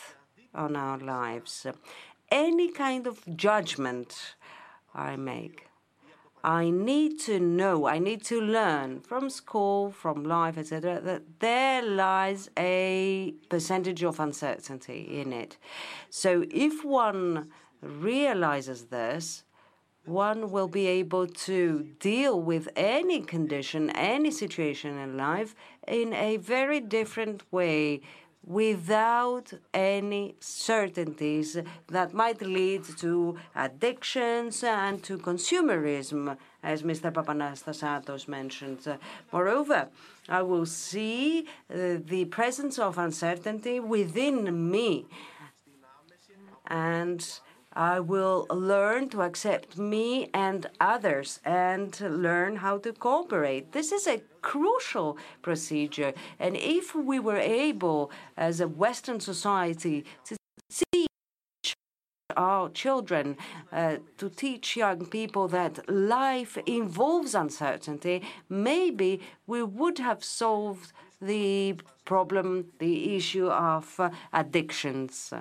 [0.54, 1.66] on our lives.
[2.32, 4.36] Any kind of judgment
[4.94, 5.70] I make
[6.44, 11.82] I need to know, I need to learn from school, from life, etc., that there
[11.82, 15.58] lies a percentage of uncertainty in it.
[16.10, 17.52] So if one
[17.82, 19.44] realizes this,
[20.06, 25.56] one will be able to deal with any condition, any situation in life
[25.88, 28.02] in a very different way
[28.46, 31.58] without any certainties
[31.88, 37.12] that might lead to addictions and to consumerism, as Mr.
[37.12, 38.80] Papanastasatos mentioned.
[39.32, 39.90] Moreover,
[40.28, 45.06] I will see uh, the presence of uncertainty within me.
[46.68, 47.26] And
[47.74, 53.74] I will learn to accept me and others and learn how to cooperate.
[53.74, 56.14] This is a crucial procedure.
[56.40, 60.36] And if we were able, as a Western society, to
[60.92, 61.76] teach
[62.36, 63.38] our children,
[63.72, 70.92] uh, to teach young people that life involves uncertainty, maybe we would have solved
[71.22, 71.76] the
[72.06, 75.34] problem, the issue of uh, addictions.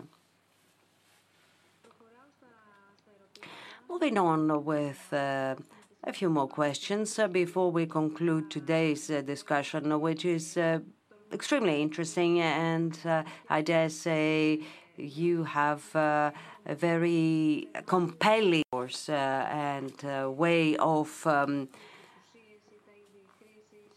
[3.90, 5.54] Moving on with uh,
[6.04, 10.58] a few more questions uh, before we conclude today's uh, discussion, which is
[11.32, 12.98] extremely interesting, and
[13.48, 14.60] I dare say
[14.98, 16.32] you have a
[16.66, 19.94] very compelling course and
[20.36, 21.70] way of um,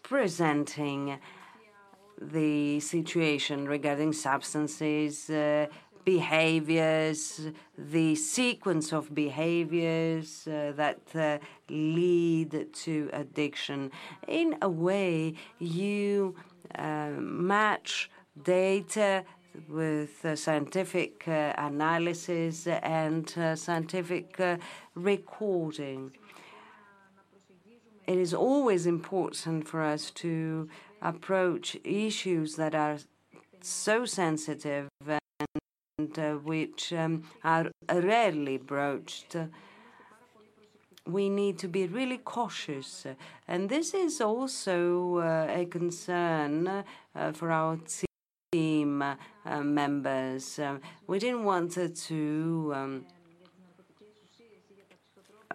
[0.04, 1.20] presenting
[2.18, 5.30] the situation regarding substances
[6.06, 7.42] behaviors,
[7.78, 11.38] the sequence of behaviors uh, that uh,
[11.70, 13.92] lead to addiction.
[14.28, 16.36] In a way, you
[16.76, 18.10] uh, match
[18.44, 19.24] data
[19.68, 24.40] with uh, scientific uh, analysis and uh, scientific
[24.96, 26.12] recording.
[28.08, 30.70] It is always important for us to
[31.02, 32.98] approach issues that are
[33.62, 34.90] so sensitive
[36.44, 39.36] which um, are rarely broached.
[41.06, 43.06] We need to be really cautious.
[43.48, 47.80] And this is also uh, a concern uh, for our
[48.52, 49.16] team uh,
[49.64, 50.60] members.
[50.60, 53.06] Uh, we didn't want to um,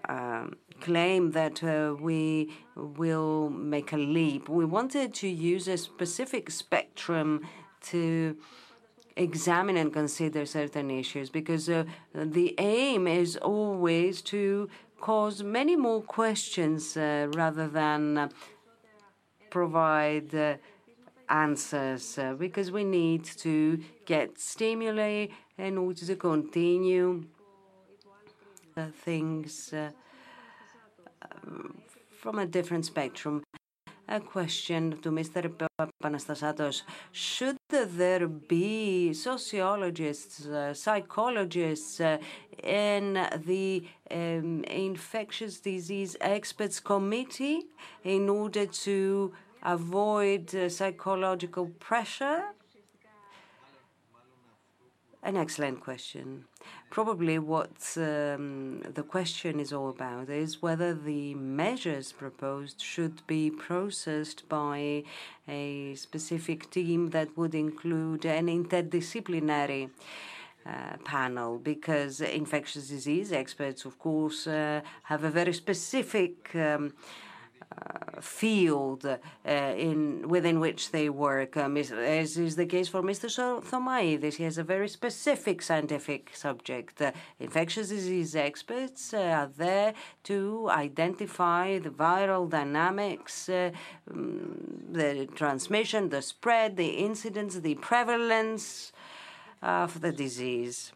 [0.09, 4.49] um, claim that uh, we will make a leap.
[4.49, 7.43] We wanted to use a specific spectrum
[7.91, 8.37] to
[9.17, 11.85] examine and consider certain issues because uh,
[12.15, 14.69] the aim is always to
[15.01, 18.29] cause many more questions uh, rather than uh,
[19.51, 20.55] provide uh,
[21.29, 25.27] answers uh, because we need to get stimuli
[25.59, 27.25] in order to continue
[29.03, 29.91] things uh,
[32.21, 33.43] from a different spectrum
[34.09, 35.51] a question to Mr.
[35.51, 36.83] Papanastasatos.
[37.13, 42.19] Should there be sociologists, uh, psychologists uh,
[42.63, 43.15] in
[43.45, 47.65] the um, infectious disease experts committee
[48.05, 52.45] in order to avoid uh, psychological pressure?
[55.23, 56.45] An excellent question.
[56.91, 63.51] Probably what um, the question is all about is whether the measures proposed should be
[63.51, 65.03] processed by
[65.47, 69.91] a specific team that would include an interdisciplinary
[70.65, 71.59] uh, panel.
[71.59, 76.93] Because infectious disease experts, of course, uh, have a very specific um,
[78.21, 83.29] field uh, in within which they work, um, as is the case for Mr.
[83.63, 84.35] Thomaidis.
[84.35, 87.01] He has a very specific scientific subject.
[87.01, 89.95] Uh, infectious disease experts uh, are there
[90.25, 93.73] to identify the viral dynamics, mm,
[94.91, 98.93] the transmission, the spread, the incidence, the prevalence
[99.63, 100.93] of the disease.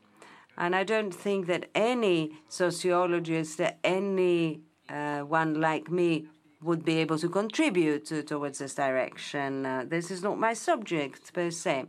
[0.57, 6.27] And I don't think that any sociologist, any uh, one like me
[6.63, 9.65] would be able to contribute to, towards this direction.
[9.65, 11.87] Uh, this is not my subject per se.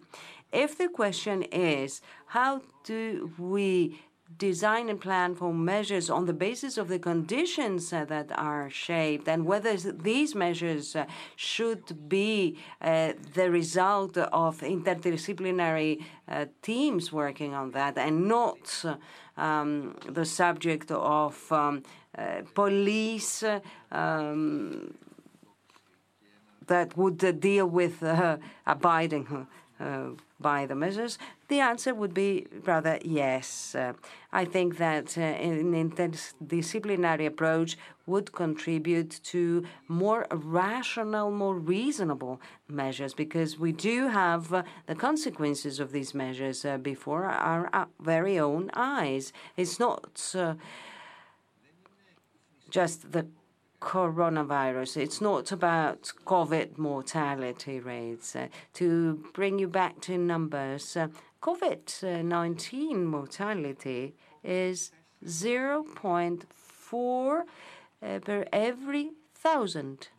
[0.51, 3.99] If the question is how do we
[4.37, 9.27] design and plan for measures on the basis of the conditions uh, that are shaped
[9.27, 17.53] and whether these measures uh, should be uh, the result of interdisciplinary uh, teams working
[17.53, 18.85] on that and not
[19.37, 21.83] um, the subject of um,
[22.53, 23.43] police
[23.91, 24.93] um,
[26.67, 29.47] that would deal with uh, abiding
[29.79, 30.09] uh,
[30.39, 31.17] by the measures?
[31.47, 33.75] The answer would be rather yes.
[33.75, 33.93] Uh,
[34.31, 43.13] I think that uh, an interdisciplinary approach would contribute to more rational, more reasonable measures
[43.13, 48.69] because we do have uh, the consequences of these measures uh, before our very own
[48.73, 49.33] eyes.
[49.57, 50.35] It's not
[52.71, 53.27] just the
[53.81, 54.97] coronavirus.
[54.97, 58.35] It's not about COVID mortality rates.
[58.35, 61.07] Uh, to bring you back to numbers, uh,
[61.41, 64.91] COVID 19 mortality is
[65.25, 67.43] 0.4
[68.03, 70.09] uh, per every thousand.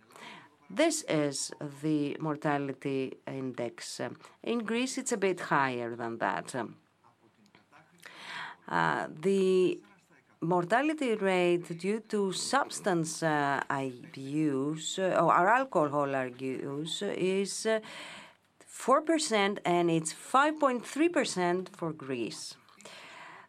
[0.69, 1.53] This is
[1.83, 4.01] the mortality index.
[4.43, 6.55] In Greece, it's a bit higher than that.
[8.69, 9.81] Uh, the
[10.43, 13.61] mortality rate due to substance uh,
[14.15, 17.67] use uh, or alcohol abuse is
[18.69, 22.57] 4% and it's 5.3% for Greece.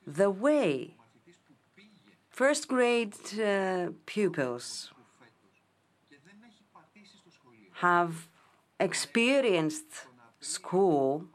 [0.05, 0.95] The way
[2.29, 4.91] first grade uh, pupils
[7.81, 8.27] have
[8.79, 10.07] experienced
[10.39, 11.25] school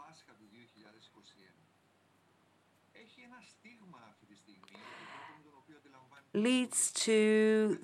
[6.35, 7.79] leads to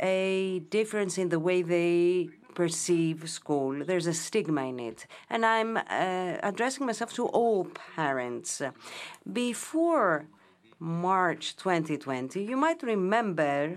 [0.00, 3.84] a difference in the way they perceive school.
[3.84, 5.06] There's a stigma in it.
[5.28, 7.66] And I'm uh, addressing myself to all
[7.96, 8.62] parents.
[9.30, 10.26] Before
[10.78, 13.76] March 2020, you might remember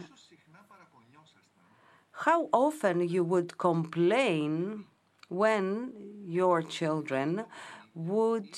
[2.11, 4.85] how often you would complain
[5.30, 5.93] when
[6.26, 7.45] your children
[7.93, 8.55] would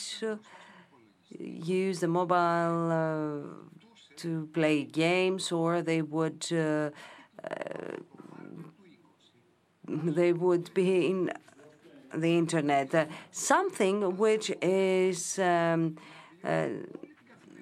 [1.38, 3.69] use the mobile uh,
[4.22, 6.90] to play games, or they would uh,
[7.44, 7.98] uh,
[9.88, 11.32] they would be in
[12.14, 12.94] the internet.
[12.94, 15.96] Uh, something which is um,
[16.44, 16.68] uh,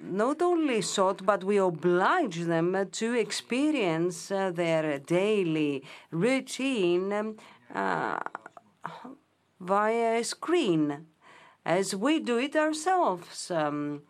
[0.02, 7.36] not only sought, but we oblige them to experience uh, their daily routine
[7.74, 8.18] uh,
[9.60, 11.06] via a screen,
[11.64, 13.50] as we do it ourselves.
[13.50, 14.02] Um,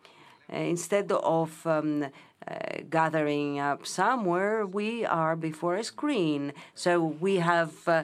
[0.51, 2.07] instead of um,
[2.47, 6.53] uh, gathering up somewhere, we are before a screen.
[6.73, 8.03] So we have uh,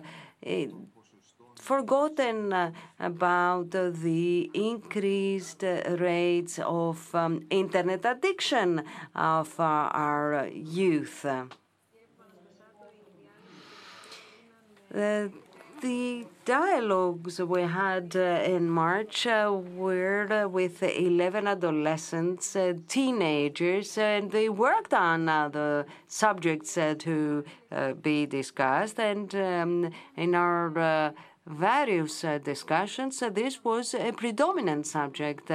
[1.56, 8.84] forgotten uh, about the increased rates of um, internet addiction
[9.16, 11.26] of our youth.
[15.82, 22.56] The dialogues we had uh, in March uh, were uh, with 11 adolescents,
[22.88, 27.44] teenagers, and they worked on the subjects to
[28.02, 29.00] be discussed.
[29.00, 31.14] And um, in our
[31.46, 35.52] various discussions, this was a predominant subject.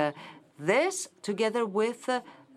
[0.59, 2.11] this, together with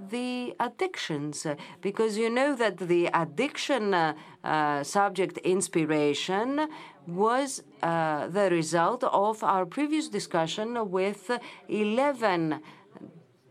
[0.10, 1.46] the addictions,
[1.82, 4.14] because you know that the addiction uh,
[4.44, 6.68] uh, subject inspiration
[7.08, 11.32] was uh, the result of our previous discussion with
[11.70, 12.62] 11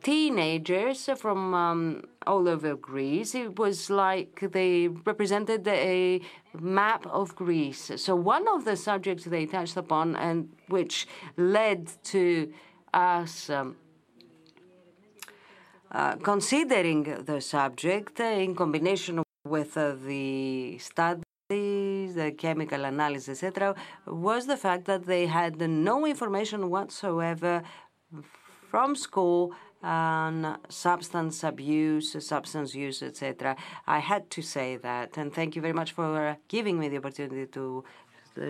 [0.03, 3.35] teenagers from um, all over Greece.
[3.35, 6.20] It was like they represented a
[6.59, 7.93] map of Greece.
[7.97, 11.07] So one of the subjects they touched upon and which
[11.37, 12.53] led to
[12.93, 13.77] us um,
[15.93, 23.74] uh, considering the subject in combination with uh, the study the chemical analysis, etc.,
[24.06, 27.62] was the fact that they had no information whatsoever
[28.70, 29.52] from school
[29.82, 33.56] on substance abuse, substance use, etc.
[33.86, 37.47] I had to say that, and thank you very much for giving me the opportunity
[37.47, 37.85] to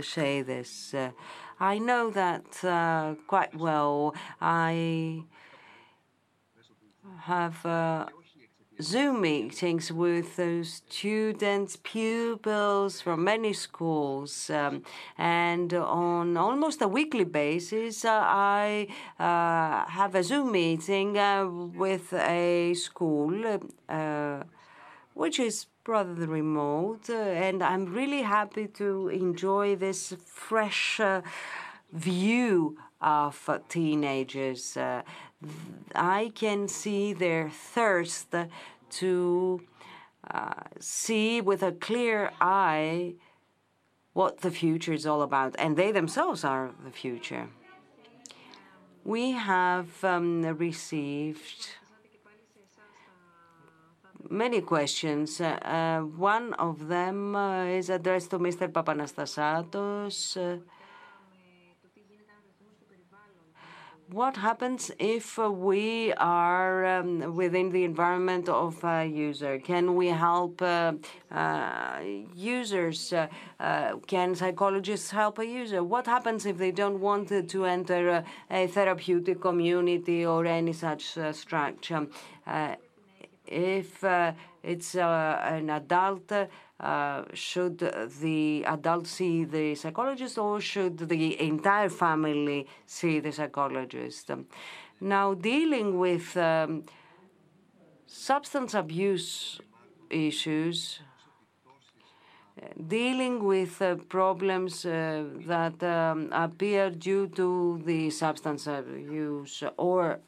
[0.02, 0.94] say this.
[0.94, 1.10] Uh,
[1.58, 4.14] I know that uh, quite well.
[4.40, 5.24] I
[7.22, 8.06] have uh,
[8.80, 14.50] Zoom meetings with those students, pupils from many schools.
[14.50, 14.82] Um,
[15.18, 18.88] and on almost a weekly basis, uh, I
[19.18, 24.42] uh, have a Zoom meeting uh, with a school, uh,
[25.14, 27.10] which is rather remote.
[27.10, 31.20] Uh, and I'm really happy to enjoy this fresh uh,
[31.92, 34.78] view of teenagers.
[35.94, 38.34] I can see their thirst
[38.90, 39.62] to
[40.30, 43.14] uh, see with a clear eye
[44.12, 47.48] what the future is all about, and they themselves are the future.
[49.04, 51.68] We have um, received
[54.30, 55.40] many questions.
[55.40, 58.68] Uh, uh, one of them uh, is addressed to Mr.
[58.68, 60.36] Papanastasatos.
[60.36, 60.58] Uh,
[64.12, 69.58] what happens if we are um, within the environment of a user?
[69.58, 70.92] Can we help uh,
[71.30, 72.00] uh,
[72.34, 73.12] users?
[73.12, 73.28] Uh,
[73.58, 75.82] uh can psychologists help a user?
[75.82, 81.32] What happens if they don't want to enter a, therapeutic community or any such uh,
[81.32, 82.06] structure?
[82.46, 82.74] Uh,
[83.46, 84.04] if
[84.62, 86.46] it's an adult uh,
[87.32, 87.78] should
[88.20, 94.30] the adult see the psychologist or should the entire family see the psychologist?
[95.00, 96.84] Now, dealing with um,
[98.06, 99.60] substance abuse
[100.10, 101.00] issues,
[102.86, 110.20] dealing with uh, problems uh, that um, appear due to the substance abuse or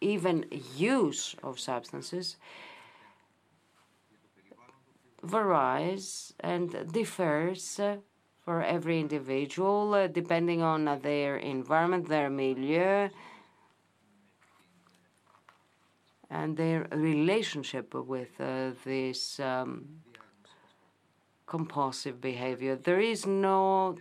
[0.00, 2.36] even use of substances,
[5.22, 7.80] varies and differs
[8.44, 13.08] for every individual uh, depending on uh, their environment, their milieu,
[16.28, 19.84] and their relationship with uh, this um,
[21.46, 22.74] compulsive behavior.
[22.74, 23.98] There is not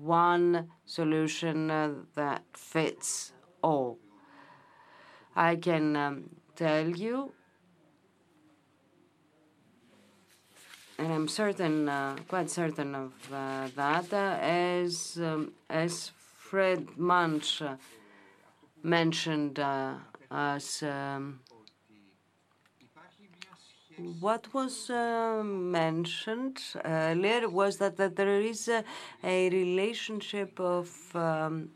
[0.00, 3.98] one solution uh, that fits all.
[5.36, 7.32] I can um, tell you
[11.00, 16.12] and I'm certain, uh, quite certain of uh, that, uh, as um, as
[16.48, 17.76] Fred Muench uh,
[18.82, 19.58] mentioned
[20.30, 20.82] as.
[20.82, 21.40] Um,
[24.18, 28.82] what was uh, mentioned earlier was that, that there is a,
[29.22, 31.68] a relationship of um,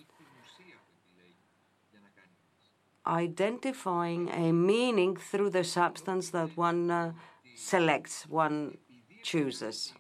[3.07, 7.13] identifying a meaning through the substance that one uh,
[7.55, 8.79] selects, one
[9.25, 9.93] chooses.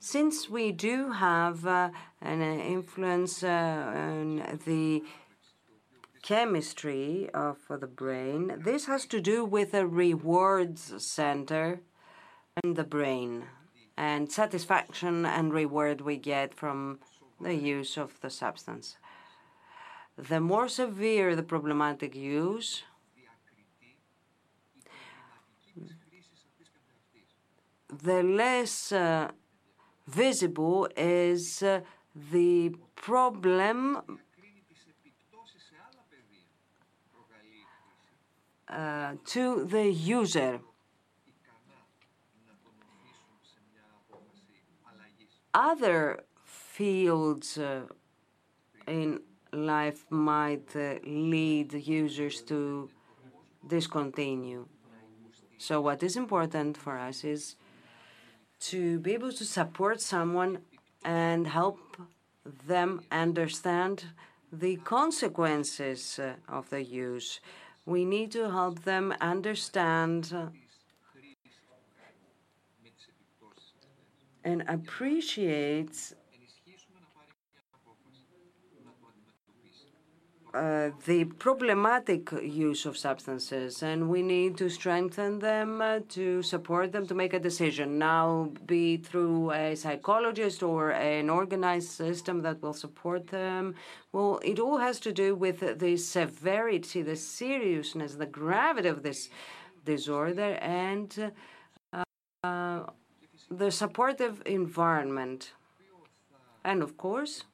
[0.00, 1.90] Since we do have uh,
[2.20, 5.02] an influence uh, on the
[6.22, 11.80] chemistry of the brain, this has to do with a rewards center
[12.64, 13.44] in the brain
[13.96, 16.98] and satisfaction and reward we get from
[17.40, 18.96] the use of the substance.
[20.16, 22.82] The more severe the problematic use,
[27.88, 29.30] the less uh,
[30.06, 31.80] visible is uh,
[32.32, 34.02] the problem
[38.68, 40.60] uh, to the user.
[45.54, 47.86] Other fields uh,
[48.86, 49.20] in
[49.52, 52.90] life might uh, lead users to
[53.66, 54.66] discontinue.
[55.58, 57.56] So what is important for us is
[58.60, 60.58] to be able to support someone
[61.04, 61.78] and help
[62.66, 64.04] them understand
[64.52, 67.40] the consequences uh, of the use.
[67.84, 70.34] We need to help them understand
[74.44, 76.12] and appreciate
[80.56, 86.92] Uh, the problematic use of substances, and we need to strengthen them uh, to support
[86.92, 87.98] them to make a decision.
[87.98, 93.74] Now, be it through a psychologist or an organized system that will support them.
[94.12, 99.28] Well, it all has to do with the severity, the seriousness, the gravity of this
[99.84, 101.32] disorder, and
[101.92, 102.84] uh,
[103.50, 105.52] the supportive environment.
[106.64, 107.44] And of course,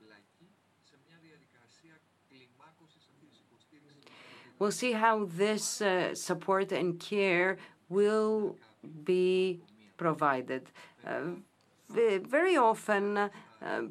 [4.62, 7.56] We'll see how this uh, support and care
[7.88, 8.54] will
[9.02, 9.58] be
[9.96, 10.62] provided.
[11.04, 11.30] Uh,
[11.88, 13.28] very often, uh,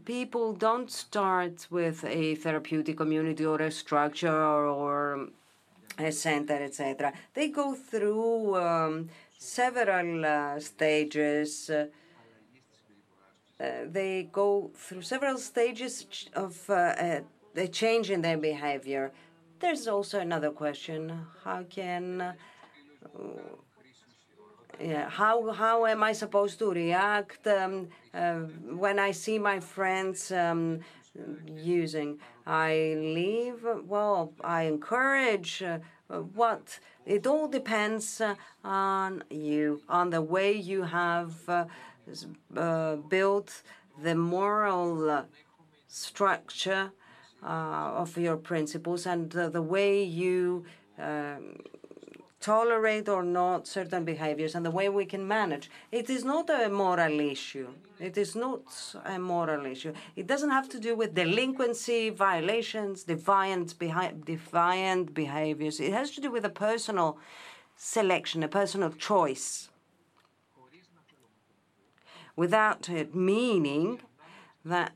[0.06, 5.28] people don't start with a therapeutic community or a structure or,
[5.98, 7.12] a center, etc.
[7.34, 11.70] They go through um, several uh, stages.
[11.70, 11.88] Uh,
[13.88, 17.20] they go through several stages of uh,
[17.58, 19.12] a change in their behavior.
[19.62, 22.34] There's also another question: How can
[24.80, 28.40] yeah, how how am I supposed to react um, uh,
[28.84, 30.80] when I see my friends um,
[31.46, 32.20] using?
[32.48, 33.66] I leave.
[33.86, 35.62] Well, I encourage.
[35.62, 35.80] Uh,
[36.34, 38.36] what it all depends uh,
[38.66, 43.62] on you, on the way you have uh, built
[44.04, 45.26] the moral
[45.88, 46.92] structure
[47.44, 50.66] of your principles and the way you.
[51.00, 51.58] Um,
[52.42, 55.70] tolerate or not certain behaviors and the way we can manage.
[55.92, 57.70] It is not a moral issue.
[58.00, 58.64] It is not
[59.06, 59.94] a moral issue.
[60.16, 63.78] It doesn't have to do with delinquency, violations, defiant,
[64.26, 65.80] defiant behaviors.
[65.80, 67.20] It has to do with a personal
[67.78, 69.70] selection, a personal choice.
[72.36, 74.02] Without it meaning
[74.66, 74.96] that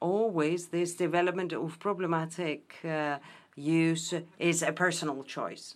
[0.00, 3.18] always this development of problematic uh,
[3.56, 5.74] use is a personal choice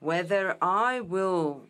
[0.00, 1.62] whether I will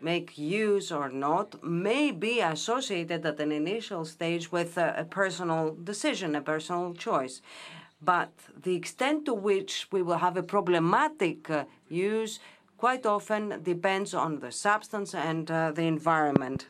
[0.00, 5.76] make use or not may be associated at an initial stage with a, a, personal
[5.82, 7.40] decision, a personal choice.
[8.00, 8.30] But
[8.62, 12.38] the extent to which we will have a problematic uh, use
[12.76, 16.66] quite often depends on the substance and uh, the environment.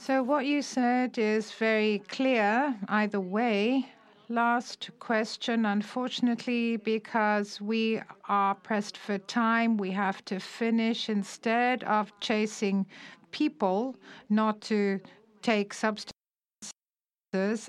[0.00, 3.92] So, what you said is very clear either way
[4.30, 5.66] last question.
[5.66, 12.86] Unfortunately, because we are pressed for time, we have to finish instead of chasing
[13.30, 13.94] people,
[14.30, 15.00] not to
[15.42, 16.14] take substances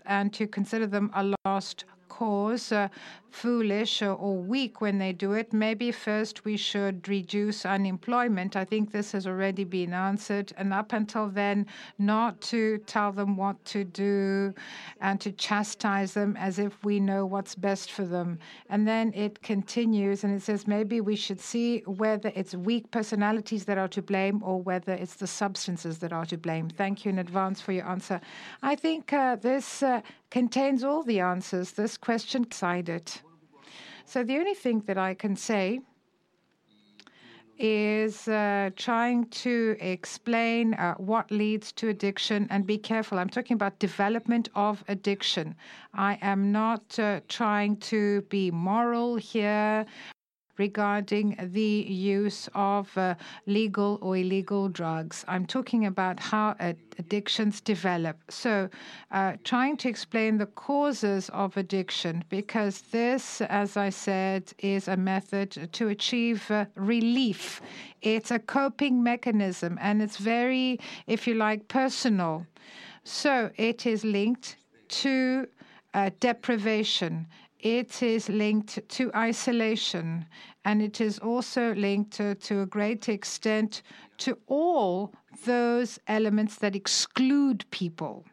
[0.06, 2.88] and to consider them a lost cause, uh,
[3.32, 5.54] foolish or weak when they do it.
[5.54, 8.56] Maybe first we should reduce unemployment.
[8.56, 10.54] I think this has already been answered.
[10.58, 11.66] And up until then,
[11.98, 14.54] not to tell them what to do
[15.00, 18.40] and to chastise them as if we know what's best for them.
[18.70, 23.66] And then it continues and it says maybe we should see whether it's weak personalities
[23.66, 26.70] that are to blame or whether it's the substances that are to blame.
[26.70, 28.20] Thank you in advance for your answer.
[28.62, 31.72] I think uh, this uh, contains all the answers.
[31.72, 33.21] This question decided.
[34.12, 35.80] So the only thing that I can say
[37.58, 43.18] is uh, trying to explain uh, what leads to addiction and be careful.
[43.20, 45.56] I'm talking about development of addiction.
[45.94, 49.86] I am not uh, trying to be moral here
[50.58, 51.86] regarding the
[52.18, 53.16] use of uh,
[53.46, 55.26] legal or illegal drugs.
[55.28, 56.56] I'm talking about how
[56.98, 58.18] addictions develop.
[58.30, 58.70] So,
[59.12, 64.98] uh, trying to explain the causes of addiction, because this, as I said, is a
[64.98, 67.62] method to achieve uh, relief.
[68.02, 72.46] It's a coping mechanism, and it's very, if you like, personal.
[73.04, 74.58] So, it is linked
[75.04, 75.48] to
[75.94, 77.28] uh, deprivation
[77.62, 80.26] it is linked to isolation,
[80.66, 83.82] and it is also linked to, to a great extent
[84.18, 85.14] to all
[85.46, 88.26] those elements that exclude people.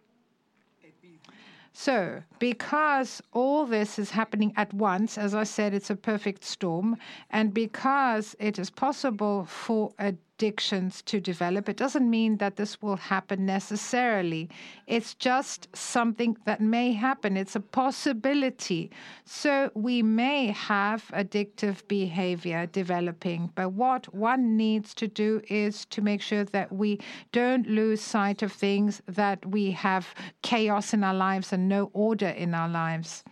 [1.72, 6.96] So, because all this is happening at once, as I said, it's a perfect storm,
[7.30, 9.92] and because it is possible for
[10.38, 14.48] addictions to develop, it doesn't mean that this will happen necessarily.
[14.86, 17.36] It's just something that may happen.
[17.36, 18.92] It's a possibility.
[19.24, 26.02] So, we may have addictive behavior developing, but what one needs to do is to
[26.02, 27.00] make sure that we
[27.32, 32.28] don't lose sight of things, that we have chaos in our lives and no order
[32.28, 33.24] in our lives.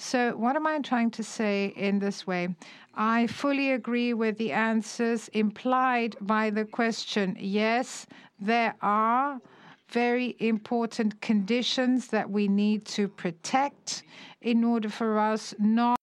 [0.00, 2.54] So, what am I trying to say in this way?
[3.00, 7.36] I fully agree with the answers implied by the question.
[7.38, 8.08] Yes,
[8.40, 9.40] there are
[9.88, 14.02] very important conditions that we need to protect
[14.42, 15.97] in order for us not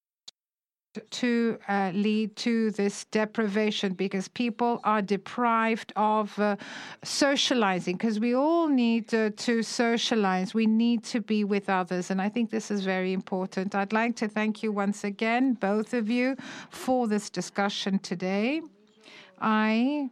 [1.12, 6.56] to uh, lead to this deprivation because people are deprived of uh,
[7.04, 10.54] socializing because we all need uh, to socialize.
[10.54, 12.12] We need to be with others.
[12.12, 13.76] And I think this is very important.
[13.76, 16.36] I'd like to thank you once again, both of you,
[16.70, 18.62] for this discussion today.
[19.42, 20.10] I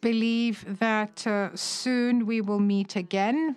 [0.00, 3.56] believe that soon we will meet again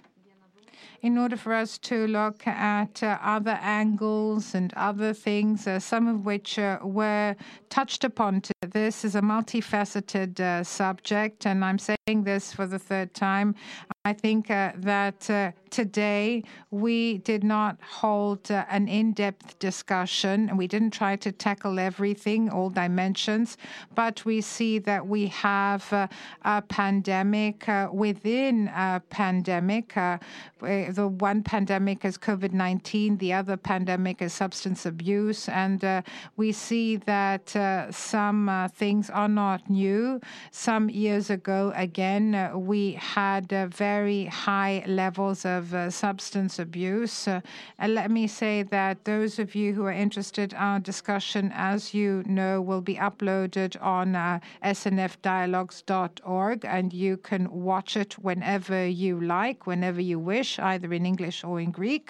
[1.01, 6.07] in order for us to look at uh, other angles and other things, uh, some
[6.07, 7.35] of which uh, were
[7.69, 8.41] touched upon.
[8.61, 13.55] This is a multifaceted subject, and I'm saying this for the third time.
[14.03, 20.49] I think uh, that uh, today we did not hold uh, an in depth discussion
[20.49, 23.57] and we didn't try to tackle everything, all dimensions,
[23.93, 26.07] but we see that we have uh,
[26.43, 29.95] a pandemic uh, within a pandemic.
[29.95, 30.17] Uh,
[30.59, 36.03] the one pandemic is COVID 19, the other pandemic is substance abuse, and
[36.37, 37.49] we see that
[37.93, 40.19] some things are not new.
[40.51, 47.17] Some years ago, again, we had very very high levels of uh, substance abuse.
[47.27, 47.41] Uh,
[47.81, 52.09] and let me say that those of you who are interested, our discussion, as you
[52.37, 54.39] know, will be uploaded on uh,
[54.81, 61.43] snfdialogues.org, and you can watch it whenever you like, whenever you wish, either in English
[61.43, 62.07] or in Greek.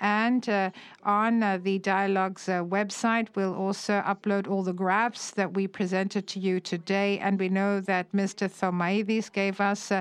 [0.00, 0.70] And uh,
[1.04, 6.26] on uh, the Dialogues uh, website, we'll also upload all the graphs that we presented
[6.28, 7.18] to you today.
[7.18, 8.50] And we know that Mr.
[8.50, 9.92] Thomaidis gave us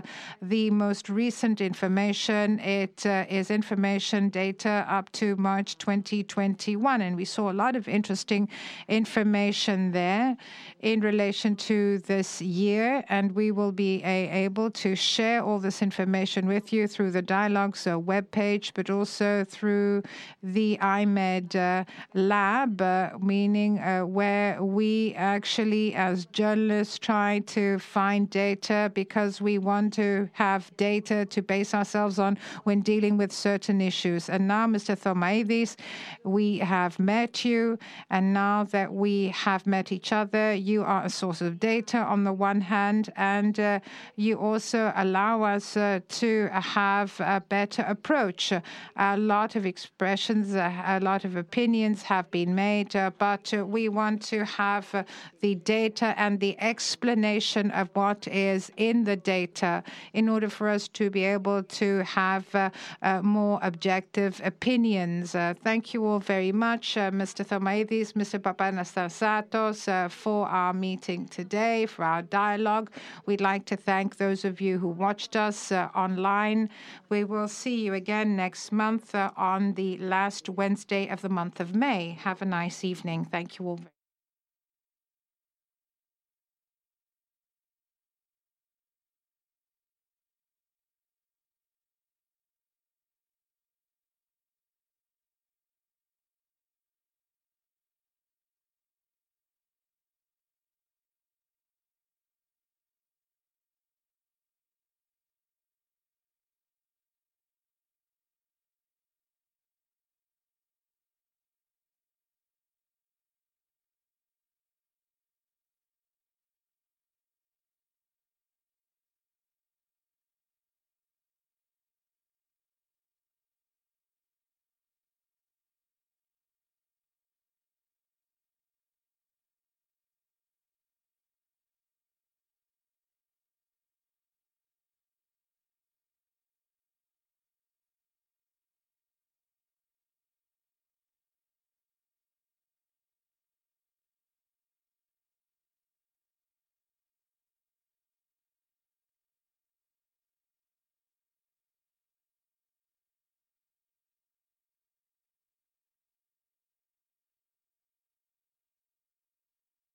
[0.41, 2.59] the most recent information.
[2.59, 7.01] It is information data up to March 2021.
[7.01, 8.49] And we saw a lot of interesting
[8.87, 10.35] information there
[10.83, 13.03] in relation to this year.
[13.07, 17.85] And we will be able to share all this information with you through the Dialogues
[17.85, 20.03] webpage, but also through
[20.43, 28.29] the iMEdD uh, lab, uh, meaning uh, where we actually, as journalists, try to find
[28.29, 33.79] data because we want to have data to base ourselves on when dealing with certain
[33.79, 34.29] issues.
[34.29, 34.99] And now, Mr.
[34.99, 35.77] Thomaidis,
[36.25, 37.79] we have met you,
[38.09, 42.23] and now that we have met each other, you are a source of data on
[42.23, 43.79] the one hand, and uh,
[44.15, 48.53] you also allow us uh, to have a better approach.
[48.95, 53.65] A lot of expressions, uh, a lot of opinions have been made, uh, but uh,
[53.65, 55.05] we want to have
[55.41, 59.83] the data and the explanation of what is in the data
[60.13, 62.45] in order for us to be able to have
[63.21, 65.33] more objective opinions.
[65.63, 67.45] Thank you all very much, Mr.
[67.45, 68.39] Thomaidis, Mr.
[68.39, 72.91] Papanastasatos, for our meeting today, for our dialogue.
[73.25, 76.69] We'd like to thank those of you who watched us uh, online.
[77.09, 81.59] We will see you again next month uh, on the last Wednesday of the month
[81.59, 82.11] of May.
[82.21, 83.25] Have a nice evening.
[83.25, 83.92] Thank you all.